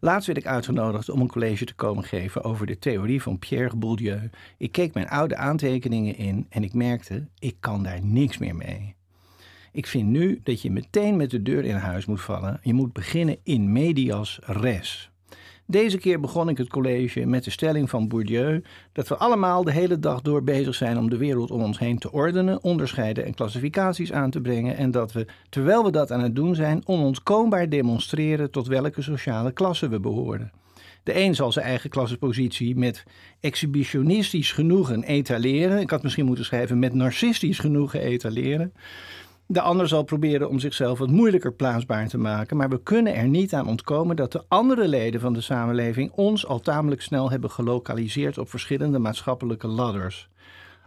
Laatst 0.00 0.26
werd 0.26 0.38
ik 0.38 0.46
uitgenodigd 0.46 1.08
om 1.08 1.20
een 1.20 1.28
college 1.28 1.64
te 1.64 1.74
komen 1.74 2.04
geven 2.04 2.44
over 2.44 2.66
de 2.66 2.78
theorie 2.78 3.22
van 3.22 3.38
Pierre 3.38 3.76
Bourdieu. 3.76 4.30
Ik 4.58 4.72
keek 4.72 4.94
mijn 4.94 5.08
oude 5.08 5.36
aantekeningen 5.36 6.16
in 6.16 6.46
en 6.48 6.62
ik 6.64 6.72
merkte, 6.72 7.28
ik 7.38 7.56
kan 7.60 7.82
daar 7.82 8.04
niks 8.04 8.38
meer 8.38 8.56
mee. 8.56 8.94
Ik 9.72 9.86
vind 9.86 10.08
nu 10.08 10.40
dat 10.42 10.62
je 10.62 10.70
meteen 10.70 11.16
met 11.16 11.30
de 11.30 11.42
deur 11.42 11.64
in 11.64 11.74
huis 11.74 12.06
moet 12.06 12.20
vallen. 12.20 12.60
Je 12.62 12.74
moet 12.74 12.92
beginnen 12.92 13.38
in 13.42 13.72
medias 13.72 14.38
res. 14.42 15.10
Deze 15.66 15.98
keer 15.98 16.20
begon 16.20 16.48
ik 16.48 16.58
het 16.58 16.68
college 16.68 17.26
met 17.26 17.44
de 17.44 17.50
stelling 17.50 17.90
van 17.90 18.08
Bourdieu 18.08 18.62
dat 18.92 19.08
we 19.08 19.16
allemaal 19.16 19.64
de 19.64 19.72
hele 19.72 19.98
dag 19.98 20.20
door 20.20 20.42
bezig 20.42 20.74
zijn 20.74 20.98
om 20.98 21.10
de 21.10 21.16
wereld 21.16 21.50
om 21.50 21.62
ons 21.62 21.78
heen 21.78 21.98
te 21.98 22.12
ordenen, 22.12 22.62
onderscheiden 22.62 23.24
en 23.24 23.34
klassificaties 23.34 24.12
aan 24.12 24.30
te 24.30 24.40
brengen 24.40 24.76
en 24.76 24.90
dat 24.90 25.12
we, 25.12 25.26
terwijl 25.48 25.84
we 25.84 25.90
dat 25.90 26.12
aan 26.12 26.22
het 26.22 26.36
doen 26.36 26.54
zijn, 26.54 26.86
onontkoombaar 26.86 27.68
demonstreren 27.68 28.50
tot 28.50 28.66
welke 28.66 29.02
sociale 29.02 29.52
klasse 29.52 29.88
we 29.88 30.00
behoren. 30.00 30.52
De 31.02 31.20
een 31.20 31.34
zal 31.34 31.52
zijn 31.52 31.66
eigen 31.66 31.90
klassenpositie 31.90 32.76
met 32.76 33.04
exhibitionistisch 33.40 34.52
genoegen 34.52 35.02
etaleren. 35.02 35.80
Ik 35.80 35.90
had 35.90 36.02
misschien 36.02 36.24
moeten 36.26 36.44
schrijven 36.44 36.78
met 36.78 36.94
narcistisch 36.94 37.58
genoegen 37.58 38.00
etaleren. 38.00 38.72
De 39.46 39.60
ander 39.60 39.88
zal 39.88 40.02
proberen 40.02 40.48
om 40.48 40.58
zichzelf 40.58 40.98
wat 40.98 41.08
moeilijker 41.08 41.52
plaatsbaar 41.52 42.08
te 42.08 42.18
maken, 42.18 42.56
maar 42.56 42.68
we 42.68 42.82
kunnen 42.82 43.14
er 43.14 43.28
niet 43.28 43.54
aan 43.54 43.68
ontkomen 43.68 44.16
dat 44.16 44.32
de 44.32 44.44
andere 44.48 44.88
leden 44.88 45.20
van 45.20 45.32
de 45.32 45.40
samenleving 45.40 46.12
ons 46.12 46.46
al 46.46 46.60
tamelijk 46.60 47.02
snel 47.02 47.30
hebben 47.30 47.50
gelokaliseerd 47.50 48.38
op 48.38 48.50
verschillende 48.50 48.98
maatschappelijke 48.98 49.66
ladders. 49.66 50.28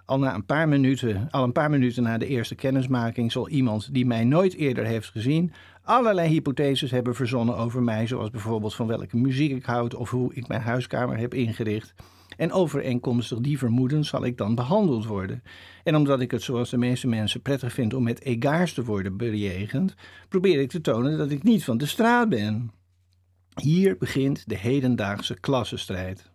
Al, 0.06 0.20
na 0.20 0.36
een 0.36 0.46
paar 0.46 0.68
minuten, 0.68 1.28
al 1.32 1.44
een 1.44 1.52
paar 1.52 1.70
minuten 1.70 2.04
na 2.04 2.18
de 2.18 2.28
eerste 2.28 2.56
kennismaking 2.56 3.32
zal 3.32 3.50
iemand 3.50 3.94
die 3.94 4.06
mij 4.06 4.24
nooit 4.24 4.54
eerder 4.54 4.86
heeft 4.86 5.10
gezien 5.10 5.54
allerlei 5.88 6.30
hypotheses 6.30 6.92
hebben 6.92 7.16
verzonnen 7.16 7.58
over 7.58 7.84
mij, 7.84 8.08
zoals 8.08 8.30
bijvoorbeeld 8.30 8.76
van 8.76 8.88
welke 8.88 9.18
muziek 9.18 9.52
ik 9.52 9.66
houd 9.66 9.96
of 9.96 10.10
hoe 10.10 10.34
ik 10.34 10.48
mijn 10.48 10.62
huiskamer 10.62 11.18
heb 11.18 11.34
ingericht. 11.34 11.94
En 12.38 12.52
overeenkomstig 12.52 13.40
die 13.40 13.58
vermoeden 13.58 14.06
zal 14.06 14.26
ik 14.26 14.38
dan 14.38 14.56
behandeld 14.56 15.06
worden. 15.06 15.44
En 15.84 15.96
omdat 15.96 16.20
ik 16.20 16.32
het 16.32 16.42
zoals 16.42 16.70
de 16.70 16.78
meeste 16.78 17.08
mensen 17.08 17.42
prettig 17.42 17.74
vind 17.74 17.94
om 17.94 18.04
met 18.04 18.22
egaars 18.22 18.74
te 18.74 18.84
worden 18.84 19.18
bejegend, 19.18 19.96
probeer 20.30 20.60
ik 20.60 20.70
te 20.70 20.82
tonen 20.82 21.18
dat 21.18 21.32
ik 21.32 21.44
niet 21.44 21.64
van 21.64 21.78
de 21.78 21.86
straat 21.86 22.30
ben. 22.30 22.72
Hier 23.62 23.98
begint 23.98 24.50
de 24.50 24.58
hedendaagse 24.58 25.40
klassenstrijd. 25.40 26.32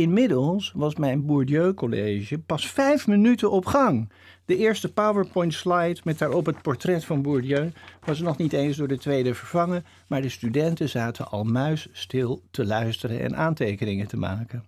Inmiddels 0.00 0.72
was 0.74 0.94
mijn 0.94 1.26
Bourdieu-college 1.26 2.38
pas 2.38 2.66
vijf 2.70 3.06
minuten 3.06 3.50
op 3.50 3.66
gang. 3.66 4.12
De 4.44 4.56
eerste 4.56 4.92
PowerPoint-slide 4.92 6.00
met 6.04 6.18
daarop 6.18 6.46
het 6.46 6.62
portret 6.62 7.04
van 7.04 7.22
Bourdieu 7.22 7.72
was 8.04 8.20
nog 8.20 8.36
niet 8.36 8.52
eens 8.52 8.76
door 8.76 8.88
de 8.88 8.98
tweede 8.98 9.34
vervangen, 9.34 9.84
maar 10.06 10.22
de 10.22 10.28
studenten 10.28 10.88
zaten 10.88 11.30
al 11.30 11.44
muisstil 11.44 12.42
te 12.50 12.66
luisteren 12.66 13.20
en 13.20 13.36
aantekeningen 13.36 14.06
te 14.06 14.16
maken. 14.16 14.64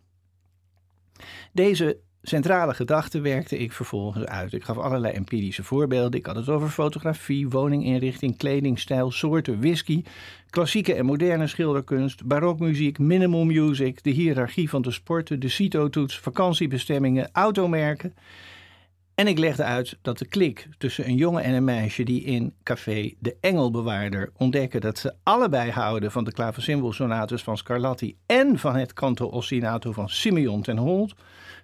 Deze 1.53 1.99
centrale 2.22 2.74
gedachte 2.74 3.20
werkte 3.20 3.58
ik 3.58 3.72
vervolgens 3.72 4.24
uit. 4.24 4.52
Ik 4.52 4.64
gaf 4.64 4.78
allerlei 4.78 5.14
empirische 5.14 5.64
voorbeelden. 5.64 6.20
Ik 6.20 6.26
had 6.26 6.37
het 6.37 6.48
over 6.48 6.68
fotografie, 6.68 7.48
woninginrichting, 7.48 8.37
kledingstijl, 8.37 9.11
soorten 9.11 9.61
whisky, 9.61 10.02
klassieke 10.50 10.94
en 10.94 11.04
moderne 11.04 11.46
schilderkunst, 11.46 12.24
barokmuziek, 12.24 12.98
minimal 12.98 13.44
music, 13.44 14.02
de 14.02 14.11
hiërarchie 14.11 14.68
van 14.68 14.82
de 14.82 14.90
sporten, 14.90 15.40
de 15.40 15.48
CITO-toets, 15.48 16.18
vakantiebestemmingen, 16.18 17.28
automerken. 17.32 18.14
En 19.14 19.26
ik 19.26 19.38
legde 19.38 19.62
uit 19.62 19.98
dat 20.02 20.18
de 20.18 20.26
klik 20.26 20.68
tussen 20.78 21.08
een 21.08 21.16
jongen 21.16 21.42
en 21.42 21.54
een 21.54 21.64
meisje 21.64 22.02
die 22.02 22.22
in 22.22 22.54
café 22.62 23.12
De 23.18 23.37
Engelbewaarder 23.40 24.30
ontdekken 24.37 24.80
dat 24.80 24.98
ze 24.98 25.14
allebei 25.22 25.70
houden 25.70 26.12
van 26.12 26.24
de 26.24 26.32
klaversymbelsonates 26.32 27.42
van 27.42 27.56
Scarlatti 27.56 28.16
en 28.26 28.58
van 28.58 28.76
het 28.76 28.92
canto 28.92 29.26
ostinato 29.26 29.92
van 29.92 30.08
Simeon 30.08 30.62
ten 30.62 30.78
Holt, 30.78 31.14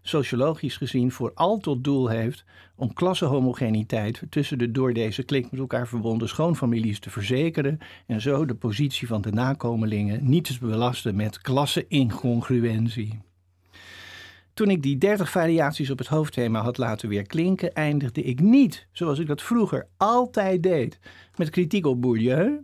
sociologisch 0.03 0.77
gezien 0.77 1.13
vooral 1.13 1.59
tot 1.59 1.85
doel 1.85 2.09
heeft 2.09 2.45
om 2.77 2.93
klassenhomogeniteit 2.93 4.23
tussen 4.31 4.59
de 4.59 4.71
door 4.71 4.93
deze 4.93 5.23
klik 5.23 5.51
met 5.51 5.61
elkaar 5.61 5.89
verbonden 5.89 6.29
schoonfamilies 6.29 7.01
te 7.01 7.11
verzekeren 7.11 7.79
en 8.07 8.21
zo 8.21 8.45
de 8.45 8.55
positie 8.55 9.07
van 9.07 9.21
de 9.21 9.33
nakomelingen 9.33 10.29
niet 10.29 10.45
te 10.45 10.67
belasten 10.67 11.17
met 11.17 11.41
klasse-incongruentie. 11.41 13.19
Toen 14.59 14.71
ik 14.71 14.83
die 14.83 14.99
30 14.99 15.31
variaties 15.31 15.91
op 15.91 15.99
het 15.99 16.07
hoofdthema 16.07 16.63
had 16.63 16.79
laten 16.79 17.09
weer 17.09 17.27
klinken, 17.27 17.75
eindigde 17.75 18.23
ik 18.23 18.41
niet, 18.41 18.87
zoals 18.93 19.19
ik 19.19 19.27
dat 19.27 19.43
vroeger 19.43 19.89
altijd 19.97 20.63
deed, 20.63 20.99
met 21.37 21.51
kritiek 21.51 21.87
op 21.87 22.01
Bourdieu. 22.01 22.61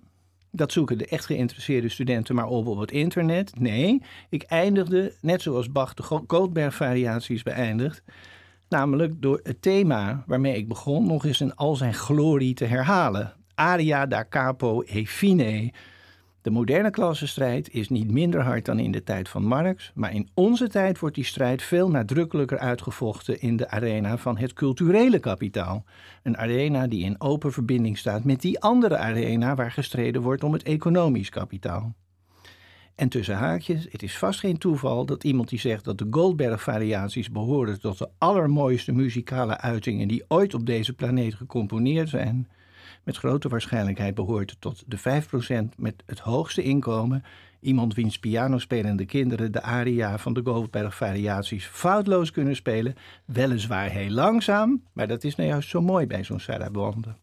Dat 0.57 0.73
zoeken 0.73 0.99
de 0.99 1.07
echt 1.07 1.27
geïnteresseerde 1.27 1.89
studenten 1.89 2.35
maar 2.35 2.47
op 2.47 2.67
op 2.67 2.79
het 2.79 2.91
internet. 2.91 3.61
Nee, 3.61 4.03
ik 4.29 4.43
eindigde, 4.43 5.13
net 5.21 5.43
zoals 5.43 5.73
Bach 5.73 5.95
de 5.95 6.03
Goldberg-variaties 6.27 7.43
beëindigt, 7.43 8.03
namelijk 8.69 9.23
door 9.23 9.41
het 9.43 9.63
thema 9.63 10.25
waarmee 10.27 10.57
ik 10.57 10.69
begon 10.69 11.07
nog 11.07 11.25
eens 11.25 11.41
in 11.41 11.55
al 11.55 11.77
zijn 11.77 11.95
glorie 11.95 12.55
te 12.55 12.65
herhalen. 12.65 13.33
Aria 13.55 14.07
da 14.07 14.27
capo 14.29 14.83
e 14.87 15.07
fine, 15.07 15.73
de 16.45 16.51
moderne 16.51 16.91
klassenstrijd 16.91 17.71
is 17.71 17.89
niet 17.89 18.11
minder 18.11 18.41
hard 18.41 18.65
dan 18.65 18.79
in 18.79 18.91
de 18.91 19.03
tijd 19.03 19.29
van 19.29 19.45
Marx, 19.45 19.93
maar 19.95 20.15
in 20.15 20.29
onze 20.35 20.69
tijd 20.69 20.99
wordt 20.99 21.15
die 21.15 21.25
strijd 21.25 21.63
veel 21.63 21.91
nadrukkelijker 21.91 22.59
uitgevochten 22.59 23.41
in 23.41 23.57
de 23.57 23.69
arena 23.69 24.19
van 24.19 24.39
het 24.39 24.53
culturele 24.53 25.19
kapitaal. 25.19 25.85
Een 26.23 26.37
arena 26.37 26.87
die 26.87 27.05
in 27.05 27.21
open 27.21 27.53
verbinding 27.53 27.99
staat 27.99 28.25
met 28.25 28.41
die 28.41 28.61
andere 28.61 28.97
arena 28.97 29.55
waar 29.55 29.71
gestreden 29.71 30.23
wordt 30.23 30.45
om 30.45 30.53
het 30.53 30.63
economisch 30.63 31.29
kapitaal. 31.29 31.95
En 32.95 33.09
tussen 33.09 33.37
haakjes, 33.37 33.87
het 33.91 34.03
is 34.03 34.19
vast 34.19 34.41
geen 34.41 34.59
toeval 34.59 35.07
dat 35.07 35.25
iemand 35.25 35.49
die 35.49 35.61
zegt 35.61 35.85
dat 35.85 35.99
de 35.99 36.07
Goldberg-variaties 36.11 37.31
behoren 37.31 37.81
tot 37.81 37.99
de 37.99 38.09
allermooiste 38.19 38.93
muzikale 38.93 39.59
uitingen 39.59 40.09
die 40.09 40.25
ooit 40.29 40.55
op 40.55 40.67
deze 40.67 40.93
planeet 40.93 41.35
gecomponeerd 41.35 42.09
zijn, 42.09 42.49
met 43.05 43.17
grote 43.17 43.49
waarschijnlijkheid 43.49 44.15
behoort 44.15 44.57
tot 44.59 44.83
de 44.87 44.99
5% 44.99 45.03
met 45.77 46.03
het 46.07 46.19
hoogste 46.19 46.63
inkomen. 46.63 47.25
Iemand 47.61 47.95
wiens 47.95 48.19
pianospelende 48.19 49.05
kinderen 49.05 49.53
de 49.53 49.63
aria 49.63 50.19
van 50.19 50.33
de 50.33 50.41
Goldberg-variaties 50.45 51.67
foutloos 51.67 52.31
kunnen 52.31 52.57
spelen. 52.57 52.95
Weliswaar 53.25 53.91
heel 53.91 54.11
langzaam, 54.11 54.83
maar 54.93 55.09
dat 55.09 55.25
is 55.25 55.35
nou 55.35 55.49
juist 55.49 55.69
zo 55.69 55.81
mooi 55.81 56.07
bij 56.07 56.25
zo'n 56.25 56.41
sarabande. 56.41 57.15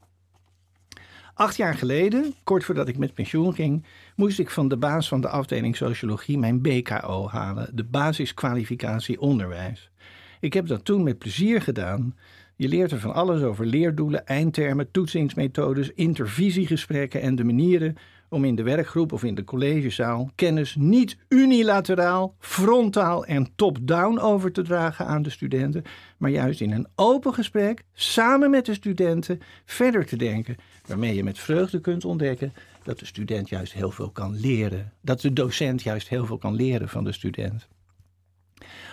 Acht 1.33 1.55
jaar 1.55 1.75
geleden, 1.75 2.33
kort 2.43 2.63
voordat 2.63 2.87
ik 2.87 2.97
met 2.97 3.13
pensioen 3.13 3.53
ging, 3.53 3.85
moest 4.15 4.39
ik 4.39 4.49
van 4.49 4.67
de 4.67 4.77
baas 4.77 5.07
van 5.07 5.21
de 5.21 5.29
afdeling 5.29 5.75
sociologie 5.75 6.37
mijn 6.37 6.61
BKO 6.61 7.27
halen, 7.29 7.75
de 7.75 7.83
basiskwalificatie 7.83 9.19
onderwijs. 9.19 9.91
Ik 10.39 10.53
heb 10.53 10.67
dat 10.67 10.85
toen 10.85 11.03
met 11.03 11.17
plezier 11.17 11.61
gedaan 11.61 12.15
je 12.61 12.67
leert 12.67 12.91
er 12.91 12.99
van 12.99 13.13
alles 13.13 13.41
over 13.41 13.65
leerdoelen, 13.65 14.25
eindtermen, 14.25 14.91
toetsingsmethodes, 14.91 15.91
intervisiegesprekken 15.91 17.21
en 17.21 17.35
de 17.35 17.43
manieren 17.43 17.95
om 18.29 18.45
in 18.45 18.55
de 18.55 18.63
werkgroep 18.63 19.11
of 19.11 19.23
in 19.23 19.35
de 19.35 19.43
collegezaal 19.43 20.29
kennis 20.35 20.75
niet 20.75 21.17
unilateraal, 21.29 22.35
frontaal 22.39 23.25
en 23.25 23.47
top-down 23.55 24.19
over 24.19 24.51
te 24.51 24.61
dragen 24.61 25.05
aan 25.05 25.21
de 25.21 25.29
studenten, 25.29 25.83
maar 26.17 26.29
juist 26.29 26.61
in 26.61 26.71
een 26.71 26.87
open 26.95 27.33
gesprek 27.33 27.83
samen 27.93 28.49
met 28.49 28.65
de 28.65 28.73
studenten 28.73 29.39
verder 29.65 30.05
te 30.05 30.15
denken, 30.15 30.55
waarmee 30.87 31.15
je 31.15 31.23
met 31.23 31.39
vreugde 31.39 31.79
kunt 31.79 32.05
ontdekken 32.05 32.53
dat 32.83 32.99
de 32.99 33.05
student 33.05 33.49
juist 33.49 33.73
heel 33.73 33.91
veel 33.91 34.09
kan 34.09 34.39
leren, 34.39 34.93
dat 35.01 35.21
de 35.21 35.33
docent 35.33 35.81
juist 35.81 36.09
heel 36.09 36.25
veel 36.25 36.37
kan 36.37 36.55
leren 36.55 36.89
van 36.89 37.03
de 37.03 37.11
student. 37.11 37.67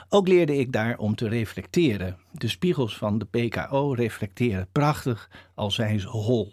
Ook 0.08 0.28
leerde 0.28 0.56
ik 0.56 0.72
daar 0.72 0.98
om 0.98 1.14
te 1.14 1.28
reflecteren. 1.28 2.16
De 2.32 2.48
spiegels 2.48 2.96
van 2.96 3.18
de 3.18 3.24
PKO 3.24 3.92
reflecteren 3.92 4.68
prachtig, 4.72 5.30
al 5.54 5.70
zijn 5.70 6.00
ze 6.00 6.08
hol. 6.08 6.52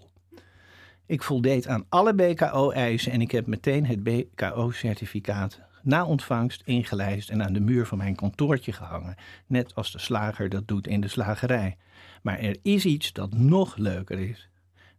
Ik 1.05 1.23
voldeed 1.23 1.67
aan 1.67 1.85
alle 1.89 2.13
BKO-eisen 2.13 3.11
en 3.11 3.21
ik 3.21 3.31
heb 3.31 3.47
meteen 3.47 3.85
het 3.85 4.03
BKO-certificaat 4.03 5.59
na 5.81 6.05
ontvangst 6.05 6.61
ingelijst 6.65 7.29
en 7.29 7.43
aan 7.43 7.53
de 7.53 7.59
muur 7.59 7.85
van 7.85 7.97
mijn 7.97 8.15
kantoortje 8.15 8.71
gehangen, 8.71 9.15
net 9.47 9.75
als 9.75 9.91
de 9.91 9.99
slager 9.99 10.49
dat 10.49 10.67
doet 10.67 10.87
in 10.87 11.01
de 11.01 11.07
slagerij. 11.07 11.77
Maar 12.21 12.39
er 12.39 12.57
is 12.61 12.85
iets 12.85 13.13
dat 13.13 13.33
nog 13.33 13.77
leuker 13.77 14.19
is. 14.19 14.49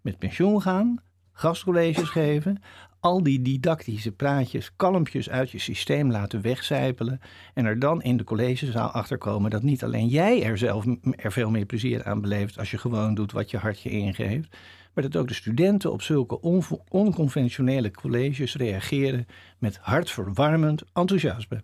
Met 0.00 0.18
pensioen 0.18 0.62
gaan, 0.62 1.02
gastcolleges 1.32 2.08
geven, 2.08 2.62
al 3.06 3.22
die 3.22 3.42
didactische 3.42 4.12
praatjes 4.12 4.70
kalmpjes 4.76 5.30
uit 5.30 5.50
je 5.50 5.58
systeem 5.58 6.10
laten 6.10 6.40
wegcijpelen 6.40 7.20
en 7.54 7.64
er 7.64 7.78
dan 7.78 8.02
in 8.02 8.16
de 8.16 8.24
collegezaal 8.24 8.88
achterkomen 8.88 9.50
dat 9.50 9.62
niet 9.62 9.84
alleen 9.84 10.08
jij 10.08 10.42
er 10.42 10.58
zelf 10.58 10.84
er 11.16 11.32
veel 11.32 11.50
meer 11.50 11.66
plezier 11.66 12.04
aan 12.04 12.20
beleeft 12.20 12.58
als 12.58 12.70
je 12.70 12.78
gewoon 12.78 13.14
doet 13.14 13.32
wat 13.32 13.50
je 13.50 13.56
hartje 13.56 13.90
ingeeft, 13.90 14.56
maar 14.94 15.04
dat 15.04 15.16
ook 15.16 15.28
de 15.28 15.34
studenten 15.34 15.92
op 15.92 16.02
zulke 16.02 16.40
onconventionele 16.88 17.90
colleges 17.90 18.56
reageren 18.56 19.26
met 19.58 19.76
hartverwarmend 19.76 20.82
enthousiasme. 20.92 21.62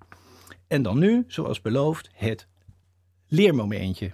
En 0.66 0.82
dan 0.82 0.98
nu, 0.98 1.24
zoals 1.26 1.60
beloofd, 1.60 2.10
het 2.14 2.46
leermomentje. 3.26 4.10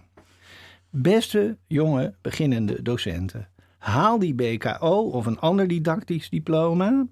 Beste 0.90 1.56
jonge 1.66 2.14
beginnende 2.20 2.82
docenten. 2.82 3.48
Haal 3.78 4.18
die 4.18 4.34
BKO 4.34 5.10
of 5.12 5.26
een 5.26 5.38
ander 5.38 5.68
didactisch 5.68 6.28
diploma. 6.28 7.06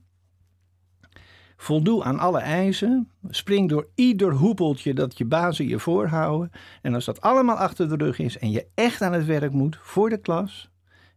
Voldoe 1.56 2.04
aan 2.04 2.18
alle 2.18 2.38
eisen. 2.38 3.10
Spring 3.28 3.68
door 3.68 3.88
ieder 3.94 4.32
hoepeltje 4.32 4.94
dat 4.94 5.18
je 5.18 5.24
bazen 5.24 5.68
je 5.68 5.78
voorhouden. 5.78 6.50
En 6.82 6.94
als 6.94 7.04
dat 7.04 7.20
allemaal 7.20 7.56
achter 7.56 7.88
de 7.88 8.04
rug 8.04 8.18
is 8.18 8.38
en 8.38 8.50
je 8.50 8.66
echt 8.74 9.02
aan 9.02 9.12
het 9.12 9.24
werk 9.24 9.52
moet 9.52 9.78
voor 9.80 10.08
de 10.08 10.18
klas, 10.18 10.70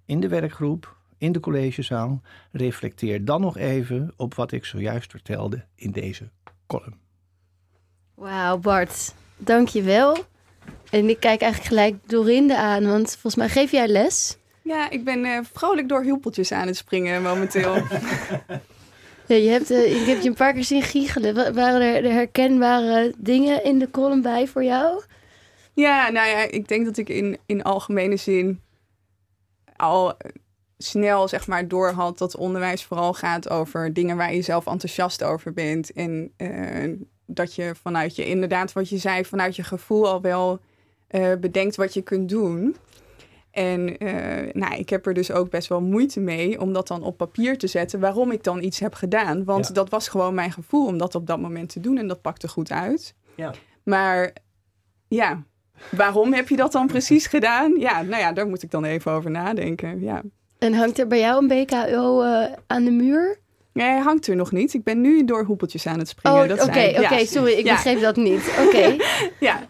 in 0.06 0.20
de 0.20 0.28
werkgroep, 0.28 0.96
in 1.18 1.32
de 1.32 1.40
collegezaal, 1.40 2.22
reflecteer 2.52 3.26
dan 3.26 3.42
nog 3.42 3.58
even 3.58 4.14
op 4.16 4.34
wat 4.34 4.52
ik 4.52 4.66
zojuist 4.66 5.12
vertelde 5.12 5.66
in 5.76 5.92
deze 5.92 6.30
column. 6.68 6.98
Wauw, 8.16 8.58
Bart, 8.58 9.14
dank 9.38 9.68
je 9.68 9.82
wel. 9.82 10.18
En 10.90 11.10
ik 11.10 11.20
kijk 11.20 11.42
eigenlijk 11.42 11.74
gelijk 11.74 11.96
Dorinde 12.06 12.58
aan, 12.58 12.86
want 12.86 13.12
volgens 13.12 13.36
mij 13.36 13.50
geef 13.50 13.72
jij 13.72 13.88
les. 13.88 14.38
Ja, 14.62 14.90
ik 14.90 15.04
ben 15.04 15.26
uh, 15.26 15.40
vrolijk 15.54 15.90
door 15.90 16.04
huppeltjes 16.04 16.52
aan 16.52 16.68
het 16.68 16.78
springen 16.78 17.22
momenteel. 17.22 17.76
ja, 19.30 19.36
je 19.36 19.50
hebt, 19.50 19.72
uh, 19.72 20.02
ik 20.02 20.08
heb 20.08 20.22
je 20.22 20.30
een 20.30 20.36
paar 20.36 20.54
keer 20.54 20.64
zien 20.64 20.82
giechelen. 20.82 21.54
Waren 21.54 21.82
er 21.82 22.12
herkenbare 22.12 23.14
dingen 23.18 23.64
in 23.64 23.80
de 23.80 23.92
column 23.92 24.22
bij 24.22 24.48
voor 24.48 24.64
jou? 24.64 25.02
Ja, 25.74 26.10
nou 26.10 26.28
ja, 26.28 26.38
ik 26.38 26.68
denk 26.68 26.86
dat 26.86 26.98
ik 26.98 27.10
in, 27.10 27.38
in 27.46 27.64
algemene 27.64 28.16
zin 28.16 28.62
al 29.76 30.18
snel 30.78 31.28
zeg 31.28 31.48
maar 31.48 31.68
door 31.68 31.92
had 31.92 32.18
dat 32.18 32.36
onderwijs 32.36 32.84
vooral 32.84 33.14
gaat 33.14 33.50
over 33.50 33.94
dingen 33.94 34.18
waar 34.18 34.34
je 34.34 34.42
zelf 34.42 34.66
enthousiast 34.66 35.24
over 35.24 35.54
bent. 35.54 35.92
En 35.94 36.32
uh, 36.38 36.98
dat 37.26 37.56
je 37.56 37.76
vanuit 37.82 38.16
je, 38.16 38.26
inderdaad 38.26 38.74
wat 38.74 38.90
je 38.90 38.98
zei, 38.98 39.26
vanuit 39.26 39.56
je 39.56 39.64
gevoel 39.64 40.08
al 40.08 40.22
wel 40.22 40.60
eh, 41.08 41.34
bedenkt 41.40 41.76
wat 41.76 41.94
je 41.94 42.02
kunt 42.02 42.30
doen. 42.30 42.76
En 43.52 44.04
uh, 44.04 44.54
nou, 44.54 44.76
ik 44.76 44.89
heb 44.89 45.06
er 45.06 45.14
dus 45.14 45.32
ook 45.32 45.50
best 45.50 45.68
wel 45.68 45.82
moeite 45.82 46.20
mee 46.20 46.62
om 46.62 46.74
dat 46.74 46.88
dan 46.88 47.04
op 47.04 47.18
papier 47.18 47.58
te 47.58 47.68
zetten 47.68 48.00
waarom 48.00 48.32
ik 48.32 48.43
dan 48.43 48.64
iets 48.64 48.80
heb 48.80 48.93
gedaan. 48.93 49.43
Want 49.43 49.76
dat 49.76 49.89
was 49.89 50.08
gewoon 50.08 50.34
mijn 50.34 50.52
gevoel 50.52 50.86
om 50.86 50.97
dat 50.97 51.16
op 51.16 51.28
dat 51.28 51.39
moment 51.39 51.70
te 51.70 51.80
doen 51.80 51.97
en 51.97 52.08
dat 52.08 52.22
pakte 52.22 52.47
goed 52.47 52.72
uit. 52.72 53.16
Ja. 53.36 53.54
Maar 53.84 54.34
ja, 55.08 55.43
waarom 55.91 56.34
heb 56.34 56.50
je 56.50 56.56
dat 56.56 56.72
dan 56.72 56.88
precies 56.88 57.28
gedaan? 57.28 57.80
Ja, 57.80 58.02
nou 58.02 58.22
ja, 58.22 58.32
daar 58.32 58.47
moet 58.47 58.64
ik 58.64 58.72
dan 58.72 58.84
even 58.84 59.12
over 59.12 59.32
nadenken. 59.32 60.02
Ja. 60.02 60.22
En 60.60 60.74
hangt 60.74 61.00
er 61.00 61.08
bij 61.08 61.20
jou 61.20 61.41
een 61.41 61.47
BKO 61.47 62.24
uh, 62.24 62.45
aan 62.68 62.84
de 62.84 62.91
muur? 62.91 63.39
Nee, 63.74 63.88
hij 63.88 64.00
hangt 64.00 64.28
er 64.28 64.36
nog 64.36 64.52
niet. 64.52 64.74
Ik 64.74 64.84
ben 64.84 65.02
nu 65.02 65.26
door 65.26 65.43
hoepeltjes 65.43 65.88
aan 65.88 66.00
het 66.00 66.08
springen. 66.08 66.52
Oh, 66.52 66.64
oké, 66.64 66.93
oké, 66.97 67.26
sorry, 67.26 67.52
ik 67.52 67.64
begreep 67.64 68.02
dat 68.02 68.16
niet. 68.16 68.54
Oké. 68.68 68.95
ja. 69.47 69.68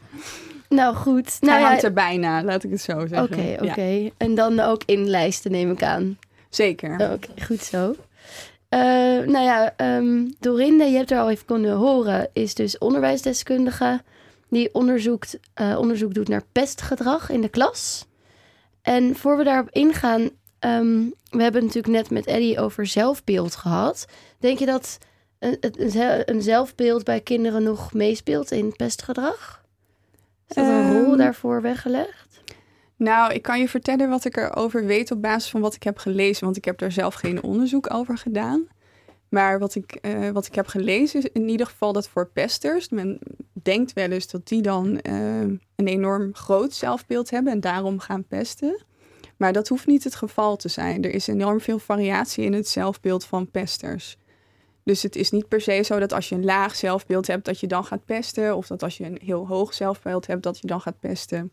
Nou 0.70 0.96
goed. 0.96 1.38
Nou, 1.40 1.60
hij 1.60 1.68
hangt 1.68 1.84
er 1.84 1.94
bijna, 1.94 2.44
laat 2.44 2.64
ik 2.64 2.72
het 2.72 2.82
zo 2.82 3.08
zeggen. 3.08 3.24
Oké, 3.24 3.70
oké. 3.70 4.10
En 4.18 4.36
dan 4.36 4.60
ook 4.60 4.82
in 4.86 5.10
lijsten 5.10 5.52
neem 5.52 5.72
ik 5.72 5.84
aan. 5.84 6.18
Zeker. 6.50 6.94
Oké, 6.94 7.44
goed 7.46 7.64
zo. 7.64 7.90
Uh, 7.90 8.80
nou 9.28 9.40
ja, 9.40 9.74
um, 9.78 10.36
Dorinde, 10.40 10.84
je 10.84 10.98
hebt 10.98 11.12
er 11.12 11.20
al 11.20 11.30
even 11.30 11.46
kunnen 11.46 11.76
horen, 11.76 12.30
is 12.34 12.54
dus 12.54 12.78
onderwijsdeskundige 12.78 14.02
die 14.50 14.74
onderzoekt, 14.74 15.40
uh, 15.62 15.78
onderzoek 15.80 16.14
doet 16.14 16.28
naar 16.28 16.44
pestgedrag 16.52 17.30
in 17.30 17.42
de 17.42 17.50
klas. 17.50 18.06
En 18.82 19.16
voor 19.16 19.38
we 19.38 19.44
daarop 19.44 19.70
ingaan, 19.70 20.30
Um, 20.66 21.14
we 21.30 21.42
hebben 21.42 21.62
natuurlijk 21.62 21.94
net 21.94 22.10
met 22.10 22.26
Eddie 22.26 22.60
over 22.60 22.86
zelfbeeld 22.86 23.56
gehad. 23.56 24.06
Denk 24.40 24.60
je 24.60 24.66
dat 24.66 24.98
een, 25.40 25.58
een 26.26 26.42
zelfbeeld 26.42 27.04
bij 27.04 27.20
kinderen 27.20 27.64
nog 27.64 27.94
meespeelt 27.94 28.52
in 28.52 28.76
pestgedrag? 28.76 29.59
Is 30.50 30.56
dat 30.56 30.66
een 30.66 30.94
rol 30.94 31.10
ehm, 31.10 31.18
daarvoor 31.18 31.62
weggelegd? 31.62 32.42
Nou, 32.96 33.34
ik 33.34 33.42
kan 33.42 33.60
je 33.60 33.70
vertellen 33.70 34.10
wat 34.10 34.26
ik 34.26 34.38
erover 34.38 34.86
weet 34.86 35.12
op 35.12 35.22
basis 35.22 35.50
van 35.50 35.62
wat 35.62 35.76
ik 35.76 35.84
heb 35.84 35.98
gelezen, 35.98 36.44
want 36.46 36.58
ik 36.58 36.66
heb 36.66 36.78
daar 36.78 36.92
zelf 36.92 37.14
geen 37.14 37.44
onderzoek 37.44 37.94
over 37.94 38.18
gedaan. 38.18 38.68
Maar 39.30 39.60
wat 39.60 39.76
ik, 39.76 39.98
uh, 40.02 40.30
wat 40.30 40.46
ik 40.46 40.56
heb 40.56 40.68
gelezen 40.68 41.20
is 41.20 41.30
in 41.34 41.50
ieder 41.50 41.66
geval 41.66 41.94
dat 41.94 42.08
voor 42.08 42.30
pesters, 42.34 42.90
men 42.90 43.20
denkt 43.54 43.94
wel 43.94 44.10
eens 44.10 44.28
dat 44.28 44.48
die 44.48 44.62
dan 44.62 44.88
uh, 44.88 45.40
een 45.76 45.88
enorm 45.88 46.36
groot 46.36 46.74
zelfbeeld 46.74 47.30
hebben 47.30 47.54
en 47.54 47.60
daarom 47.60 48.00
gaan 48.00 48.26
pesten. 48.28 48.84
Maar 49.38 49.54
dat 49.54 49.68
hoeft 49.68 49.88
niet 49.88 50.04
het 50.04 50.16
geval 50.16 50.56
te 50.56 50.68
zijn. 50.68 51.04
Er 51.04 51.14
is 51.14 51.28
enorm 51.28 51.62
veel 51.62 51.80
variatie 51.80 52.44
in 52.44 52.54
het 52.54 52.68
zelfbeeld 52.68 53.26
van 53.26 53.52
pesters. 53.52 54.18
Dus 54.90 55.04
het 55.04 55.16
is 55.16 55.32
niet 55.32 55.48
per 55.48 55.62
se 55.62 55.82
zo 55.84 56.00
dat 56.00 56.14
als 56.14 56.30
je 56.30 56.36
een 56.36 56.46
laag 56.46 56.76
zelfbeeld 56.76 57.28
hebt, 57.28 57.46
dat 57.46 57.60
je 57.60 57.68
dan 57.68 57.86
gaat 57.86 58.06
pesten. 58.06 58.56
Of 58.56 58.68
dat 58.68 58.84
als 58.84 58.98
je 58.98 59.06
een 59.06 59.20
heel 59.24 59.48
hoog 59.48 59.74
zelfbeeld 59.74 60.28
hebt, 60.28 60.44
dat 60.44 60.60
je 60.60 60.68
dan 60.68 60.82
gaat 60.82 61.00
pesten. 61.00 61.52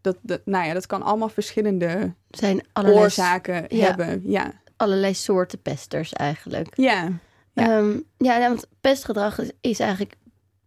Dat, 0.00 0.16
dat, 0.20 0.40
nou 0.44 0.66
ja, 0.66 0.72
dat 0.72 0.86
kan 0.86 1.02
allemaal 1.02 1.28
verschillende 1.28 2.14
zijn 2.30 2.66
allerlei, 2.72 3.02
oorzaken 3.02 3.64
hebben. 3.68 4.22
Ja. 4.24 4.52
Allerlei 4.76 5.14
soorten 5.14 5.62
pesters 5.62 6.12
eigenlijk. 6.12 6.68
Ja. 6.76 7.08
Ja, 7.52 7.78
um, 7.78 8.04
ja 8.18 8.48
want 8.48 8.66
pestgedrag 8.80 9.38
is 9.60 9.80
eigenlijk 9.80 10.14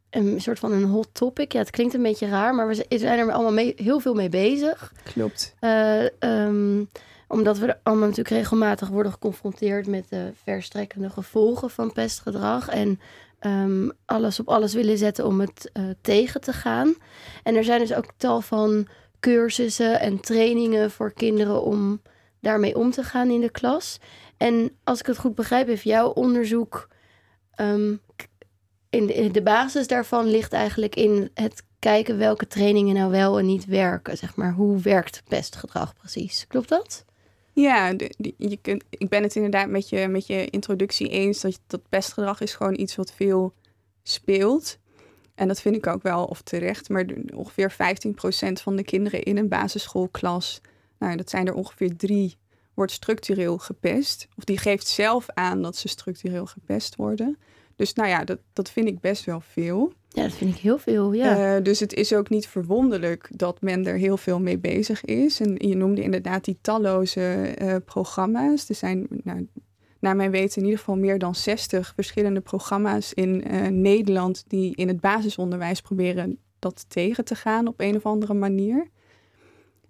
een 0.10 0.42
soort 0.42 0.60
van 0.60 0.72
een 0.72 0.84
hot 0.84 1.10
topic. 1.12 1.52
Ja, 1.52 1.60
het 1.60 1.70
klinkt 1.70 1.94
een 1.94 2.04
beetje 2.04 2.28
raar, 2.28 2.56
maar 2.56 2.68
we 2.68 2.86
zijn 2.90 3.20
er 3.20 3.32
allemaal 3.32 3.54
mee, 3.54 3.74
heel 3.76 4.00
veel 4.00 4.14
mee 4.14 4.30
bezig. 4.30 4.94
Klopt. 5.14 5.56
Uh, 5.62 6.06
um, 6.20 6.90
omdat 7.28 7.58
we 7.58 7.78
allemaal 7.84 8.08
natuurlijk 8.08 8.36
regelmatig 8.36 8.88
worden 8.88 9.12
geconfronteerd 9.12 9.88
met 9.88 10.10
de 10.10 10.32
verstrekkende 10.44 11.10
gevolgen 11.10 11.70
van 11.70 11.94
pestgedrag. 11.94 12.70
En 12.70 13.00
um, 13.40 13.92
alles 14.06 14.40
op 14.40 14.50
alles 14.50 14.74
willen 14.74 14.98
zetten 14.98 15.26
om 15.26 15.40
het 15.40 15.72
uh, 15.74 15.84
tegen 16.02 16.42
te 16.42 16.54
gaan. 16.54 16.96
En 17.44 17.56
er 17.56 17.64
zijn 17.64 17.80
dus 17.80 17.94
ook 17.94 18.06
tal 18.18 18.42
van 18.42 18.88
cursussen 19.20 20.00
en 20.00 20.20
trainingen 20.20 20.92
voor 20.92 21.14
kinderen 21.14 21.64
om 21.64 22.02
daarmee 22.40 22.78
om 22.78 22.92
te 22.92 23.04
gaan 23.04 23.30
in 23.30 23.42
de 23.42 23.52
klas. 23.52 24.00
En 24.38 24.72
als 24.84 25.00
ik 25.00 25.06
het 25.06 25.18
goed 25.18 25.36
begrijp, 25.36 25.68
heeft 25.68 25.84
jouw 25.84 26.10
onderzoek 26.10 26.88
um, 27.62 28.02
in 28.90 29.32
de, 29.32 29.42
basis 29.42 29.88
daarvan 29.88 30.28
ligt 30.28 30.54
eigenlijk 30.54 30.96
in 30.96 31.30
het 31.34 31.64
kijken 31.80 32.18
welke 32.18 32.48
trainingen 32.48 32.96
nou 32.96 33.12
wel 33.12 33.40
en 33.40 33.46
niet 33.46 33.66
werken. 33.66 34.18
Zeg 34.18 34.36
maar, 34.36 34.54
hoe 34.54 34.80
werkt 34.80 35.24
pestgedrag 35.28 35.94
precies? 35.94 36.46
Klopt 36.48 36.70
dat? 36.70 37.06
Ja, 37.60 37.94
je 38.38 38.60
ik 38.90 39.10
ben 39.10 39.24
het 39.24 39.36
inderdaad 39.36 39.70
met 39.70 39.90
je, 39.90 40.08
met 40.08 40.28
je 40.28 40.50
introductie 40.50 41.10
eens 41.10 41.42
dat, 41.42 41.60
dat 41.68 41.90
pestgedrag 41.90 42.42
is 42.42 42.54
gewoon 42.54 42.80
iets 42.80 42.96
wat 42.96 43.14
veel 43.14 43.54
speelt. 44.04 44.78
En 45.36 45.48
dat 45.48 45.62
vind 45.62 45.76
ik 45.76 45.88
ook 45.88 46.02
wel 46.02 46.26
of 46.26 46.42
terecht. 46.42 46.90
Maar 46.90 47.06
ongeveer 47.34 47.72
15% 47.72 47.76
van 48.62 48.76
de 48.76 48.84
kinderen 48.84 49.24
in 49.24 49.38
een 49.38 49.48
basisschoolklas, 49.48 50.62
nou 51.00 51.16
dat 51.18 51.30
zijn 51.30 51.48
er 51.48 51.54
ongeveer 51.54 51.96
drie, 51.96 52.38
wordt 52.74 52.92
structureel 52.92 53.58
gepest. 53.58 54.28
Of 54.36 54.44
die 54.44 54.58
geeft 54.58 54.88
zelf 54.88 55.26
aan 55.30 55.62
dat 55.62 55.76
ze 55.76 55.88
structureel 55.88 56.46
gepest 56.46 56.96
worden. 56.96 57.38
Dus 57.78 57.94
nou 57.94 58.10
ja, 58.10 58.24
dat, 58.24 58.40
dat 58.54 58.70
vind 58.70 58.88
ik 58.88 59.00
best 59.00 59.26
wel 59.26 59.42
veel. 59.42 59.94
Ja, 60.10 60.24
dat 60.24 60.34
vind 60.34 60.56
ik 60.56 60.62
heel 60.62 60.78
veel, 60.78 61.14
ja. 61.14 61.56
Uh, 61.56 61.64
dus 61.64 61.80
het 61.80 61.94
is 61.94 62.14
ook 62.14 62.30
niet 62.30 62.48
verwonderlijk 62.48 63.30
dat 63.32 63.62
men 63.62 63.86
er 63.86 63.98
heel 63.98 64.18
veel 64.18 64.40
mee 64.40 64.58
bezig 64.58 65.06
is. 65.06 65.40
En 65.40 65.56
je 65.58 65.76
noemde 65.76 66.02
inderdaad 66.02 66.46
die 66.46 66.58
talloze 66.62 67.56
uh, 67.62 67.76
programma's. 67.86 68.70
Er 68.70 68.76
zijn, 68.76 69.08
nou, 69.24 69.48
naar 70.00 70.16
mijn 70.16 70.32
weten, 70.32 70.58
in 70.58 70.64
ieder 70.64 70.80
geval 70.80 70.98
meer 70.98 71.20
dan 71.20 71.36
60 71.36 71.92
verschillende 71.96 72.42
programma's 72.42 73.14
in 73.14 73.54
uh, 73.54 73.68
Nederland... 73.68 74.44
die 74.48 74.76
in 74.76 74.88
het 74.88 75.00
basisonderwijs 75.00 75.82
proberen 75.82 76.40
dat 76.60 76.86
tegen 76.88 77.26
te 77.26 77.36
gaan 77.36 77.68
op 77.68 77.80
een 77.80 77.96
of 77.96 78.06
andere 78.06 78.34
manier. 78.34 78.88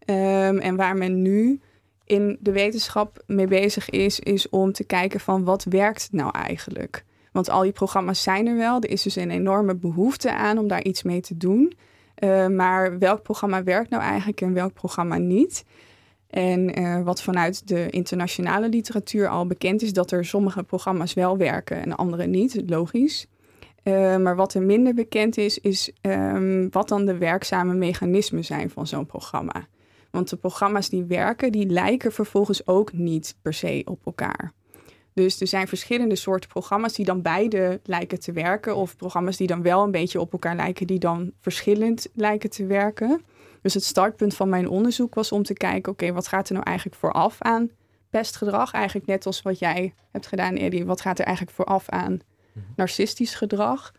Um, 0.06 0.60
en 0.60 0.76
waar 0.76 0.98
men 0.98 1.22
nu 1.22 1.62
in 2.04 2.38
de 2.40 2.52
wetenschap 2.52 3.24
mee 3.26 3.48
bezig 3.48 3.90
is, 3.90 4.20
is 4.20 4.50
om 4.50 4.72
te 4.72 4.84
kijken 4.84 5.20
van 5.20 5.44
wat 5.44 5.64
werkt 5.64 6.08
nou 6.12 6.32
eigenlijk... 6.32 7.06
Want 7.32 7.50
al 7.50 7.62
die 7.62 7.72
programma's 7.72 8.24
zijn 8.24 8.48
er 8.48 8.58
wel. 8.58 8.82
Er 8.82 8.90
is 8.90 9.02
dus 9.02 9.16
een 9.16 9.32
enorme 9.32 9.76
behoefte 9.76 10.34
aan 10.34 10.58
om 10.58 10.68
daar 10.68 10.84
iets 10.84 11.04
mee 11.04 11.22
te 11.22 11.38
doen. 11.38 11.74
Uh, 12.24 12.48
maar 12.48 13.00
welk 13.00 13.24
programma 13.24 13.64
werkt 13.64 13.90
nou 13.90 14.04
eigenlijk 14.04 14.42
en 14.42 14.54
welk 14.54 14.74
programma 14.74 15.18
niet? 15.18 15.66
En 16.30 16.80
uh, 16.80 17.02
wat 17.02 17.22
vanuit 17.22 17.68
de 17.68 17.90
internationale 17.90 18.70
literatuur 18.70 19.28
al 19.28 19.48
bekend 19.48 19.82
is, 19.82 19.94
dat 19.94 20.12
er 20.12 20.26
sommige 20.26 20.64
programma's 20.64 21.14
wel 21.14 21.38
werken 21.38 21.82
en 21.82 21.96
andere 21.96 22.26
niet, 22.26 22.64
logisch. 22.66 23.28
Uh, 23.84 24.18
maar 24.18 24.36
wat 24.36 24.54
er 24.54 24.62
minder 24.62 24.94
bekend 24.94 25.38
is, 25.38 25.60
is 25.60 25.92
um, 26.02 26.68
wat 26.72 26.88
dan 26.88 27.06
de 27.06 27.18
werkzame 27.18 27.74
mechanismen 27.74 28.46
zijn 28.46 28.70
van 28.70 28.88
zo'n 28.88 29.06
programma. 29.06 29.68
Want 30.12 30.30
de 30.30 30.36
programma's 30.36 30.90
die 30.90 31.04
werken, 31.04 31.52
die 31.52 31.70
lijken 31.70 32.12
vervolgens 32.12 32.68
ook 32.68 32.94
niet 32.94 33.36
per 33.42 33.54
se 33.54 33.82
op 33.86 34.06
elkaar. 34.06 34.54
Dus 35.18 35.42
er 35.42 35.48
zijn 35.48 35.68
verschillende 35.68 36.16
soorten 36.16 36.50
programma's 36.50 36.94
die 36.94 37.06
dan 37.06 37.22
beide 37.22 37.80
lijken 37.84 38.20
te 38.20 38.32
werken. 38.32 38.76
Of 38.76 38.96
programma's 38.96 39.38
die 39.38 39.48
dan 39.48 39.62
wel 39.62 39.84
een 39.84 39.92
beetje 39.92 40.20
op 40.20 40.32
elkaar 40.32 40.56
lijken, 40.56 40.88
die 40.88 41.00
dan 41.00 41.32
verschillend 41.40 42.08
lijken 42.14 42.50
te 42.50 42.66
werken. 42.66 43.22
Dus 43.62 43.74
het 43.74 43.84
startpunt 43.84 44.36
van 44.36 44.50
mijn 44.50 44.70
onderzoek 44.70 45.16
was 45.16 45.32
om 45.32 45.44
te 45.44 45.54
kijken, 45.54 45.92
oké, 45.92 46.12
wat 46.14 46.28
gaat 46.28 46.48
er 46.48 46.54
nou 46.54 46.66
eigenlijk 46.66 46.98
vooraf 46.98 47.42
aan 47.42 47.70
pestgedrag? 48.10 48.72
Eigenlijk 48.72 49.08
net 49.08 49.26
als 49.26 49.42
wat 49.42 49.60
jij 49.60 49.94
hebt 50.12 50.28
gedaan, 50.28 50.56
Eddie. 50.56 50.86
Wat 50.86 51.02
gaat 51.02 51.20
er 51.20 51.26
eigenlijk 51.26 51.56
vooraf 51.56 51.90
aan 51.90 52.20
mhm. 52.54 52.66
narcistisch 52.76 53.36
gedrag? 53.36 53.94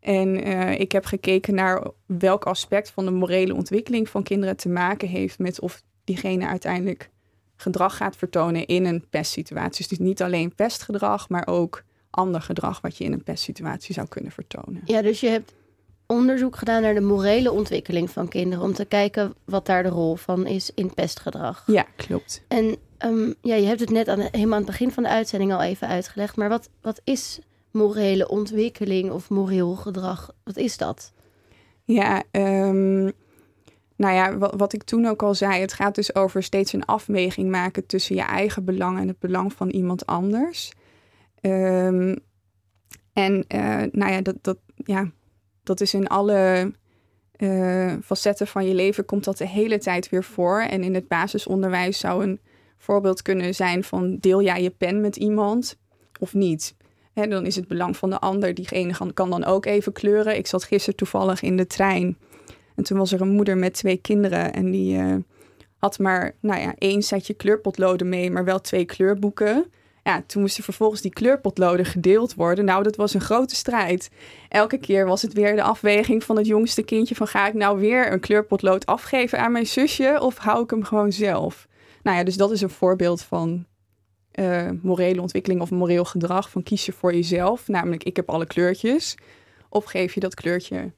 En 0.00 0.48
uh, 0.48 0.80
ik 0.80 0.92
heb 0.92 1.04
gekeken 1.04 1.54
naar 1.54 1.90
welk 2.06 2.44
aspect 2.44 2.90
van 2.90 3.04
de 3.04 3.10
morele 3.10 3.54
ontwikkeling 3.54 4.08
van 4.08 4.22
kinderen 4.22 4.56
te 4.56 4.68
maken 4.68 5.08
heeft 5.08 5.38
met 5.38 5.60
of 5.60 5.82
diegene 6.04 6.46
uiteindelijk 6.46 7.10
gedrag 7.56 7.96
gaat 7.96 8.16
vertonen 8.16 8.66
in 8.66 8.84
een 8.84 9.04
pestsituatie. 9.10 9.86
Dus 9.88 9.98
niet 9.98 10.22
alleen 10.22 10.54
pestgedrag, 10.54 11.28
maar 11.28 11.46
ook 11.46 11.82
ander 12.10 12.40
gedrag 12.42 12.80
wat 12.80 12.96
je 12.96 13.04
in 13.04 13.12
een 13.12 13.22
pestsituatie 13.22 13.94
zou 13.94 14.06
kunnen 14.08 14.32
vertonen. 14.32 14.82
Ja, 14.84 15.02
dus 15.02 15.20
je 15.20 15.28
hebt 15.28 15.52
onderzoek 16.06 16.56
gedaan 16.56 16.82
naar 16.82 16.94
de 16.94 17.00
morele 17.00 17.52
ontwikkeling 17.52 18.10
van 18.10 18.28
kinderen 18.28 18.64
om 18.64 18.72
te 18.72 18.84
kijken 18.84 19.34
wat 19.44 19.66
daar 19.66 19.82
de 19.82 19.88
rol 19.88 20.16
van 20.16 20.46
is 20.46 20.70
in 20.74 20.94
pestgedrag. 20.94 21.62
Ja, 21.66 21.86
klopt. 21.96 22.42
En 22.48 22.76
um, 22.98 23.34
ja, 23.42 23.54
je 23.54 23.66
hebt 23.66 23.80
het 23.80 23.90
net 23.90 24.08
aan, 24.08 24.20
helemaal 24.20 24.52
aan 24.52 24.62
het 24.62 24.70
begin 24.70 24.92
van 24.92 25.02
de 25.02 25.08
uitzending 25.08 25.52
al 25.52 25.62
even 25.62 25.88
uitgelegd, 25.88 26.36
maar 26.36 26.48
wat, 26.48 26.68
wat 26.80 27.00
is 27.04 27.38
morele 27.70 28.28
ontwikkeling 28.28 29.10
of 29.10 29.30
moreel 29.30 29.74
gedrag? 29.74 30.30
Wat 30.44 30.56
is 30.56 30.76
dat? 30.76 31.12
Ja, 31.84 32.22
um, 32.30 33.12
nou 33.96 34.14
ja, 34.14 34.56
wat, 34.56 34.72
ik 34.72 34.82
toen 34.82 35.06
ook 35.06 35.22
al 35.22 35.34
zei, 35.34 35.60
het 35.60 35.72
gaat 35.72 35.94
dus 35.94 36.14
over 36.14 36.42
steeds 36.42 36.72
een 36.72 36.84
afweging 36.84 37.50
maken 37.50 37.86
tussen 37.86 38.16
je 38.16 38.22
eigen 38.22 38.64
belang 38.64 38.98
en 38.98 39.08
het 39.08 39.18
belang 39.18 39.52
van 39.52 39.68
iemand 39.68 40.06
anders. 40.06 40.72
Um, 41.40 42.18
en 43.12 43.44
uh, 43.54 43.82
nou 43.92 44.12
ja 44.12 44.20
dat, 44.20 44.36
dat, 44.40 44.58
ja, 44.74 45.10
dat 45.62 45.80
is 45.80 45.94
in 45.94 46.06
alle 46.06 46.72
uh, 47.38 47.94
facetten 48.04 48.46
van 48.46 48.66
je 48.66 48.74
leven 48.74 49.04
komt 49.04 49.24
dat 49.24 49.38
de 49.38 49.48
hele 49.48 49.78
tijd 49.78 50.08
weer 50.08 50.24
voor. 50.24 50.60
En 50.60 50.82
in 50.82 50.94
het 50.94 51.08
basisonderwijs 51.08 51.98
zou 51.98 52.22
een 52.22 52.40
voorbeeld 52.78 53.22
kunnen 53.22 53.54
zijn 53.54 53.84
van 53.84 54.16
deel 54.20 54.42
jij 54.42 54.62
je 54.62 54.70
pen 54.70 55.00
met 55.00 55.16
iemand 55.16 55.78
of 56.20 56.34
niet. 56.34 56.74
He, 57.12 57.26
dan 57.26 57.46
is 57.46 57.56
het 57.56 57.68
belang 57.68 57.96
van 57.96 58.10
de 58.10 58.18
ander, 58.18 58.54
diegene 58.54 59.12
kan 59.12 59.30
dan 59.30 59.44
ook 59.44 59.66
even 59.66 59.92
kleuren. 59.92 60.36
Ik 60.36 60.46
zat 60.46 60.64
gisteren 60.64 60.96
toevallig 60.96 61.42
in 61.42 61.56
de 61.56 61.66
trein 61.66 62.18
En 62.76 62.84
toen 62.84 62.98
was 62.98 63.12
er 63.12 63.20
een 63.20 63.28
moeder 63.28 63.56
met 63.56 63.74
twee 63.74 63.96
kinderen 63.96 64.52
en 64.52 64.70
die 64.70 64.96
uh, 64.96 65.14
had 65.76 65.98
maar 65.98 66.34
nou 66.40 66.60
ja, 66.60 66.74
één 66.78 67.02
setje 67.02 67.34
kleurpotloden 67.34 68.08
mee, 68.08 68.30
maar 68.30 68.44
wel 68.44 68.60
twee 68.60 68.84
kleurboeken. 68.84 69.64
Ja, 70.02 70.22
toen 70.26 70.40
moesten 70.40 70.64
vervolgens 70.64 71.00
die 71.00 71.12
kleurpotloden 71.12 71.84
gedeeld 71.84 72.34
worden. 72.34 72.64
Nou, 72.64 72.82
dat 72.82 72.96
was 72.96 73.14
een 73.14 73.20
grote 73.20 73.54
strijd. 73.54 74.10
Elke 74.48 74.78
keer 74.78 75.06
was 75.06 75.22
het 75.22 75.32
weer 75.32 75.56
de 75.56 75.62
afweging 75.62 76.24
van 76.24 76.36
het 76.36 76.46
jongste 76.46 76.82
kindje 76.82 77.14
van 77.14 77.26
ga 77.26 77.46
ik 77.46 77.54
nou 77.54 77.78
weer 77.78 78.12
een 78.12 78.20
kleurpotlood 78.20 78.86
afgeven 78.86 79.38
aan 79.38 79.52
mijn 79.52 79.66
zusje 79.66 80.18
of 80.20 80.36
hou 80.36 80.62
ik 80.62 80.70
hem 80.70 80.84
gewoon 80.84 81.12
zelf? 81.12 81.68
Nou 82.02 82.16
ja, 82.16 82.24
dus 82.24 82.36
dat 82.36 82.50
is 82.50 82.60
een 82.60 82.70
voorbeeld 82.70 83.22
van 83.22 83.66
uh, 84.34 84.70
morele 84.82 85.20
ontwikkeling 85.20 85.60
of 85.60 85.70
moreel 85.70 86.04
gedrag. 86.04 86.50
Van 86.50 86.62
kies 86.62 86.86
je 86.86 86.92
voor 86.92 87.14
jezelf, 87.14 87.68
namelijk 87.68 88.04
ik 88.04 88.16
heb 88.16 88.30
alle 88.30 88.46
kleurtjes. 88.46 89.14
Of 89.68 89.84
geef 89.84 90.14
je 90.14 90.20
dat 90.20 90.34
kleurtje 90.34 90.92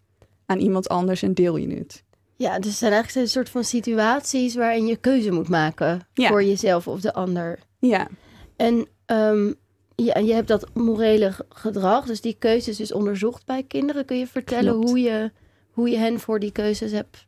aan 0.49 0.59
iemand 0.59 0.89
anders 0.89 1.23
en 1.23 1.35
deel 1.35 1.57
je 1.57 1.75
het. 1.75 2.05
Ja, 2.37 2.59
dus 2.59 2.69
het 2.69 2.79
zijn 2.79 2.93
eigenlijk 2.93 3.27
een 3.27 3.33
soort 3.33 3.49
van 3.49 3.65
situaties 3.65 4.55
waarin 4.55 4.87
je 4.87 4.97
keuze 4.97 5.31
moet 5.31 5.49
maken 5.49 6.07
voor 6.15 6.45
jezelf 6.45 6.89
of 6.89 7.01
de 7.01 7.13
ander. 7.13 7.59
Ja. 7.79 8.09
En 8.57 8.87
um, 9.07 9.55
ja, 9.95 10.19
je 10.19 10.33
hebt 10.33 10.49
dat 10.49 10.75
morele 10.75 11.33
gedrag, 11.49 12.07
dus 12.07 12.21
die 12.21 12.37
keuzes 12.39 12.77
dus 12.77 12.93
onderzocht 12.93 13.47
bij 13.47 13.63
kinderen. 13.63 14.05
Kun 14.05 14.19
je 14.19 14.27
vertellen 14.27 14.75
hoe 14.75 15.01
je, 15.01 15.31
hoe 15.71 15.89
je 15.89 15.97
hen 15.97 16.21
voor 16.21 16.41
die 16.41 16.53
keuzes 16.53 16.93
hebt 16.93 17.27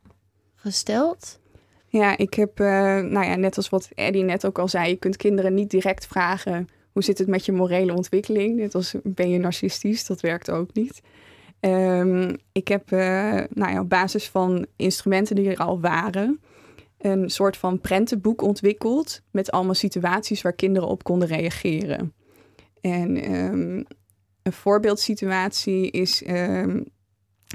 gesteld? 0.55 1.39
Ja, 1.87 2.17
ik 2.17 2.33
heb, 2.33 2.59
uh, 2.59 2.67
nou 2.99 3.25
ja, 3.25 3.35
net 3.35 3.57
als 3.57 3.69
wat 3.69 3.89
Eddie 3.95 4.23
net 4.23 4.45
ook 4.45 4.59
al 4.59 4.67
zei, 4.67 4.89
je 4.89 4.95
kunt 4.95 5.17
kinderen 5.17 5.53
niet 5.53 5.69
direct 5.69 6.07
vragen 6.07 6.67
hoe 6.91 7.03
zit 7.03 7.17
het 7.17 7.27
met 7.27 7.45
je 7.45 7.51
morele 7.51 7.95
ontwikkeling. 7.95 8.55
Net 8.55 8.75
als 8.75 8.95
ben 9.03 9.29
je 9.29 9.37
narcistisch, 9.37 10.05
dat 10.05 10.21
werkt 10.21 10.51
ook 10.51 10.73
niet. 10.73 11.01
Um, 11.61 12.37
ik 12.51 12.67
heb 12.67 12.91
uh, 12.91 12.99
nou 13.49 13.71
ja, 13.71 13.79
op 13.79 13.89
basis 13.89 14.29
van 14.29 14.65
instrumenten 14.75 15.35
die 15.35 15.49
er 15.49 15.57
al 15.57 15.79
waren, 15.79 16.41
een 16.97 17.29
soort 17.29 17.57
van 17.57 17.79
prentenboek 17.79 18.41
ontwikkeld 18.41 19.21
met 19.31 19.51
allemaal 19.51 19.73
situaties 19.73 20.41
waar 20.41 20.53
kinderen 20.53 20.89
op 20.89 21.03
konden 21.03 21.27
reageren. 21.27 22.13
En 22.81 23.33
um, 23.33 23.85
een 24.43 24.53
voorbeeldsituatie 24.53 25.91
is 25.91 26.23
um, 26.27 26.85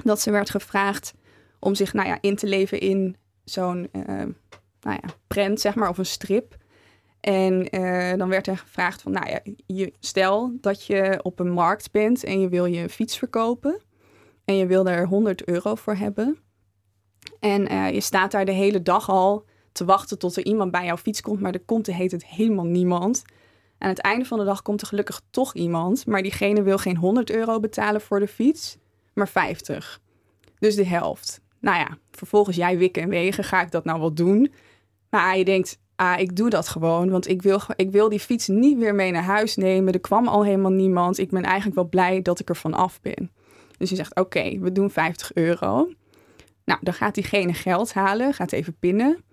dat 0.04 0.20
ze 0.20 0.30
werd 0.30 0.50
gevraagd 0.50 1.14
om 1.58 1.74
zich 1.74 1.92
nou 1.92 2.08
ja, 2.08 2.18
in 2.20 2.36
te 2.36 2.46
leven 2.46 2.80
in 2.80 3.16
zo'n 3.44 3.88
uh, 3.92 4.02
nou 4.80 4.98
ja, 5.02 5.14
prent, 5.26 5.60
zeg 5.60 5.74
maar, 5.74 5.88
of 5.88 5.98
een 5.98 6.06
strip. 6.06 6.56
En 7.20 7.76
uh, 7.76 8.14
dan 8.16 8.28
werd 8.28 8.46
er 8.46 8.58
gevraagd 8.58 9.02
van, 9.02 9.12
nou 9.12 9.28
ja, 9.28 9.40
je, 9.66 9.92
stel 10.00 10.52
dat 10.60 10.86
je 10.86 11.20
op 11.22 11.38
een 11.38 11.50
markt 11.50 11.90
bent 11.90 12.24
en 12.24 12.40
je 12.40 12.48
wil 12.48 12.64
je 12.64 12.88
fiets 12.88 13.18
verkopen. 13.18 13.80
En 14.46 14.56
je 14.56 14.66
wil 14.66 14.86
er 14.86 15.06
100 15.06 15.44
euro 15.44 15.74
voor 15.74 15.94
hebben. 15.94 16.38
En 17.40 17.72
uh, 17.72 17.90
je 17.90 18.00
staat 18.00 18.30
daar 18.30 18.44
de 18.44 18.52
hele 18.52 18.82
dag 18.82 19.08
al 19.08 19.44
te 19.72 19.84
wachten 19.84 20.18
tot 20.18 20.36
er 20.36 20.44
iemand 20.44 20.70
bij 20.70 20.84
jouw 20.84 20.96
fiets 20.96 21.20
komt, 21.20 21.40
maar 21.40 21.52
er 21.52 21.64
komt, 21.64 21.86
heet 21.86 22.12
het, 22.12 22.26
helemaal 22.26 22.64
niemand. 22.64 23.24
Aan 23.78 23.88
het 23.88 23.98
einde 23.98 24.24
van 24.24 24.38
de 24.38 24.44
dag 24.44 24.62
komt 24.62 24.80
er 24.80 24.86
gelukkig 24.86 25.20
toch 25.30 25.54
iemand, 25.54 26.06
maar 26.06 26.22
diegene 26.22 26.62
wil 26.62 26.78
geen 26.78 26.96
100 26.96 27.30
euro 27.30 27.60
betalen 27.60 28.00
voor 28.00 28.20
de 28.20 28.28
fiets, 28.28 28.78
maar 29.14 29.28
50. 29.28 30.00
Dus 30.58 30.74
de 30.74 30.86
helft. 30.86 31.40
Nou 31.60 31.78
ja, 31.78 31.98
vervolgens 32.10 32.56
jij 32.56 32.78
wikken 32.78 33.02
en 33.02 33.08
wegen, 33.08 33.44
ga 33.44 33.62
ik 33.62 33.70
dat 33.70 33.84
nou 33.84 34.00
wel 34.00 34.14
doen? 34.14 34.52
Maar 35.10 35.38
je 35.38 35.44
denkt, 35.44 35.78
ah, 35.96 36.18
ik 36.18 36.36
doe 36.36 36.50
dat 36.50 36.68
gewoon, 36.68 37.10
want 37.10 37.28
ik 37.28 37.42
wil, 37.42 37.60
ik 37.76 37.90
wil 37.90 38.08
die 38.08 38.20
fiets 38.20 38.48
niet 38.48 38.78
weer 38.78 38.94
mee 38.94 39.10
naar 39.10 39.22
huis 39.22 39.56
nemen. 39.56 39.92
Er 39.92 40.00
kwam 40.00 40.28
al 40.28 40.44
helemaal 40.44 40.70
niemand. 40.70 41.18
Ik 41.18 41.30
ben 41.30 41.42
eigenlijk 41.42 41.74
wel 41.74 41.88
blij 41.88 42.22
dat 42.22 42.40
ik 42.40 42.48
er 42.48 42.56
van 42.56 42.74
af 42.74 43.00
ben. 43.00 43.30
Dus 43.78 43.90
je 43.90 43.96
zegt, 43.96 44.14
oké, 44.14 44.58
we 44.58 44.72
doen 44.72 44.90
50 44.90 45.34
euro. 45.34 45.90
Nou, 46.64 46.80
dan 46.82 46.94
gaat 46.94 47.14
diegene 47.14 47.54
geld 47.54 47.92
halen, 47.92 48.34
gaat 48.34 48.52
even 48.52 48.76
pinnen. 48.78 49.24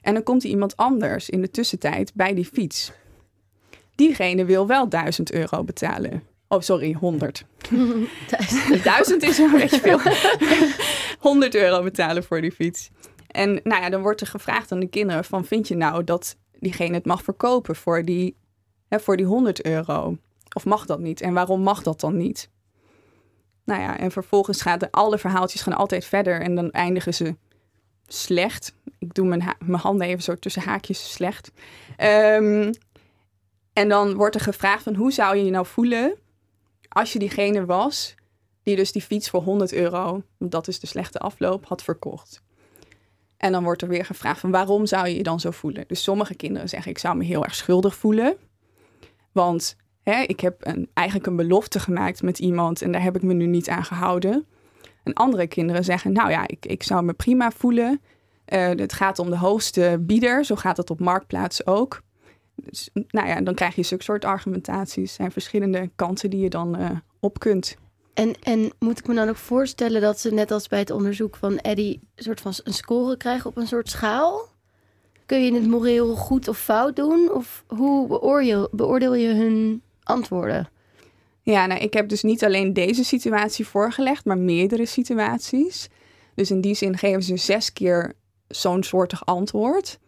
En 0.00 0.14
dan 0.14 0.22
komt 0.22 0.44
er 0.44 0.50
iemand 0.50 0.76
anders 0.76 1.30
in 1.30 1.40
de 1.40 1.50
tussentijd 1.50 2.12
bij 2.14 2.34
die 2.34 2.44
fiets. 2.44 2.92
Diegene 3.94 4.44
wil 4.44 4.66
wel 4.66 4.88
1000 4.88 5.32
euro 5.32 5.64
betalen. 5.64 6.22
Oh, 6.48 6.60
sorry, 6.60 6.92
100. 6.92 7.44
1000 8.82 9.22
is 9.28 9.38
een 9.38 9.50
beetje 9.50 9.80
veel. 9.80 10.00
100 11.30 11.54
euro 11.54 11.82
betalen 11.82 12.24
voor 12.24 12.40
die 12.40 12.52
fiets. 12.52 12.90
En 13.26 13.60
nou 13.62 13.82
ja, 13.82 13.90
dan 13.90 14.02
wordt 14.02 14.20
er 14.20 14.26
gevraagd 14.26 14.72
aan 14.72 14.80
de 14.80 14.88
kinderen 14.88 15.24
van... 15.24 15.44
vind 15.44 15.68
je 15.68 15.76
nou 15.76 16.04
dat 16.04 16.36
diegene 16.60 16.94
het 16.94 17.04
mag 17.04 17.22
verkopen 17.22 17.76
voor 17.76 18.04
die, 18.04 18.36
hè, 18.88 19.00
voor 19.00 19.16
die 19.16 19.26
100 19.26 19.64
euro? 19.64 20.16
Of 20.52 20.64
mag 20.64 20.86
dat 20.86 20.98
niet? 20.98 21.20
En 21.20 21.34
waarom 21.34 21.60
mag 21.60 21.82
dat 21.82 22.00
dan 22.00 22.16
niet? 22.16 22.50
Nou 23.64 23.80
ja, 23.80 23.98
en 23.98 24.10
vervolgens 24.10 24.62
gaan 24.62 24.90
alle 24.90 25.18
verhaaltjes 25.18 25.62
gaan 25.62 25.76
altijd 25.76 26.04
verder 26.04 26.40
en 26.40 26.54
dan 26.54 26.70
eindigen 26.70 27.14
ze 27.14 27.36
slecht. 28.06 28.74
Ik 28.98 29.14
doe 29.14 29.26
mijn, 29.26 29.56
mijn 29.58 29.80
handen 29.80 30.06
even 30.06 30.22
zo 30.22 30.34
tussen 30.34 30.62
haakjes 30.62 31.12
slecht. 31.12 31.52
Um, 31.98 32.70
en 33.72 33.88
dan 33.88 34.14
wordt 34.14 34.34
er 34.34 34.40
gevraagd 34.40 34.82
van 34.82 34.94
hoe 34.94 35.12
zou 35.12 35.36
je 35.36 35.44
je 35.44 35.50
nou 35.50 35.66
voelen 35.66 36.18
als 36.88 37.12
je 37.12 37.18
diegene 37.18 37.64
was 37.64 38.14
die 38.62 38.76
dus 38.76 38.92
die 38.92 39.02
fiets 39.02 39.30
voor 39.30 39.42
100 39.42 39.72
euro, 39.72 40.22
dat 40.38 40.68
is 40.68 40.80
de 40.80 40.86
slechte 40.86 41.18
afloop, 41.18 41.66
had 41.66 41.82
verkocht. 41.82 42.42
En 43.36 43.52
dan 43.52 43.64
wordt 43.64 43.82
er 43.82 43.88
weer 43.88 44.04
gevraagd 44.04 44.40
van 44.40 44.50
waarom 44.50 44.86
zou 44.86 45.08
je 45.08 45.16
je 45.16 45.22
dan 45.22 45.40
zo 45.40 45.50
voelen? 45.50 45.84
Dus 45.86 46.02
sommige 46.02 46.34
kinderen 46.34 46.68
zeggen 46.68 46.90
ik 46.90 46.98
zou 46.98 47.16
me 47.16 47.24
heel 47.24 47.44
erg 47.44 47.54
schuldig 47.54 47.94
voelen. 47.94 48.36
Want 49.32 49.76
hè, 50.04 50.22
ik 50.22 50.40
heb 50.40 50.56
een, 50.58 50.88
eigenlijk 50.94 51.28
een 51.28 51.36
belofte 51.36 51.78
gemaakt 51.78 52.22
met 52.22 52.38
iemand 52.38 52.82
en 52.82 52.92
daar 52.92 53.02
heb 53.02 53.16
ik 53.16 53.22
me 53.22 53.32
nu 53.32 53.46
niet 53.46 53.68
aan 53.68 53.84
gehouden. 53.84 54.46
En 55.02 55.12
andere 55.12 55.46
kinderen 55.46 55.84
zeggen 55.84 56.12
nou 56.12 56.30
ja, 56.30 56.48
ik, 56.48 56.66
ik 56.66 56.82
zou 56.82 57.04
me 57.04 57.12
prima 57.12 57.50
voelen. 57.50 58.00
Uh, 58.48 58.68
het 58.68 58.92
gaat 58.92 59.18
om 59.18 59.30
de 59.30 59.38
hoogste 59.38 59.96
bieder, 60.00 60.44
zo 60.44 60.54
gaat 60.54 60.76
het 60.76 60.90
op 60.90 61.00
Marktplaats 61.00 61.66
ook. 61.66 62.02
Dus, 62.54 62.90
nou 63.08 63.28
ja, 63.28 63.40
dan 63.40 63.54
krijg 63.54 63.74
je 63.74 63.82
zulke 63.82 64.04
soort 64.04 64.24
argumentaties 64.24 65.16
en 65.16 65.32
verschillende 65.32 65.90
kanten 65.96 66.30
die 66.30 66.40
je 66.40 66.50
dan 66.50 66.80
uh, 66.80 66.90
op 67.20 67.38
kunt. 67.38 67.76
En, 68.14 68.34
en 68.42 68.72
moet 68.78 68.98
ik 68.98 69.06
me 69.06 69.14
dan 69.14 69.28
ook 69.28 69.36
voorstellen 69.36 70.00
dat 70.00 70.20
ze 70.20 70.30
net 70.30 70.50
als 70.50 70.68
bij 70.68 70.78
het 70.78 70.90
onderzoek 70.90 71.36
van 71.36 71.58
Eddie 71.58 72.00
een 72.14 72.22
soort 72.22 72.40
van 72.40 72.52
een 72.64 72.72
score 72.72 73.16
krijgen 73.16 73.50
op 73.50 73.56
een 73.56 73.66
soort 73.66 73.90
schaal? 73.90 74.48
Kun 75.26 75.44
je 75.44 75.54
het 75.54 75.66
moreel 75.66 76.14
goed 76.14 76.48
of 76.48 76.58
fout 76.58 76.96
doen? 76.96 77.32
Of 77.32 77.64
hoe 77.66 78.06
beoordeel 78.72 79.14
je 79.14 79.34
hun 79.34 79.82
antwoorden? 80.04 80.68
Ja, 81.42 81.66
nou, 81.66 81.80
ik 81.80 81.94
heb 81.94 82.08
dus 82.08 82.22
niet 82.22 82.44
alleen 82.44 82.72
deze 82.72 83.04
situatie 83.04 83.66
voorgelegd, 83.66 84.24
maar 84.24 84.38
meerdere 84.38 84.86
situaties. 84.86 85.88
Dus 86.34 86.50
in 86.50 86.60
die 86.60 86.74
zin 86.74 86.98
geven 86.98 87.22
ze 87.22 87.36
zes 87.36 87.72
keer 87.72 88.12
zo'n 88.48 88.82
soortig 88.82 89.26
antwoord. 89.26 89.98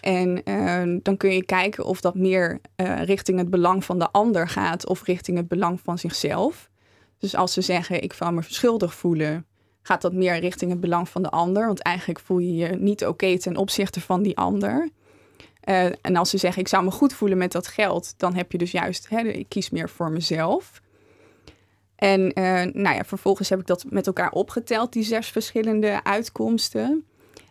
En 0.00 0.42
uh, 0.44 0.98
dan 1.02 1.16
kun 1.16 1.34
je 1.34 1.44
kijken 1.44 1.84
of 1.84 2.00
dat 2.00 2.14
meer 2.14 2.60
uh, 2.76 3.02
richting 3.02 3.38
het 3.38 3.50
belang 3.50 3.84
van 3.84 3.98
de 3.98 4.10
ander 4.10 4.48
gaat 4.48 4.86
of 4.86 5.04
richting 5.04 5.36
het 5.36 5.48
belang 5.48 5.80
van 5.80 5.98
zichzelf. 5.98 6.70
Dus 7.18 7.36
als 7.36 7.52
ze 7.52 7.60
zeggen 7.60 8.02
ik 8.02 8.12
wil 8.12 8.32
me 8.32 8.42
schuldig 8.42 8.94
voelen, 8.94 9.46
gaat 9.82 10.02
dat 10.02 10.12
meer 10.12 10.38
richting 10.38 10.70
het 10.70 10.80
belang 10.80 11.08
van 11.08 11.22
de 11.22 11.30
ander. 11.30 11.66
Want 11.66 11.82
eigenlijk 11.82 12.20
voel 12.20 12.38
je 12.38 12.54
je 12.54 12.68
niet 12.68 13.06
oké 13.06 13.38
ten 13.38 13.56
opzichte 13.56 14.00
van 14.00 14.22
die 14.22 14.36
ander. 14.36 14.88
Uh, 15.68 15.84
en 15.84 16.16
als 16.16 16.30
ze 16.30 16.38
zeggen 16.38 16.62
ik 16.62 16.68
zou 16.68 16.84
me 16.84 16.90
goed 16.90 17.12
voelen 17.12 17.38
met 17.38 17.52
dat 17.52 17.66
geld, 17.66 18.14
dan 18.16 18.34
heb 18.34 18.52
je 18.52 18.58
dus 18.58 18.70
juist, 18.70 19.08
hè, 19.08 19.20
ik 19.20 19.48
kies 19.48 19.70
meer 19.70 19.88
voor 19.88 20.10
mezelf. 20.10 20.82
En 21.96 22.20
nou 22.72 22.96
ja, 22.96 23.04
vervolgens 23.04 23.48
heb 23.48 23.60
ik 23.60 23.66
dat 23.66 23.84
met 23.88 24.06
elkaar 24.06 24.30
opgeteld, 24.30 24.92
die 24.92 25.02
zes 25.02 25.28
verschillende 25.28 26.04
uitkomsten. 26.04 27.06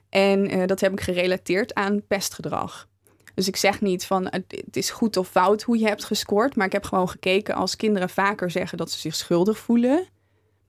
En 0.09 0.57
uh, 0.57 0.65
dat 0.65 0.79
heb 0.79 0.91
ik 0.91 1.01
gerelateerd 1.01 1.73
aan 1.73 2.07
pestgedrag. 2.07 2.87
Dus 3.33 3.47
ik 3.47 3.55
zeg 3.55 3.81
niet 3.81 4.05
van 4.05 4.25
het 4.31 4.77
is 4.77 4.89
goed 4.89 5.17
of 5.17 5.29
fout 5.29 5.61
hoe 5.61 5.77
je 5.77 5.87
hebt 5.87 6.03
gescoord, 6.03 6.55
maar 6.55 6.65
ik 6.65 6.71
heb 6.71 6.83
gewoon 6.83 7.09
gekeken 7.09 7.55
als 7.55 7.75
kinderen 7.75 8.09
vaker 8.09 8.51
zeggen 8.51 8.77
dat 8.77 8.91
ze 8.91 8.99
zich 8.99 9.15
schuldig 9.15 9.57
voelen, 9.57 10.07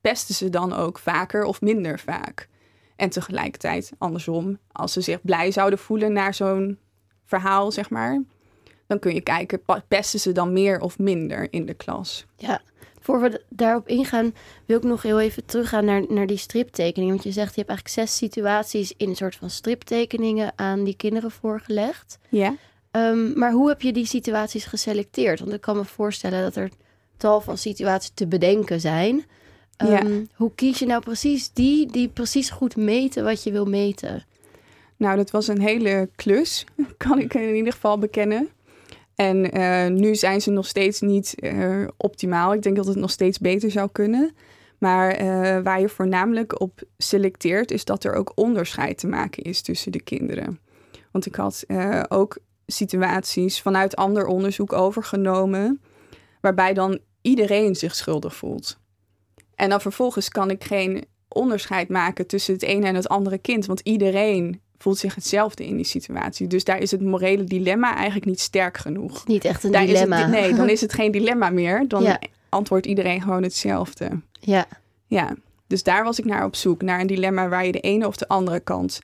pesten 0.00 0.34
ze 0.34 0.50
dan 0.50 0.72
ook 0.72 0.98
vaker 0.98 1.44
of 1.44 1.60
minder 1.60 1.98
vaak. 1.98 2.48
En 2.96 3.10
tegelijkertijd 3.10 3.92
andersom, 3.98 4.58
als 4.72 4.92
ze 4.92 5.00
zich 5.00 5.22
blij 5.22 5.50
zouden 5.50 5.78
voelen 5.78 6.12
naar 6.12 6.34
zo'n 6.34 6.78
verhaal, 7.28 7.72
zeg 7.72 7.90
maar, 7.90 8.22
dan 8.86 8.98
kun 8.98 9.14
je 9.14 9.20
kijken, 9.20 9.60
pesten 9.88 10.20
ze 10.20 10.32
dan 10.32 10.52
meer 10.52 10.80
of 10.80 10.98
minder 10.98 11.46
in 11.50 11.66
de 11.66 11.74
klas. 11.74 12.26
Ja, 12.36 12.60
voor 13.00 13.20
we 13.20 13.42
daarop 13.48 13.88
ingaan, 13.88 14.34
wil 14.66 14.76
ik 14.76 14.82
nog 14.82 15.02
heel 15.02 15.20
even 15.20 15.44
teruggaan 15.44 15.84
naar, 15.84 16.04
naar 16.08 16.26
die 16.26 16.36
striptekening. 16.36 17.10
Want 17.10 17.22
je 17.22 17.32
zegt, 17.32 17.54
je 17.54 17.60
hebt 17.60 17.68
eigenlijk 17.68 17.98
zes 17.98 18.16
situaties 18.16 18.92
in 18.96 19.08
een 19.08 19.16
soort 19.16 19.36
van 19.36 19.50
striptekeningen 19.50 20.52
aan 20.56 20.84
die 20.84 20.96
kinderen 20.96 21.30
voorgelegd. 21.30 22.18
Ja. 22.28 22.54
Um, 22.90 23.38
maar 23.38 23.52
hoe 23.52 23.68
heb 23.68 23.82
je 23.82 23.92
die 23.92 24.06
situaties 24.06 24.64
geselecteerd? 24.64 25.40
Want 25.40 25.52
ik 25.52 25.60
kan 25.60 25.76
me 25.76 25.84
voorstellen 25.84 26.42
dat 26.42 26.56
er 26.56 26.70
tal 27.16 27.40
van 27.40 27.58
situaties 27.58 28.10
te 28.14 28.26
bedenken 28.26 28.80
zijn. 28.80 29.24
Um, 29.82 29.90
ja. 29.90 30.02
Hoe 30.34 30.54
kies 30.54 30.78
je 30.78 30.86
nou 30.86 31.02
precies 31.02 31.52
die 31.52 31.86
die 31.86 32.08
precies 32.08 32.50
goed 32.50 32.76
meten 32.76 33.24
wat 33.24 33.42
je 33.42 33.52
wil 33.52 33.66
meten? 33.66 34.24
Nou, 34.98 35.16
dat 35.16 35.30
was 35.30 35.48
een 35.48 35.60
hele 35.60 36.10
klus, 36.16 36.66
kan 36.96 37.18
ik 37.18 37.34
in 37.34 37.54
ieder 37.54 37.72
geval 37.72 37.98
bekennen. 37.98 38.48
En 39.14 39.58
uh, 39.58 39.86
nu 39.86 40.14
zijn 40.14 40.40
ze 40.40 40.50
nog 40.50 40.66
steeds 40.66 41.00
niet 41.00 41.34
uh, 41.36 41.88
optimaal. 41.96 42.54
Ik 42.54 42.62
denk 42.62 42.76
dat 42.76 42.86
het 42.86 42.96
nog 42.96 43.10
steeds 43.10 43.38
beter 43.38 43.70
zou 43.70 43.88
kunnen. 43.92 44.34
Maar 44.78 45.10
eh, 45.10 45.62
waar 45.62 45.80
je 45.80 45.88
voornamelijk 45.88 46.60
op 46.60 46.82
selecteert, 46.96 47.70
is 47.70 47.84
dat 47.84 48.04
er 48.04 48.14
ook 48.14 48.32
onderscheid 48.34 48.98
te 48.98 49.06
maken 49.06 49.42
is 49.42 49.62
tussen 49.62 49.92
de 49.92 50.02
kinderen. 50.02 50.60
Want 51.10 51.26
ik 51.26 51.34
had 51.34 51.64
ook 52.08 52.38
situaties 52.66 53.62
vanuit 53.62 53.96
ander 53.96 54.26
onderzoek 54.26 54.72
overgenomen, 54.72 55.80
waarbij 56.40 56.74
dan 56.74 56.98
iedereen 57.22 57.74
zich 57.74 57.94
schuldig 57.94 58.36
voelt. 58.36 58.78
En 59.54 59.68
dan 59.68 59.80
vervolgens 59.80 60.28
kan 60.28 60.50
ik 60.50 60.64
geen 60.64 61.04
onderscheid 61.28 61.88
maken 61.88 62.26
tussen 62.26 62.54
het 62.54 62.62
ene 62.62 62.86
en 62.86 62.94
het 62.94 63.08
andere 63.08 63.38
kind, 63.38 63.66
want 63.66 63.80
iedereen 63.80 64.60
voelt 64.78 64.98
zich 64.98 65.14
hetzelfde 65.14 65.66
in 65.66 65.76
die 65.76 65.84
situatie. 65.84 66.46
Dus 66.46 66.64
daar 66.64 66.78
is 66.78 66.90
het 66.90 67.02
morele 67.02 67.44
dilemma 67.44 67.94
eigenlijk 67.94 68.26
niet 68.26 68.40
sterk 68.40 68.76
genoeg. 68.76 69.26
Niet 69.26 69.44
echt 69.44 69.64
een 69.64 69.72
dilemma. 69.72 70.26
nee, 70.26 70.54
dan 70.54 70.68
is 70.68 70.80
het 70.80 70.92
geen 71.00 71.12
dilemma 71.12 71.50
meer. 71.50 71.88
Dan 71.88 72.18
antwoordt 72.48 72.86
iedereen 72.86 73.22
gewoon 73.22 73.42
hetzelfde. 73.42 74.20
Ja. 74.40 74.66
Ja, 75.06 75.34
dus 75.66 75.82
daar 75.82 76.04
was 76.04 76.18
ik 76.18 76.24
naar 76.24 76.44
op 76.44 76.56
zoek. 76.56 76.82
Naar 76.82 77.00
een 77.00 77.06
dilemma 77.06 77.48
waar 77.48 77.66
je 77.66 77.72
de 77.72 77.80
ene 77.80 78.06
of 78.06 78.16
de 78.16 78.28
andere 78.28 78.60
kant 78.60 79.00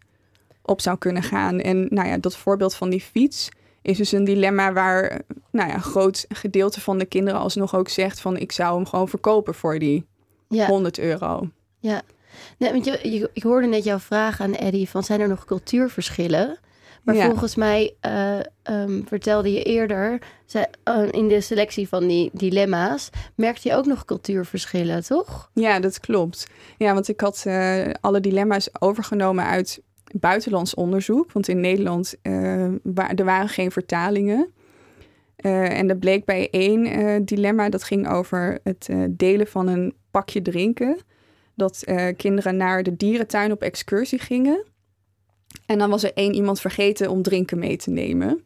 op 0.63 0.81
zou 0.81 0.99
kunnen 0.99 1.23
gaan. 1.23 1.61
En 1.61 1.87
nou 1.91 2.09
ja, 2.09 2.19
dat 2.19 2.37
voorbeeld 2.37 2.75
van 2.75 2.91
die 2.91 3.01
fiets 3.01 3.49
is 3.83 3.97
dus 3.97 4.13
een 4.13 4.25
dilemma 4.25 4.73
waar 4.73 5.23
nou 5.51 5.69
ja, 5.69 5.75
een 5.75 5.83
groot 5.83 6.25
gedeelte 6.29 6.81
van 6.81 6.99
de 6.99 7.05
kinderen 7.05 7.41
alsnog 7.41 7.75
ook 7.75 7.89
zegt 7.89 8.21
van 8.21 8.37
ik 8.37 8.53
zou 8.53 8.75
hem 8.77 8.87
gewoon 8.87 9.09
verkopen 9.09 9.55
voor 9.55 9.79
die 9.79 10.07
ja. 10.49 10.67
100 10.67 10.99
euro. 10.99 11.49
Ja, 11.79 12.03
nee, 12.59 12.73
want 12.73 12.85
je, 12.85 13.31
ik 13.33 13.43
hoorde 13.43 13.67
net 13.67 13.85
jouw 13.85 13.99
vraag 13.99 14.41
aan 14.41 14.55
Eddie 14.55 14.89
van 14.89 15.03
zijn 15.03 15.21
er 15.21 15.29
nog 15.29 15.45
cultuurverschillen? 15.45 16.59
Maar 17.05 17.17
volgens 17.17 17.55
mij 17.55 17.95
uh, 18.07 18.39
um, 18.63 19.05
vertelde 19.09 19.53
je 19.53 19.63
eerder 19.63 20.19
uh, 20.55 20.63
in 21.11 21.29
de 21.29 21.41
selectie 21.41 21.89
van 21.89 22.07
die 22.07 22.31
dilemma's, 22.33 23.11
merkte 23.35 23.69
je 23.69 23.75
ook 23.75 23.87
nog 23.87 24.05
cultuurverschillen, 24.05 25.05
toch? 25.05 25.51
Ja, 25.55 25.81
dat 25.81 26.01
klopt. 26.01 26.47
Ja, 26.79 26.95
want 26.95 27.09
ik 27.09 27.21
had 27.21 27.45
uh, 27.47 27.87
alle 28.01 28.21
dilemma's 28.21 28.69
overgenomen 28.79 29.45
uit 29.45 29.83
buitenlands 30.13 30.75
onderzoek. 30.75 31.33
Want 31.33 31.49
in 31.49 31.61
Nederland 31.61 32.15
wa 32.83 33.15
er 33.15 33.25
waren 33.25 33.49
geen 33.49 33.71
vertalingen. 33.71 34.53
en 35.37 35.89
er 35.89 35.97
bleek 35.97 36.25
bij 36.25 36.49
één 36.51 37.25
dilemma, 37.25 37.69
dat 37.69 37.85
ging 37.85 38.09
over 38.09 38.59
het 38.63 38.89
delen 39.11 39.47
van 39.47 39.67
een 39.67 39.95
pakje 40.11 40.43
drinken. 40.43 40.99
Dat 41.55 41.85
kinderen 42.17 42.57
naar 42.57 42.83
de 42.83 42.97
dierentuin 42.97 43.53
op 43.53 43.63
excursie 43.63 44.19
gingen. 44.19 44.65
En 45.67 45.79
dan 45.79 45.91
was 45.91 46.03
er 46.03 46.13
één 46.13 46.35
iemand 46.35 46.61
vergeten 46.61 47.11
om 47.11 47.23
drinken 47.23 47.59
mee 47.59 47.77
te 47.77 47.91
nemen. 47.91 48.45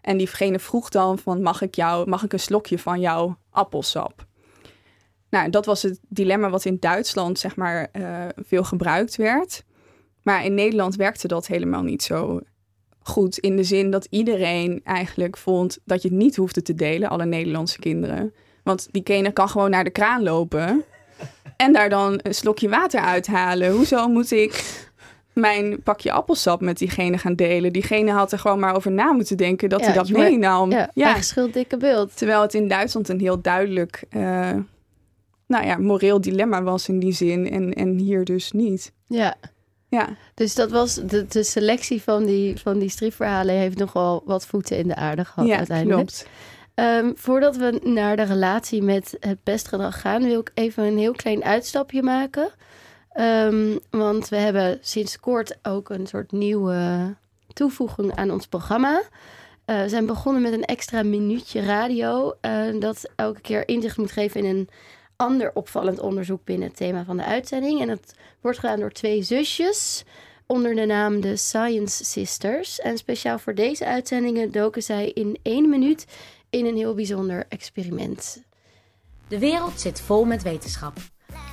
En 0.00 0.16
diegene 0.16 0.58
vroeg 0.58 0.88
dan 0.88 1.18
van 1.18 1.42
mag 1.42 1.62
ik, 1.62 1.74
jou, 1.74 2.08
mag 2.08 2.24
ik 2.24 2.32
een 2.32 2.40
slokje 2.40 2.78
van 2.78 3.00
jouw 3.00 3.36
appelsap? 3.50 4.26
Nou, 5.30 5.50
dat 5.50 5.66
was 5.66 5.82
het 5.82 6.00
dilemma 6.08 6.50
wat 6.50 6.64
in 6.64 6.76
Duitsland 6.80 7.38
zeg 7.38 7.56
maar 7.56 7.88
uh, 7.92 8.26
veel 8.36 8.64
gebruikt 8.64 9.16
werd. 9.16 9.64
Maar 10.22 10.44
in 10.44 10.54
Nederland 10.54 10.96
werkte 10.96 11.28
dat 11.28 11.46
helemaal 11.46 11.82
niet 11.82 12.02
zo 12.02 12.40
goed. 13.02 13.38
In 13.38 13.56
de 13.56 13.64
zin 13.64 13.90
dat 13.90 14.06
iedereen 14.10 14.80
eigenlijk 14.84 15.36
vond 15.36 15.78
dat 15.84 16.02
je 16.02 16.08
het 16.08 16.16
niet 16.16 16.36
hoefde 16.36 16.62
te 16.62 16.74
delen, 16.74 17.08
alle 17.08 17.24
Nederlandse 17.24 17.78
kinderen. 17.78 18.34
Want 18.62 18.88
diegene 18.90 19.32
kan 19.32 19.48
gewoon 19.48 19.70
naar 19.70 19.84
de 19.84 19.90
kraan 19.90 20.22
lopen 20.22 20.84
en 21.56 21.72
daar 21.72 21.88
dan 21.88 22.20
een 22.22 22.34
slokje 22.34 22.68
water 22.68 23.00
uithalen. 23.00 23.70
Hoezo 23.70 24.08
moet 24.08 24.30
ik 24.30 24.64
mijn 25.32 25.82
pakje 25.82 26.12
appelsap 26.12 26.60
met 26.60 26.78
diegene 26.78 27.18
gaan 27.18 27.34
delen. 27.34 27.72
Diegene 27.72 28.10
had 28.10 28.32
er 28.32 28.38
gewoon 28.38 28.58
maar 28.58 28.76
over 28.76 28.92
na 28.92 29.12
moeten 29.12 29.36
denken 29.36 29.68
dat 29.68 29.80
hij 29.80 29.94
dat 29.94 30.08
meenam. 30.08 30.70
Ja, 30.70 30.90
ja. 30.94 31.16
dikke 31.52 31.76
beeld. 31.76 32.16
Terwijl 32.16 32.40
het 32.40 32.54
in 32.54 32.68
Duitsland 32.68 33.08
een 33.08 33.20
heel 33.20 33.40
duidelijk, 33.40 34.04
uh, 34.10 34.50
nou 35.46 35.66
ja, 35.66 35.76
moreel 35.76 36.20
dilemma 36.20 36.62
was 36.62 36.88
in 36.88 36.98
die 36.98 37.12
zin. 37.12 37.50
En, 37.50 37.72
en 37.72 37.98
hier 37.98 38.24
dus 38.24 38.52
niet. 38.52 38.92
Ja. 39.06 39.34
Ja. 39.88 40.08
Dus 40.34 40.54
dat 40.54 40.70
was 40.70 40.94
de, 40.94 41.26
de 41.28 41.42
selectie 41.42 42.02
van 42.02 42.24
die, 42.24 42.60
van 42.60 42.78
die 42.78 42.88
stripverhalen 42.88 43.54
heeft 43.54 43.78
nogal 43.78 44.22
wat 44.24 44.46
voeten 44.46 44.76
in 44.76 44.88
de 44.88 44.94
aarde 44.94 45.24
gehad 45.24 45.48
ja, 45.48 45.56
uiteindelijk. 45.56 46.06
Klopt. 46.06 46.26
Um, 46.74 47.12
voordat 47.16 47.56
we 47.56 47.80
naar 47.82 48.16
de 48.16 48.22
relatie 48.22 48.82
met 48.82 49.16
het 49.20 49.42
pestgedrag 49.42 50.00
gaan, 50.00 50.22
wil 50.22 50.40
ik 50.40 50.50
even 50.54 50.84
een 50.84 50.98
heel 50.98 51.12
klein 51.12 51.44
uitstapje 51.44 52.02
maken. 52.02 52.50
Um, 53.14 53.78
want 53.90 54.28
we 54.28 54.36
hebben 54.36 54.78
sinds 54.80 55.20
kort 55.20 55.58
ook 55.62 55.88
een 55.88 56.06
soort 56.06 56.32
nieuwe 56.32 57.14
toevoeging 57.52 58.14
aan 58.14 58.30
ons 58.30 58.46
programma. 58.46 59.02
Uh, 59.66 59.82
we 59.82 59.88
zijn 59.88 60.06
begonnen 60.06 60.42
met 60.42 60.52
een 60.52 60.64
extra 60.64 61.02
minuutje 61.02 61.60
radio. 61.60 62.34
Uh, 62.42 62.80
dat 62.80 63.10
elke 63.16 63.40
keer 63.40 63.68
inzicht 63.68 63.96
moet 63.96 64.12
geven 64.12 64.44
in 64.44 64.56
een 64.56 64.68
ander 65.16 65.50
opvallend 65.54 66.00
onderzoek 66.00 66.44
binnen 66.44 66.68
het 66.68 66.76
thema 66.76 67.04
van 67.04 67.16
de 67.16 67.24
uitzending. 67.24 67.80
En 67.80 67.88
dat 67.88 68.14
wordt 68.40 68.58
gedaan 68.58 68.80
door 68.80 68.92
twee 68.92 69.22
zusjes 69.22 70.04
onder 70.46 70.74
de 70.74 70.86
naam 70.86 71.20
de 71.20 71.36
Science 71.36 72.04
Sisters. 72.04 72.80
En 72.80 72.98
speciaal 72.98 73.38
voor 73.38 73.54
deze 73.54 73.86
uitzendingen 73.86 74.50
doken 74.50 74.82
zij 74.82 75.08
in 75.08 75.38
één 75.42 75.68
minuut 75.68 76.06
in 76.52 76.66
een 76.66 76.76
heel 76.76 76.94
bijzonder 76.94 77.46
experiment. 77.48 78.42
De 79.28 79.38
wereld 79.38 79.80
zit 79.80 80.00
vol 80.00 80.24
met 80.24 80.42
wetenschap. 80.42 80.96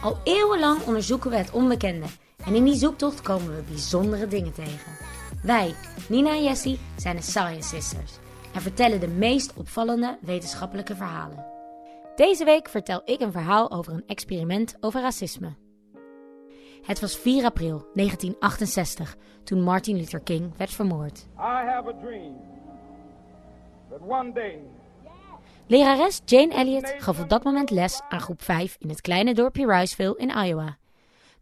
Al 0.02 0.18
eeuwenlang 0.24 0.86
onderzoeken 0.86 1.30
we 1.30 1.38
het 1.38 1.52
onbekende 1.52 2.06
en 2.46 2.56
in 2.56 2.64
die 2.64 2.76
zoektocht 2.76 3.22
komen 3.22 3.56
we 3.56 3.62
bijzondere 3.62 4.28
dingen 4.28 4.54
tegen. 4.54 4.92
Wij, 5.44 5.74
Nina 6.10 6.30
en 6.30 6.44
Jessie, 6.44 6.80
zijn 6.96 7.16
de 7.16 7.22
Science 7.22 7.76
Sisters 7.76 8.12
en 8.54 8.62
vertellen 8.62 9.00
de 9.00 9.08
meest 9.08 9.54
opvallende 9.54 10.18
wetenschappelijke 10.22 10.96
verhalen. 10.96 11.46
Deze 12.16 12.46
week 12.46 12.70
vertel 12.70 13.02
ik 13.06 13.22
een 13.22 13.32
verhaal 13.32 13.72
over 13.72 13.94
een 13.94 14.08
experiment 14.08 14.78
over 14.80 15.02
racisme. 15.02 15.56
Het 16.82 17.00
was 17.00 17.18
4 17.18 17.46
april 17.46 17.88
1968 17.94 19.18
toen 19.44 19.62
Martin 19.62 19.96
Luther 19.96 20.22
King 20.22 20.58
werd 20.58 20.72
vermoord. 20.72 21.28
I 21.38 21.66
have 21.66 21.90
a 21.90 21.94
dream 22.02 22.36
that 23.90 24.02
one 24.02 24.34
day 24.34 24.60
Lerares 25.70 26.22
Jane 26.26 26.54
Elliott 26.54 26.96
gaf 26.98 27.20
op 27.20 27.30
dat 27.30 27.44
moment 27.44 27.70
les 27.70 28.02
aan 28.10 28.22
groep 28.22 28.44
5 28.44 28.76
in 28.80 28.90
het 28.90 29.02
kleine 29.02 29.34
dorpje 29.34 29.66
Riceville 29.66 30.18
in 30.18 30.30
Iowa. 30.30 30.78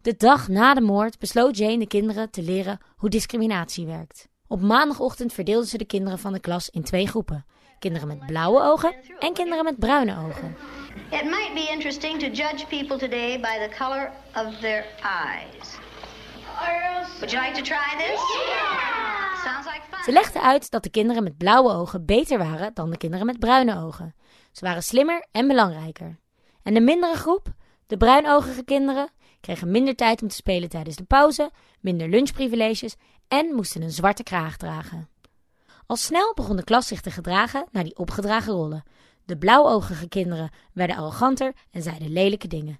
De 0.02 0.14
dag 0.16 0.48
na 0.48 0.74
de 0.74 0.80
moord 0.80 1.18
besloot 1.18 1.56
Jane 1.56 1.78
de 1.78 1.86
kinderen 1.86 2.30
te 2.30 2.42
leren 2.42 2.78
hoe 2.96 3.08
discriminatie 3.08 3.86
werkt. 3.86 4.28
Op 4.48 4.60
maandagochtend 4.60 5.32
verdeelde 5.32 5.66
ze 5.66 5.78
de 5.78 5.84
kinderen 5.84 6.18
van 6.18 6.32
de 6.32 6.40
klas 6.40 6.70
in 6.70 6.82
twee 6.82 7.06
groepen: 7.06 7.46
kinderen 7.78 8.08
met 8.08 8.26
blauwe 8.26 8.62
ogen 8.62 8.94
en 9.18 9.32
kinderen 9.32 9.64
met 9.64 9.78
bruine 9.78 10.16
ogen. 10.26 10.56
It 11.10 11.24
might 11.24 11.54
be 11.54 11.68
interesting 11.72 12.20
to 12.20 12.26
judge 12.26 12.66
people 12.66 12.98
today 12.98 13.40
by 13.40 13.68
the 13.68 13.74
color 13.78 14.12
of 14.34 14.58
their 14.60 14.84
eyes. 15.02 15.76
Would 17.18 17.30
you 17.30 17.44
like 17.44 17.56
to 17.56 17.62
try 17.62 17.96
this? 17.96 18.20
Fun. 18.20 19.27
Ze 20.04 20.12
legde 20.12 20.40
uit 20.40 20.70
dat 20.70 20.82
de 20.82 20.90
kinderen 20.90 21.22
met 21.22 21.36
blauwe 21.36 21.72
ogen 21.72 22.04
beter 22.04 22.38
waren 22.38 22.74
dan 22.74 22.90
de 22.90 22.96
kinderen 22.96 23.26
met 23.26 23.38
bruine 23.38 23.82
ogen. 23.82 24.14
Ze 24.52 24.64
waren 24.64 24.82
slimmer 24.82 25.26
en 25.32 25.48
belangrijker. 25.48 26.18
En 26.62 26.74
de 26.74 26.80
mindere 26.80 27.16
groep, 27.16 27.48
de 27.86 27.96
bruinogige 27.96 28.64
kinderen, 28.64 29.10
kregen 29.40 29.70
minder 29.70 29.94
tijd 29.94 30.22
om 30.22 30.28
te 30.28 30.34
spelen 30.34 30.68
tijdens 30.68 30.96
de 30.96 31.04
pauze, 31.04 31.50
minder 31.80 32.08
lunchprivileges 32.08 32.96
en 33.28 33.54
moesten 33.54 33.82
een 33.82 33.90
zwarte 33.90 34.22
kraag 34.22 34.56
dragen. 34.56 35.08
Al 35.86 35.96
snel 35.96 36.34
begon 36.34 36.56
de 36.56 36.64
klas 36.64 36.86
zich 36.86 37.00
te 37.00 37.10
gedragen 37.10 37.66
naar 37.70 37.84
die 37.84 37.98
opgedragen 37.98 38.52
rollen. 38.52 38.84
De 39.24 39.38
blauwogige 39.38 40.08
kinderen 40.08 40.50
werden 40.72 40.96
arroganter 40.96 41.52
en 41.70 41.82
zeiden 41.82 42.12
lelijke 42.12 42.48
dingen. 42.48 42.78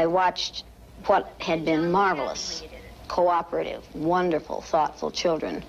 I 0.00 0.06
watched 0.06 0.64
what 1.02 1.24
had 1.38 1.64
been 1.64 1.90
marvelous, 1.90 2.62
cooperative, 3.06 3.80
wonderful, 3.92 4.62
thoughtful 4.70 5.10
children 5.12 5.62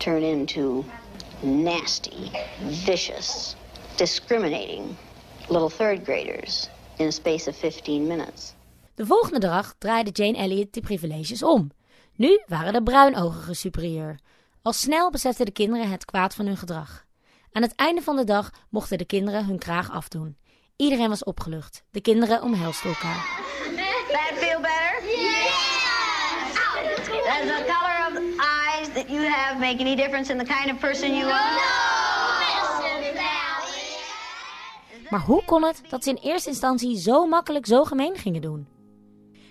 turn 0.00 0.22
into 0.22 0.84
nasty, 1.42 2.30
vicious, 2.84 3.54
discriminating 3.96 4.96
little 5.48 5.70
third 5.70 6.04
graders 6.04 6.68
in 6.98 7.06
a 7.06 7.10
space 7.10 7.48
of 7.48 7.56
15 7.56 8.06
minutes. 8.06 8.54
De 8.94 9.06
volgende 9.06 9.38
dag 9.38 9.74
draaide 9.78 10.10
Jane 10.10 10.38
Elliott 10.38 10.74
de 10.74 10.80
privileges 10.80 11.42
om. 11.42 11.70
Nu 12.16 12.40
waren 12.46 12.72
de 12.72 12.82
bruinogigen 12.82 13.56
superieur. 13.56 14.18
Al 14.62 14.72
snel 14.72 15.10
beseften 15.10 15.44
de 15.46 15.52
kinderen 15.52 15.90
het 15.90 16.04
kwaad 16.04 16.34
van 16.34 16.46
hun 16.46 16.56
gedrag. 16.56 17.04
Aan 17.52 17.62
het 17.62 17.74
einde 17.74 18.02
van 18.02 18.16
de 18.16 18.24
dag 18.24 18.50
mochten 18.68 18.98
de 18.98 19.04
kinderen 19.04 19.46
hun 19.46 19.58
kraag 19.58 19.90
afdoen. 19.90 20.36
Iedereen 20.76 21.08
was 21.08 21.24
opgelucht. 21.24 21.84
De 21.90 22.00
kinderen 22.00 22.42
omhelsten 22.42 22.88
elkaar. 22.88 23.48
That 24.10 24.38
feel 24.38 24.60
better? 24.60 25.02
Yeah! 27.66 27.79
That 29.00 29.10
you 29.10 29.24
have 29.26 29.58
make 29.58 29.80
any 29.80 29.96
difference 29.96 30.32
in 30.32 30.38
the 30.38 30.44
kind 30.44 30.70
of 30.70 30.78
person 30.80 31.16
you 31.16 31.30
are? 31.30 31.54
No! 31.54 31.90
Maar 35.10 35.20
hoe 35.20 35.44
kon 35.44 35.64
het 35.64 35.82
dat 35.88 36.04
ze 36.04 36.10
in 36.10 36.18
eerste 36.22 36.48
instantie 36.48 36.98
zo 36.98 37.26
makkelijk 37.26 37.66
zo 37.66 37.84
gemeen 37.84 38.16
gingen 38.16 38.40
doen? 38.40 38.66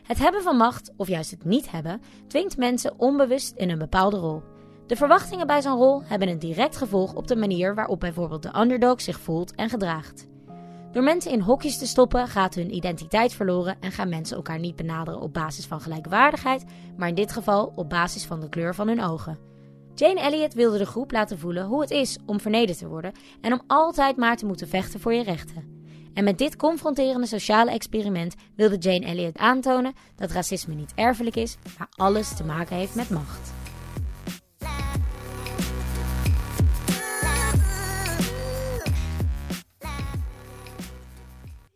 Het 0.04 0.20
hebben 0.20 0.43
van 0.43 0.58
macht, 0.58 0.91
of 0.97 1.08
juist 1.08 1.32
het 1.32 1.45
niet 1.45 1.72
hebben, 1.72 2.02
dwingt 2.28 2.58
mensen 2.58 2.93
onbewust 2.97 3.54
in 3.56 3.70
een 3.70 3.78
bepaalde 3.78 4.18
rol. 4.18 4.43
De 4.88 4.95
verwachtingen 4.95 5.47
bij 5.47 5.62
zo'n 5.62 5.78
rol 5.78 6.04
hebben 6.04 6.28
een 6.28 6.39
direct 6.39 6.78
gevolg 6.78 7.14
op 7.14 7.28
de 7.28 7.36
manier 7.36 7.76
waarop 7.76 8.00
bijvoorbeeld 8.00 8.43
de 8.43 8.60
underdog 8.60 9.02
zich 9.02 9.20
voelt 9.20 9.56
en 9.56 9.70
gedraagt. 9.70 10.28
Door 10.92 11.04
mensen 11.04 11.32
in 11.32 11.40
hokjes 11.40 11.78
te 11.78 11.88
stoppen 11.88 12.28
gaat 12.28 12.56
hun 12.56 12.76
identiteit 12.76 13.34
verloren 13.34 13.78
en 13.80 13.92
gaan 13.92 14.10
mensen 14.10 14.36
elkaar 14.36 14.60
niet 14.60 14.76
benaderen 14.76 15.22
op 15.22 15.34
basis 15.34 15.66
van 15.66 15.82
gelijkwaardigheid, 15.82 16.66
maar 16.98 17.08
in 17.08 17.16
dit 17.16 17.32
geval 17.32 17.72
op 17.76 17.90
basis 17.90 18.26
van 18.26 18.40
de 18.40 18.50
kleur 18.50 18.76
van 18.76 18.88
hun 18.88 19.04
ogen. 19.04 19.38
Jane 19.96 20.20
Elliott 20.20 20.54
wilde 20.54 20.78
de 20.78 20.86
groep 20.86 21.12
laten 21.12 21.40
voelen 21.40 21.66
hoe 21.66 21.82
het 21.82 21.92
is 21.92 22.18
om 22.26 22.40
vernederd 22.40 22.78
te 22.78 22.88
worden 22.88 23.12
en 23.42 23.54
om 23.54 23.62
altijd 23.68 24.18
maar 24.18 24.38
te 24.38 24.46
moeten 24.46 24.68
vechten 24.68 25.00
voor 25.00 25.14
je 25.14 25.24
rechten. 25.24 25.78
En 26.14 26.24
met 26.24 26.38
dit 26.38 26.56
confronterende 26.56 27.28
sociale 27.28 27.72
experiment 27.72 28.36
wilde 28.56 28.78
Jane 28.78 29.06
Elliott 29.06 29.38
aantonen 29.38 29.94
dat 30.16 30.32
racisme 30.32 30.74
niet 30.74 30.94
erfelijk 30.96 31.36
is, 31.36 31.58
maar 31.78 31.88
alles 31.92 32.36
te 32.36 32.44
maken 32.44 32.76
heeft 32.76 32.96
met 32.96 33.10
macht. 33.10 33.59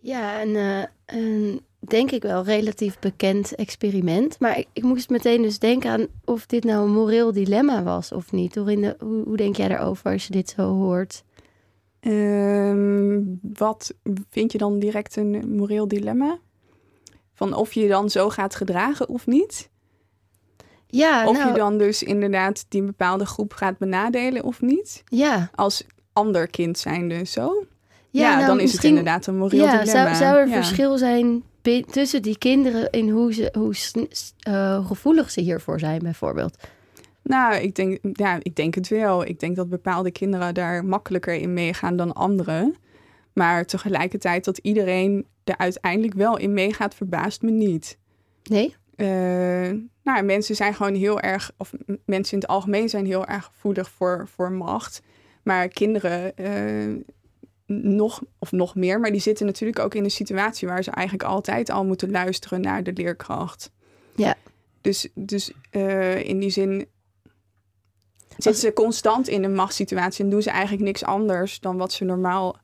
Ja, 0.03 0.41
een, 0.41 0.55
uh, 0.55 0.83
een 1.05 1.61
denk 1.79 2.11
ik 2.11 2.21
wel 2.21 2.43
relatief 2.43 2.99
bekend 2.99 3.55
experiment. 3.55 4.39
Maar 4.39 4.57
ik, 4.57 4.67
ik, 4.73 4.83
moest 4.83 5.09
meteen 5.09 5.41
dus 5.41 5.59
denken 5.59 5.89
aan 5.89 6.07
of 6.25 6.45
dit 6.45 6.63
nou 6.63 6.85
een 6.85 6.93
moreel 6.93 7.31
dilemma 7.31 7.83
was 7.83 8.11
of 8.11 8.31
niet. 8.31 8.53
Dorinde, 8.53 8.95
hoe, 8.99 9.23
hoe 9.23 9.37
denk 9.37 9.55
jij 9.55 9.67
daarover 9.67 10.11
als 10.11 10.27
je 10.27 10.31
dit 10.31 10.49
zo 10.49 10.73
hoort? 10.73 11.23
Um, 12.01 13.39
wat 13.41 13.93
vind 14.29 14.51
je 14.51 14.57
dan 14.57 14.79
direct 14.79 15.15
een 15.15 15.55
moreel 15.55 15.87
dilemma? 15.87 16.39
Van 17.33 17.53
of 17.53 17.73
je 17.73 17.87
dan 17.87 18.09
zo 18.09 18.29
gaat 18.29 18.55
gedragen 18.55 19.09
of 19.09 19.27
niet? 19.27 19.69
Ja, 20.87 21.27
of 21.27 21.37
nou, 21.37 21.51
je 21.51 21.57
dan 21.57 21.77
dus 21.77 22.03
inderdaad 22.03 22.65
die 22.69 22.83
bepaalde 22.83 23.25
groep 23.25 23.53
gaat 23.53 23.77
benadelen 23.77 24.43
of 24.43 24.61
niet? 24.61 25.03
Ja. 25.05 25.49
Als 25.55 25.85
ander 26.13 26.47
kind 26.47 26.77
zijnde 26.77 27.25
zo? 27.25 27.65
Ja, 28.13 28.29
Ja, 28.29 28.35
nou, 28.35 28.47
dan 28.47 28.59
is 28.59 28.71
het 28.73 28.83
inderdaad 28.83 29.27
een 29.27 29.37
moreel 29.37 29.63
ja, 29.63 29.71
dilemma. 29.83 30.13
Zou, 30.13 30.15
zou 30.15 30.37
er 30.37 30.47
Ja. 30.47 30.53
verschil 30.53 30.97
zijn 30.97 31.43
tussen 31.91 32.21
die 32.21 32.37
kinderen 32.37 32.89
in 32.89 33.09
hoe, 33.09 33.33
ze, 33.33 33.53
hoe 33.57 34.07
eh, 34.39 34.87
gevoelig 34.87 35.31
ze 35.31 35.41
hiervoor 35.41 35.79
zijn, 35.79 35.99
bijvoorbeeld? 35.99 36.57
Nou, 37.23 37.55
ik 37.55 37.75
denk, 37.75 37.99
ja, 38.13 38.37
ik 38.41 38.55
denk 38.55 38.75
het 38.75 38.87
wel. 38.87 39.25
Ik 39.25 39.39
denk 39.39 39.55
dat 39.55 39.69
bepaalde 39.69 40.11
kinderen 40.11 40.53
daar 40.53 40.85
makkelijker 40.85 41.33
in 41.33 41.53
meegaan 41.53 41.95
dan 41.95 42.13
anderen. 42.13 42.75
Maar 43.33 43.65
tegelijkertijd 43.65 44.45
dat 44.45 44.57
iedereen 44.57 45.25
er 45.43 45.57
uiteindelijk 45.57 46.13
wel 46.13 46.37
in 46.37 46.53
meegaat, 46.53 46.95
verbaast 46.95 47.41
me 47.41 47.51
niet. 47.51 47.97
Nee? 48.43 48.75
Eh, 48.95 49.07
nou, 50.03 50.23
mensen 50.23 50.55
zijn 50.55 50.73
gewoon 50.73 50.95
heel 50.95 51.19
erg, 51.19 51.51
of 51.57 51.71
mensen 52.05 52.33
in 52.33 52.39
het 52.39 52.49
algemeen 52.49 52.89
zijn 52.89 53.05
heel 53.05 53.25
erg 53.25 53.45
gevoelig 53.45 53.89
voor, 53.89 54.27
voor 54.35 54.51
macht. 54.51 55.01
Maar 55.43 55.67
kinderen 55.67 56.37
eh, 56.37 57.03
nog, 57.65 58.21
of 58.39 58.51
nog 58.51 58.75
meer, 58.75 58.99
maar 58.99 59.11
die 59.11 59.21
zitten 59.21 59.45
natuurlijk 59.45 59.79
ook 59.79 59.95
in 59.95 60.03
een 60.03 60.11
situatie 60.11 60.67
waar 60.67 60.83
ze 60.83 60.91
eigenlijk 60.91 61.29
altijd 61.29 61.69
al 61.69 61.85
moeten 61.85 62.11
luisteren 62.11 62.61
naar 62.61 62.83
de 62.83 62.93
leerkracht. 62.93 63.71
Ja. 64.15 64.35
Dus, 64.81 65.09
dus 65.13 65.51
eh, 65.69 66.23
in 66.23 66.39
die 66.39 66.49
zin 66.49 66.87
zitten 68.37 68.61
ze 68.61 68.73
constant 68.73 69.27
in 69.27 69.43
een 69.43 69.55
machtssituatie 69.55 70.23
en 70.23 70.29
doen 70.29 70.41
ze 70.41 70.49
eigenlijk 70.49 70.83
niks 70.83 71.03
anders 71.03 71.59
dan 71.59 71.77
wat 71.77 71.93
ze 71.93 72.03
normaal 72.03 72.57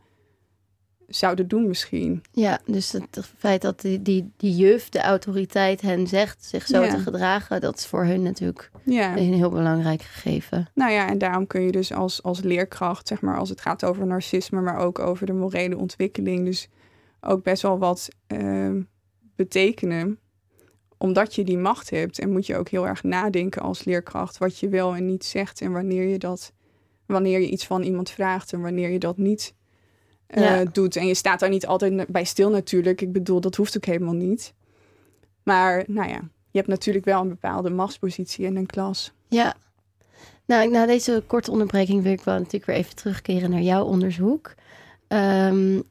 zouden 1.09 1.47
doen 1.47 1.67
misschien. 1.67 2.21
Ja, 2.31 2.59
dus 2.65 2.91
het, 2.91 3.15
het 3.15 3.25
feit 3.37 3.61
dat 3.61 3.81
die, 3.81 4.01
die, 4.01 4.31
die 4.37 4.55
juf, 4.55 4.89
de 4.89 5.01
autoriteit, 5.01 5.81
hen 5.81 6.07
zegt 6.07 6.45
zich 6.45 6.67
zo 6.67 6.81
Ja. 6.83 6.89
te 6.89 6.99
gedragen, 6.99 7.61
dat 7.61 7.77
is 7.77 7.85
voor 7.85 8.05
hun 8.05 8.21
natuurlijk 8.21 8.71
Ja. 8.83 9.17
een 9.17 9.33
heel 9.33 9.49
belangrijk 9.49 10.01
gegeven. 10.01 10.67
Nou 10.73 10.91
ja, 10.91 11.09
en 11.09 11.17
daarom 11.17 11.47
kun 11.47 11.61
je 11.61 11.71
dus 11.71 11.93
als, 11.93 12.23
als 12.23 12.39
leerkracht, 12.41 13.07
zeg 13.07 13.21
maar, 13.21 13.37
als 13.37 13.49
het 13.49 13.61
gaat 13.61 13.85
over 13.85 14.07
narcisme, 14.07 14.61
maar 14.61 14.77
ook 14.77 14.99
over 14.99 15.25
de 15.25 15.33
morele 15.33 15.77
ontwikkeling, 15.77 16.45
dus 16.45 16.67
ook 17.21 17.43
best 17.43 17.61
wel 17.61 17.77
wat 17.79 18.07
ehm, 18.27 18.81
betekenen. 19.35 20.19
Omdat 20.97 21.35
je 21.35 21.43
die 21.43 21.57
macht 21.57 21.89
hebt 21.89 22.19
en 22.19 22.31
moet 22.31 22.45
je 22.45 22.55
ook 22.57 22.69
heel 22.69 22.87
erg 22.87 23.03
nadenken 23.03 23.61
als 23.61 23.83
leerkracht 23.83 24.37
wat 24.37 24.59
je 24.59 24.69
wel 24.69 24.95
en 24.95 25.05
niet 25.05 25.25
zegt 25.25 25.61
en 25.61 25.71
wanneer 25.71 26.07
je 26.07 26.17
dat, 26.17 26.53
wanneer 27.05 27.39
je 27.39 27.49
iets 27.49 27.65
van 27.65 27.81
iemand 27.81 28.09
vraagt 28.09 28.53
en 28.53 28.61
wanneer 28.61 28.89
je 28.89 28.99
dat 28.99 29.17
niet 29.17 29.53
eh, 30.29 30.43
Ja. 30.43 30.63
doet. 30.65 30.95
En 30.95 31.07
je 31.07 31.13
staat 31.13 31.39
daar 31.39 31.49
niet 31.49 31.67
altijd 31.67 32.07
bij 32.07 32.23
stil 32.23 32.49
natuurlijk. 32.49 33.01
Ik 33.01 33.11
bedoel, 33.11 33.41
dat 33.41 33.55
hoeft 33.55 33.77
ook 33.77 33.85
helemaal 33.85 34.13
niet. 34.13 34.53
Maar 35.43 35.83
nou 35.87 36.09
ja, 36.09 36.19
je 36.51 36.57
hebt 36.57 36.67
natuurlijk 36.67 37.05
wel 37.05 37.21
een 37.21 37.29
bepaalde 37.29 37.69
machtspositie 37.69 38.45
in 38.45 38.55
een 38.55 38.65
klas. 38.65 39.11
Ja. 39.27 39.55
Nou, 40.45 40.69
na 40.69 40.85
deze 40.85 41.23
korte 41.27 41.51
onderbreking 41.51 42.03
wil 42.03 42.11
ik 42.11 42.21
wel 42.21 42.35
natuurlijk 42.35 42.65
weer 42.65 42.75
even 42.75 42.95
terugkeren 42.95 43.49
naar 43.49 43.61
jouw 43.61 43.83
onderzoek. 43.85 44.53
Ehm, 45.07 45.81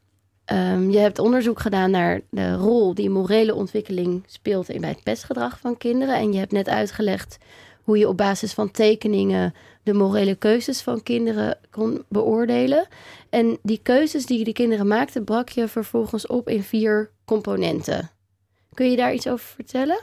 ehm, 0.44 0.90
je 0.90 0.98
hebt 0.98 1.18
onderzoek 1.18 1.60
gedaan 1.60 1.90
naar 1.90 2.20
de 2.30 2.54
rol 2.54 2.94
die 2.94 3.10
morele 3.10 3.54
ontwikkeling 3.54 4.22
speelt 4.26 4.68
in 4.68 4.80
bij 4.80 4.90
het 4.90 5.02
pestgedrag 5.02 5.58
van 5.58 5.76
kinderen. 5.76 6.14
En 6.16 6.32
je 6.32 6.38
hebt 6.38 6.52
net 6.52 6.68
uitgelegd 6.68 7.38
hoe 7.82 7.98
je 7.98 8.08
op 8.08 8.16
basis 8.16 8.52
van 8.52 8.70
tekeningen 8.70 9.54
de 9.88 9.94
morele 9.94 10.34
keuzes 10.34 10.80
van 10.80 11.02
kinderen 11.02 11.58
kon 11.70 12.04
beoordelen. 12.08 12.88
En 13.30 13.58
die 13.62 13.80
keuzes 13.82 14.26
die 14.26 14.44
de 14.44 14.52
kinderen 14.52 14.86
maakten, 14.86 15.24
brak 15.24 15.48
je 15.48 15.68
vervolgens 15.68 16.26
op 16.26 16.48
in 16.48 16.62
vier 16.62 17.10
componenten. 17.24 18.10
Kun 18.74 18.90
je 18.90 18.96
daar 18.96 19.14
iets 19.14 19.28
over 19.28 19.46
vertellen? 19.46 19.98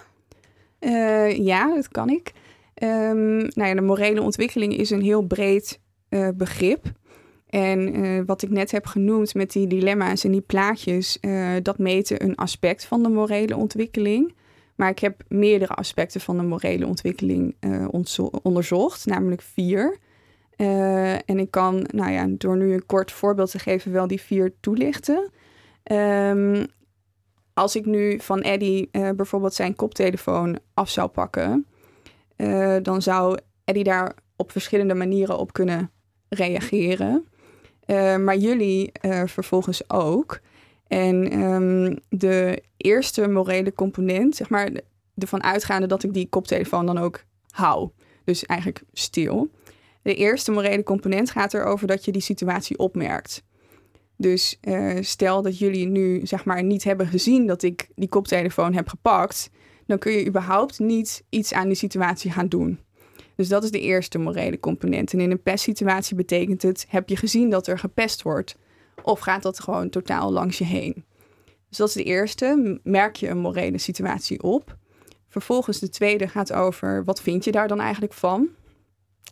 Eh, 0.79 1.37
ja, 1.37 1.75
dat 1.75 1.87
kan 1.87 2.09
ik. 2.09 2.33
Ehm, 2.73 3.37
nou 3.37 3.65
ja, 3.67 3.73
de 3.73 3.81
morele 3.81 4.21
ontwikkeling 4.21 4.77
is 4.77 4.89
een 4.89 5.01
heel 5.01 5.21
breed 5.21 5.79
eh, 6.09 6.29
begrip. 6.35 6.85
En 7.49 7.93
eh, 7.93 8.21
wat 8.25 8.41
ik 8.41 8.49
net 8.49 8.71
heb 8.71 8.85
genoemd 8.85 9.33
met 9.33 9.51
die 9.51 9.67
dilemma's 9.67 10.23
en 10.23 10.31
die 10.31 10.41
plaatjes, 10.41 11.17
dat 11.61 11.77
meten 11.77 12.23
een 12.23 12.35
aspect 12.35 12.85
van 12.85 13.03
de 13.03 13.09
morele 13.09 13.55
ontwikkeling. 13.55 14.33
Maar 14.75 14.89
ik 14.89 14.99
heb 14.99 15.23
meerdere 15.27 15.73
aspecten 15.73 16.21
van 16.21 16.37
de 16.37 16.43
morele 16.43 16.87
ontwikkeling 16.87 17.55
eh, 17.59 17.87
onderzocht, 18.41 19.05
namelijk 19.05 19.41
vier. 19.41 19.97
Eh, 20.55 21.13
en 21.13 21.39
ik 21.39 21.51
kan, 21.51 21.87
nou 21.91 22.11
ja, 22.11 22.27
door 22.29 22.57
nu 22.57 22.73
een 22.73 22.85
kort 22.85 23.11
voorbeeld 23.11 23.51
te 23.51 23.59
geven, 23.59 23.91
wel 23.91 24.07
die 24.07 24.21
vier 24.21 24.53
toelichten. 24.59 25.29
Ehm, 25.83 26.65
als 27.53 27.75
ik 27.75 27.85
nu 27.85 28.19
van 28.19 28.41
Eddie 28.41 28.89
eh, 28.91 29.09
bijvoorbeeld 29.09 29.53
zijn 29.53 29.75
koptelefoon 29.75 30.59
af 30.73 30.89
zou 30.89 31.07
pakken, 31.07 31.65
dan 32.81 33.01
zou 33.01 33.37
Eddie 33.63 33.83
daar 33.83 34.15
op 34.35 34.51
verschillende 34.51 34.93
manieren 34.93 35.37
op 35.37 35.53
kunnen 35.53 35.91
reageren. 36.29 37.27
Maar 38.23 38.35
jullie 38.35 38.91
vervolgens 39.25 39.89
ook. 39.89 40.39
En 40.87 41.31
ehm, 41.31 41.95
de 42.09 42.63
eerste 42.77 43.27
morele 43.27 43.73
component, 43.73 44.35
zeg 44.35 44.49
maar, 44.49 44.69
ervan 45.17 45.43
uitgaande 45.43 45.87
dat 45.87 46.03
ik 46.03 46.13
die 46.13 46.29
koptelefoon 46.29 46.85
dan 46.85 46.97
ook 46.97 47.23
hou. 47.49 47.89
Dus 48.23 48.45
eigenlijk 48.45 48.83
stil. 48.93 49.49
De 50.01 50.15
eerste 50.15 50.51
morele 50.51 50.83
component 50.83 51.31
gaat 51.31 51.53
erover 51.53 51.87
dat 51.87 52.05
je 52.05 52.11
die 52.11 52.21
situatie 52.21 52.77
opmerkt. 52.77 53.43
Dus 54.17 54.57
eh, 54.61 54.97
stel 55.01 55.41
dat 55.41 55.57
jullie 55.57 55.87
nu 55.87 56.25
zeg 56.25 56.45
maar 56.45 56.63
niet 56.63 56.83
hebben 56.83 57.07
gezien 57.07 57.47
dat 57.47 57.63
ik 57.63 57.89
die 57.95 58.09
koptelefoon 58.09 58.73
heb 58.73 58.87
gepakt, 58.87 59.49
dan 59.85 59.97
kun 59.97 60.11
je 60.11 60.27
überhaupt 60.27 60.79
niet 60.79 61.23
iets 61.29 61.53
aan 61.53 61.67
die 61.67 61.75
situatie 61.75 62.31
gaan 62.31 62.47
doen. 62.47 62.79
Dus 63.35 63.47
dat 63.47 63.63
is 63.63 63.71
de 63.71 63.79
eerste 63.79 64.17
morele 64.17 64.59
component. 64.59 65.13
En 65.13 65.19
in 65.19 65.31
een 65.31 65.41
pestsituatie 65.41 66.15
betekent 66.15 66.61
het, 66.61 66.85
heb 66.89 67.09
je 67.09 67.15
gezien 67.15 67.49
dat 67.49 67.67
er 67.67 67.79
gepest 67.79 68.21
wordt? 68.21 68.57
Of 69.03 69.19
gaat 69.19 69.43
dat 69.43 69.59
gewoon 69.59 69.89
totaal 69.89 70.31
langs 70.31 70.57
je 70.57 70.63
heen? 70.63 71.05
Dus 71.69 71.77
dat 71.77 71.87
is 71.87 71.93
de 71.93 72.03
eerste. 72.03 72.79
Merk 72.83 73.15
je 73.15 73.29
een 73.29 73.37
morele 73.37 73.77
situatie 73.77 74.43
op? 74.43 74.77
Vervolgens 75.27 75.79
de 75.79 75.89
tweede 75.89 76.27
gaat 76.27 76.53
over, 76.53 77.03
wat 77.03 77.21
vind 77.21 77.43
je 77.43 77.51
daar 77.51 77.67
dan 77.67 77.79
eigenlijk 77.79 78.13
van? 78.13 78.47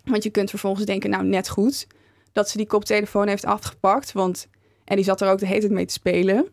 Want 0.04 0.24
je 0.24 0.30
kunt 0.30 0.50
vervolgens 0.50 0.86
denken, 0.86 1.10
nou 1.10 1.24
net 1.24 1.50
goed 1.50 1.88
dat 2.32 2.50
ze 2.50 2.58
die 2.58 2.68
koptelefoon 2.68 3.28
heeft 3.28 3.46
afgepakt. 3.46 4.12
Want 4.12 4.48
en 4.84 4.96
die 4.96 5.06
zat 5.06 5.22
er 5.22 5.30
ook 5.30 5.40
de 5.40 5.48
hele 5.48 5.60
tijd 5.60 5.72
mee 5.72 5.86
te 5.86 5.94
spelen. 5.94 6.48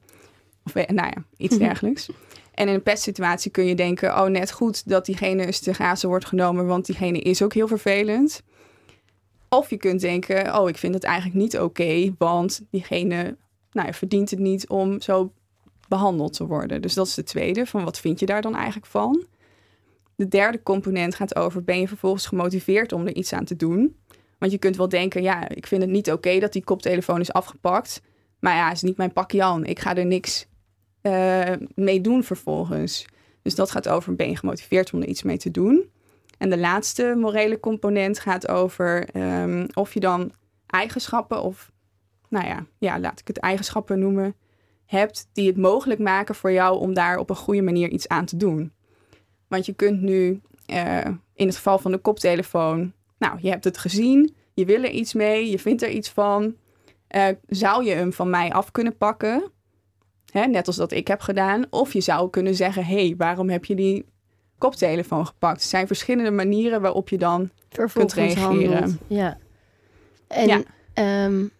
Of 0.64 0.74
eh, 0.74 0.88
nou 0.88 1.08
ja, 1.14 1.24
iets 1.36 1.58
dergelijks. 1.68 2.08
En 2.54 2.68
in 2.68 2.74
een 2.74 2.82
pestsituatie 2.82 3.50
kun 3.50 3.64
je 3.64 3.74
denken, 3.74 4.18
oh 4.18 4.26
net 4.26 4.52
goed 4.52 4.88
dat 4.88 5.06
diegene 5.06 5.46
eens 5.46 5.58
te 5.58 5.74
grazen 5.74 6.08
wordt 6.08 6.24
genomen, 6.24 6.66
want 6.66 6.86
diegene 6.86 7.18
is 7.18 7.42
ook 7.42 7.54
heel 7.54 7.68
vervelend. 7.68 8.42
Of 9.52 9.70
je 9.70 9.76
kunt 9.76 10.00
denken, 10.00 10.60
oh 10.60 10.68
ik 10.68 10.76
vind 10.76 10.94
het 10.94 11.04
eigenlijk 11.04 11.36
niet 11.36 11.58
oké, 11.58 12.14
want 12.18 12.62
diegene 12.70 13.36
nou 13.72 13.94
verdient 13.94 14.30
het 14.30 14.38
niet 14.38 14.68
om 14.68 15.00
zo 15.00 15.32
behandeld 15.88 16.32
te 16.32 16.46
worden. 16.46 16.82
Dus 16.82 16.94
dat 16.94 17.06
is 17.06 17.14
de 17.14 17.22
tweede, 17.22 17.66
van 17.66 17.84
wat 17.84 17.98
vind 17.98 18.20
je 18.20 18.26
daar 18.26 18.42
dan 18.42 18.54
eigenlijk 18.54 18.86
van? 18.86 19.24
De 20.14 20.28
derde 20.28 20.62
component 20.62 21.14
gaat 21.14 21.36
over, 21.36 21.64
ben 21.64 21.80
je 21.80 21.88
vervolgens 21.88 22.26
gemotiveerd 22.26 22.92
om 22.92 23.06
er 23.06 23.14
iets 23.14 23.32
aan 23.32 23.44
te 23.44 23.56
doen? 23.56 23.96
Want 24.38 24.52
je 24.52 24.58
kunt 24.58 24.76
wel 24.76 24.88
denken, 24.88 25.22
ja, 25.22 25.48
ik 25.48 25.66
vind 25.66 25.82
het 25.82 25.90
niet 25.90 26.12
oké 26.12 26.38
dat 26.38 26.52
die 26.52 26.64
koptelefoon 26.64 27.20
is 27.20 27.32
afgepakt. 27.32 28.02
Maar 28.38 28.54
ja, 28.54 28.66
het 28.66 28.76
is 28.76 28.82
niet 28.82 28.96
mijn 28.96 29.12
pakje 29.12 29.42
aan. 29.42 29.64
Ik 29.64 29.78
ga 29.78 29.96
er 29.96 30.06
niks 30.06 30.46
eh, 31.00 31.52
mee 31.74 32.00
doen 32.00 32.24
vervolgens. 32.24 33.06
Dus 33.42 33.54
dat 33.54 33.70
gaat 33.70 33.88
over, 33.88 34.14
ben 34.14 34.28
je 34.28 34.36
gemotiveerd 34.36 34.92
om 34.92 35.00
er 35.00 35.08
iets 35.08 35.22
mee 35.22 35.36
te 35.36 35.50
doen? 35.50 35.90
En 36.40 36.50
de 36.50 36.58
laatste 36.58 37.14
morele 37.16 37.60
component 37.60 38.18
gaat 38.18 38.48
over 38.48 39.08
ehm, 39.08 39.66
of 39.74 39.94
je 39.94 40.00
dan 40.00 40.32
eigenschappen 40.66 41.42
of, 41.42 41.72
nou 42.28 42.46
ja, 42.46 42.66
ja, 42.78 43.00
laat 43.00 43.20
ik 43.20 43.26
het 43.26 43.38
eigenschappen 43.38 43.98
noemen, 43.98 44.34
hebt 44.86 45.28
die 45.32 45.46
het 45.46 45.56
mogelijk 45.56 46.00
maken 46.00 46.34
voor 46.34 46.52
jou 46.52 46.78
om 46.78 46.94
daar 46.94 47.18
op 47.18 47.30
een 47.30 47.36
goede 47.36 47.62
manier 47.62 47.88
iets 47.88 48.08
aan 48.08 48.24
te 48.24 48.36
doen. 48.36 48.72
Want 49.48 49.66
je 49.66 49.72
kunt 49.72 50.00
nu 50.00 50.40
uh, 50.66 51.04
in 51.34 51.46
het 51.46 51.56
geval 51.56 51.78
van 51.78 51.90
de 51.90 51.98
koptelefoon, 51.98 52.92
nou, 53.18 53.38
je 53.40 53.50
hebt 53.50 53.64
het 53.64 53.78
gezien, 53.78 54.34
je 54.54 54.64
wil 54.64 54.82
er 54.82 54.90
iets 54.90 55.14
mee, 55.14 55.50
je 55.50 55.58
vindt 55.58 55.82
er 55.82 55.90
iets 55.90 56.10
van. 56.10 56.56
Uh, 57.16 57.26
zou 57.46 57.84
je 57.84 57.94
hem 57.94 58.12
van 58.12 58.30
mij 58.30 58.52
af 58.52 58.70
kunnen 58.70 58.96
pakken? 58.96 59.50
Hè, 60.32 60.46
net 60.46 60.66
als 60.66 60.76
dat 60.76 60.92
ik 60.92 61.08
heb 61.08 61.20
gedaan. 61.20 61.64
Of 61.70 61.92
je 61.92 62.00
zou 62.00 62.30
kunnen 62.30 62.54
zeggen: 62.54 62.84
hé, 62.84 63.06
hey, 63.06 63.14
waarom 63.16 63.48
heb 63.48 63.64
je 63.64 63.74
die 63.74 64.04
koptelefoon 64.60 65.26
gepakt? 65.26 65.62
Er 65.62 65.68
zijn 65.68 65.86
verschillende 65.86 66.30
manieren 66.30 66.80
waarop 66.80 67.08
je 67.08 67.18
dan 67.18 67.50
kunt 67.92 68.12
reageren. 68.12 68.72
Handelt. 68.72 68.96
Ja. 69.06 69.38
En 70.26 70.64
ja. 70.94 71.24
Um, 71.24 71.50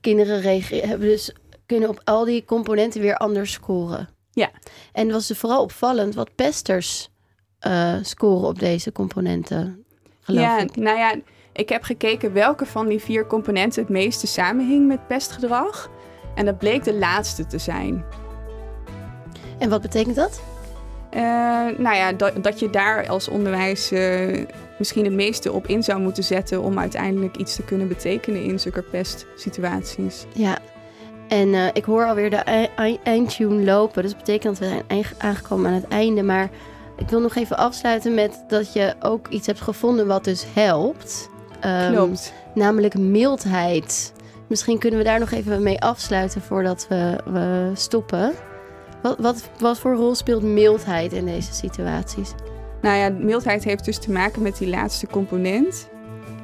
kinderen 0.00 0.40
reageren, 0.40 0.88
hebben 0.88 1.08
dus 1.08 1.32
kunnen 1.66 1.88
op 1.88 2.00
al 2.04 2.24
die 2.24 2.44
componenten 2.44 3.00
weer 3.00 3.16
anders 3.16 3.52
scoren. 3.52 4.08
Ja. 4.30 4.50
En 4.92 5.10
was 5.10 5.30
er 5.30 5.36
vooral 5.36 5.62
opvallend 5.62 6.14
wat 6.14 6.34
pesters 6.34 7.08
uh, 7.66 7.94
scoren 8.02 8.48
op 8.48 8.58
deze 8.58 8.92
componenten. 8.92 9.84
ja, 10.24 10.58
ik. 10.58 10.76
nou 10.76 10.98
ja, 10.98 11.14
ik 11.52 11.68
heb 11.68 11.82
gekeken 11.82 12.32
welke 12.32 12.66
van 12.66 12.88
die 12.88 13.00
vier 13.00 13.26
componenten 13.26 13.82
het 13.82 13.90
meeste 13.90 14.26
samenhing 14.26 14.86
met 14.86 15.06
pestgedrag. 15.06 15.90
En 16.34 16.44
dat 16.44 16.58
bleek 16.58 16.84
de 16.84 16.94
laatste 16.94 17.46
te 17.46 17.58
zijn. 17.58 18.04
En 19.58 19.68
wat 19.68 19.82
betekent 19.82 20.16
dat? 20.16 20.42
Uh, 21.14 21.20
nou 21.78 21.96
ja, 21.96 22.12
dat, 22.12 22.42
dat 22.42 22.58
je 22.58 22.70
daar 22.70 23.08
als 23.08 23.28
onderwijs 23.28 23.92
uh, 23.92 24.44
misschien 24.78 25.04
het 25.04 25.12
meeste 25.12 25.52
op 25.52 25.66
in 25.66 25.82
zou 25.82 26.00
moeten 26.00 26.24
zetten 26.24 26.62
om 26.62 26.78
uiteindelijk 26.78 27.36
iets 27.36 27.56
te 27.56 27.62
kunnen 27.62 27.88
betekenen 27.88 28.42
in 28.42 28.60
zulke 28.60 28.82
pestsituaties. 28.82 30.24
Ja, 30.34 30.58
en 31.28 31.48
uh, 31.48 31.66
ik 31.72 31.84
hoor 31.84 32.06
alweer 32.06 32.30
de 32.30 32.68
eindtune 33.02 33.64
lopen, 33.64 34.02
dus 34.02 34.10
dat 34.10 34.20
betekent 34.20 34.58
dat 34.58 34.68
we 34.68 34.82
zijn 34.88 35.04
aangekomen 35.18 35.66
aan 35.66 35.76
het 35.76 35.88
einde. 35.88 36.22
Maar 36.22 36.48
ik 36.96 37.08
wil 37.08 37.20
nog 37.20 37.34
even 37.34 37.56
afsluiten 37.56 38.14
met 38.14 38.44
dat 38.48 38.72
je 38.72 38.94
ook 39.00 39.28
iets 39.28 39.46
hebt 39.46 39.60
gevonden 39.60 40.06
wat 40.06 40.24
dus 40.24 40.46
helpt. 40.54 41.30
Um, 41.64 41.92
Klopt. 41.92 42.32
Namelijk 42.54 42.98
mildheid. 42.98 44.12
Misschien 44.46 44.78
kunnen 44.78 44.98
we 44.98 45.04
daar 45.04 45.18
nog 45.18 45.30
even 45.30 45.62
mee 45.62 45.80
afsluiten 45.80 46.40
voordat 46.40 46.86
we, 46.88 47.16
we 47.24 47.70
stoppen. 47.74 48.32
Wat, 49.02 49.18
wat, 49.18 49.50
wat 49.58 49.78
voor 49.78 49.94
rol 49.94 50.14
speelt 50.14 50.42
mildheid 50.42 51.12
in 51.12 51.24
deze 51.24 51.52
situaties? 51.52 52.32
Nou 52.82 52.96
ja, 52.96 53.08
mildheid 53.08 53.64
heeft 53.64 53.84
dus 53.84 53.98
te 53.98 54.12
maken 54.12 54.42
met 54.42 54.58
die 54.58 54.68
laatste 54.68 55.06
component. 55.06 55.88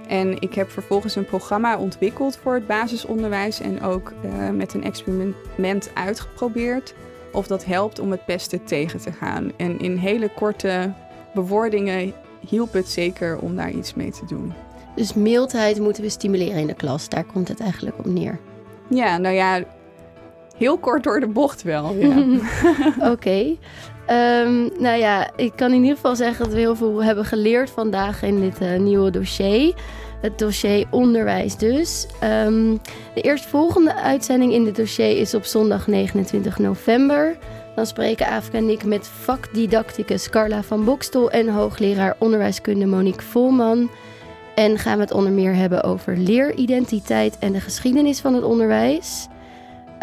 En 0.08 0.40
ik 0.40 0.54
heb 0.54 0.70
vervolgens 0.70 1.16
een 1.16 1.24
programma 1.24 1.78
ontwikkeld 1.78 2.36
voor 2.36 2.54
het 2.54 2.66
basisonderwijs 2.66 3.60
en 3.60 3.82
ook 3.82 4.12
uh, 4.24 4.50
met 4.50 4.74
een 4.74 4.84
experiment 4.84 5.90
uitgeprobeerd 5.94 6.94
of 7.32 7.46
dat 7.46 7.64
helpt 7.64 7.98
om 7.98 8.10
het 8.10 8.24
pesten 8.24 8.64
tegen 8.64 9.00
te 9.00 9.12
gaan. 9.12 9.52
En 9.56 9.78
in 9.78 9.96
hele 9.96 10.28
korte 10.28 10.92
bewoordingen 11.34 12.12
hielp 12.48 12.72
het 12.72 12.88
zeker 12.88 13.38
om 13.38 13.56
daar 13.56 13.70
iets 13.70 13.94
mee 13.94 14.10
te 14.10 14.26
doen. 14.26 14.52
Dus 14.94 15.14
mildheid 15.14 15.80
moeten 15.80 16.02
we 16.02 16.08
stimuleren 16.08 16.60
in 16.60 16.66
de 16.66 16.74
klas, 16.74 17.08
daar 17.08 17.24
komt 17.24 17.48
het 17.48 17.60
eigenlijk 17.60 17.98
op 17.98 18.06
neer. 18.06 18.38
Ja, 18.88 19.18
nou 19.18 19.34
ja, 19.34 19.62
heel 20.56 20.78
kort 20.78 21.02
door 21.02 21.20
de 21.20 21.28
bocht 21.28 21.62
wel. 21.62 21.94
Ja. 21.94 22.16
Oké. 22.98 23.10
Okay. 23.10 23.58
Um, 24.10 24.70
nou 24.78 24.98
ja, 24.98 25.30
ik 25.36 25.52
kan 25.56 25.72
in 25.72 25.80
ieder 25.80 25.94
geval 25.94 26.16
zeggen 26.16 26.44
dat 26.44 26.54
we 26.54 26.60
heel 26.60 26.76
veel 26.76 27.02
hebben 27.02 27.24
geleerd 27.24 27.70
vandaag 27.70 28.22
in 28.22 28.40
dit 28.40 28.62
uh, 28.62 28.78
nieuwe 28.78 29.10
dossier. 29.10 29.74
Het 30.20 30.38
dossier 30.38 30.86
onderwijs 30.90 31.56
dus. 31.56 32.06
Um, 32.24 32.80
de 33.14 33.20
eerstvolgende 33.20 33.94
uitzending 33.94 34.52
in 34.52 34.64
dit 34.64 34.76
dossier 34.76 35.18
is 35.18 35.34
op 35.34 35.44
zondag 35.44 35.86
29 35.86 36.58
november. 36.58 37.36
Dan 37.74 37.86
spreken 37.86 38.26
Afrika 38.26 38.58
en 38.58 38.68
ik 38.68 38.84
met 38.84 39.06
vakdidacticus 39.06 40.30
Carla 40.30 40.62
van 40.62 40.84
Bokstel 40.84 41.30
en 41.30 41.48
hoogleraar 41.48 42.16
onderwijskunde 42.18 42.86
Monique 42.86 43.22
Volman. 43.22 43.90
En 44.54 44.78
gaan 44.78 44.96
we 44.96 45.02
het 45.02 45.12
onder 45.12 45.32
meer 45.32 45.54
hebben 45.54 45.82
over 45.82 46.16
leeridentiteit 46.16 47.38
en 47.38 47.52
de 47.52 47.60
geschiedenis 47.60 48.20
van 48.20 48.34
het 48.34 48.44
onderwijs. 48.44 49.28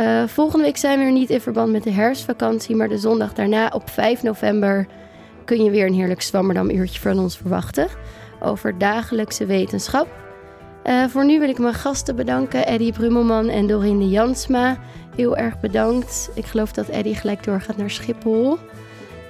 Uh, 0.01 0.27
volgende 0.27 0.65
week 0.65 0.77
zijn 0.77 0.99
we 0.99 1.05
er 1.05 1.11
niet 1.11 1.29
in 1.29 1.41
verband 1.41 1.71
met 1.71 1.83
de 1.83 1.91
herfstvakantie, 1.91 2.75
maar 2.75 2.87
de 2.87 2.97
zondag 2.97 3.33
daarna 3.33 3.69
op 3.73 3.89
5 3.89 4.23
november 4.23 4.87
kun 5.45 5.63
je 5.63 5.69
weer 5.69 5.85
een 5.85 5.93
heerlijk 5.93 6.21
Zwammerdam 6.21 6.69
uurtje 6.69 6.99
van 6.99 7.19
ons 7.19 7.37
verwachten 7.37 7.87
over 8.39 8.77
dagelijkse 8.77 9.45
wetenschap. 9.45 10.07
Uh, 10.85 11.05
voor 11.07 11.25
nu 11.25 11.39
wil 11.39 11.49
ik 11.49 11.57
mijn 11.57 11.73
gasten 11.73 12.15
bedanken, 12.15 12.65
Eddie 12.65 12.93
Brummelman 12.93 13.49
en 13.49 13.67
Dorinde 13.67 14.09
Jansma. 14.09 14.77
Heel 15.15 15.37
erg 15.37 15.59
bedankt. 15.59 16.29
Ik 16.35 16.45
geloof 16.45 16.71
dat 16.71 16.87
Eddie 16.87 17.15
gelijk 17.15 17.43
doorgaat 17.43 17.77
naar 17.77 17.89
Schiphol. 17.89 18.57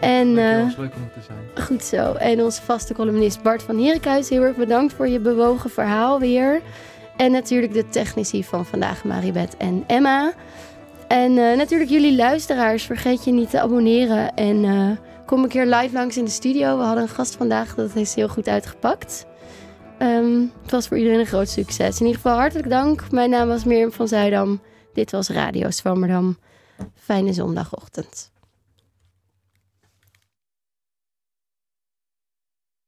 En, 0.02 0.28
uh, 0.28 0.36
leuk 0.78 0.96
om 0.96 1.10
te 1.14 1.22
zijn. 1.26 1.68
Goed 1.68 1.84
zo. 1.84 2.14
En 2.14 2.44
onze 2.44 2.62
vaste 2.62 2.94
columnist 2.94 3.42
Bart 3.42 3.64
van 3.64 3.78
Herikhuis, 3.78 4.30
heel 4.30 4.44
erg 4.44 4.56
bedankt 4.56 4.94
voor 4.94 5.08
je 5.08 5.20
bewogen 5.20 5.70
verhaal 5.70 6.20
weer. 6.20 6.62
En 7.18 7.32
natuurlijk 7.32 7.74
de 7.74 7.90
technici 7.90 8.44
van 8.44 8.66
vandaag, 8.66 9.04
Maribeth 9.04 9.58
en 9.58 9.84
Emma. 9.88 10.34
En 11.12 11.32
uh, 11.32 11.58
natuurlijk 11.58 11.90
jullie 11.90 12.16
luisteraars, 12.16 12.84
vergeet 12.84 13.24
je 13.24 13.32
niet 13.32 13.50
te 13.50 13.62
abonneren. 13.62 14.34
En 14.34 14.64
uh, 14.64 14.92
kom 15.26 15.44
een 15.44 15.50
keer 15.50 15.66
live 15.66 15.94
langs 15.94 16.18
in 16.18 16.26
de 16.26 16.32
studio. 16.32 16.78
We 16.78 16.84
hadden 16.84 17.04
een 17.04 17.10
gast 17.10 17.36
vandaag, 17.36 17.76
dat 17.76 17.96
is 17.96 18.16
heel 18.16 18.30
goed 18.30 18.48
uitgepakt. 18.48 19.26
Um, 20.00 20.52
het 20.62 20.72
was 20.72 20.88
voor 20.88 20.98
iedereen 20.98 21.20
een 21.20 21.26
groot 21.26 21.50
succes. 21.50 22.00
In 22.00 22.06
ieder 22.06 22.22
geval 22.22 22.38
hartelijk 22.38 22.70
dank. 22.70 23.12
Mijn 23.12 23.30
naam 23.30 23.48
was 23.48 23.64
Mirjam 23.64 23.92
van 23.92 24.08
Zuidam. 24.08 24.62
Dit 24.94 25.12
was 25.12 25.30
Radio 25.30 25.72
Zwammerdam. 25.72 26.38
Fijne 26.96 27.34
zondagochtend. 27.34 28.31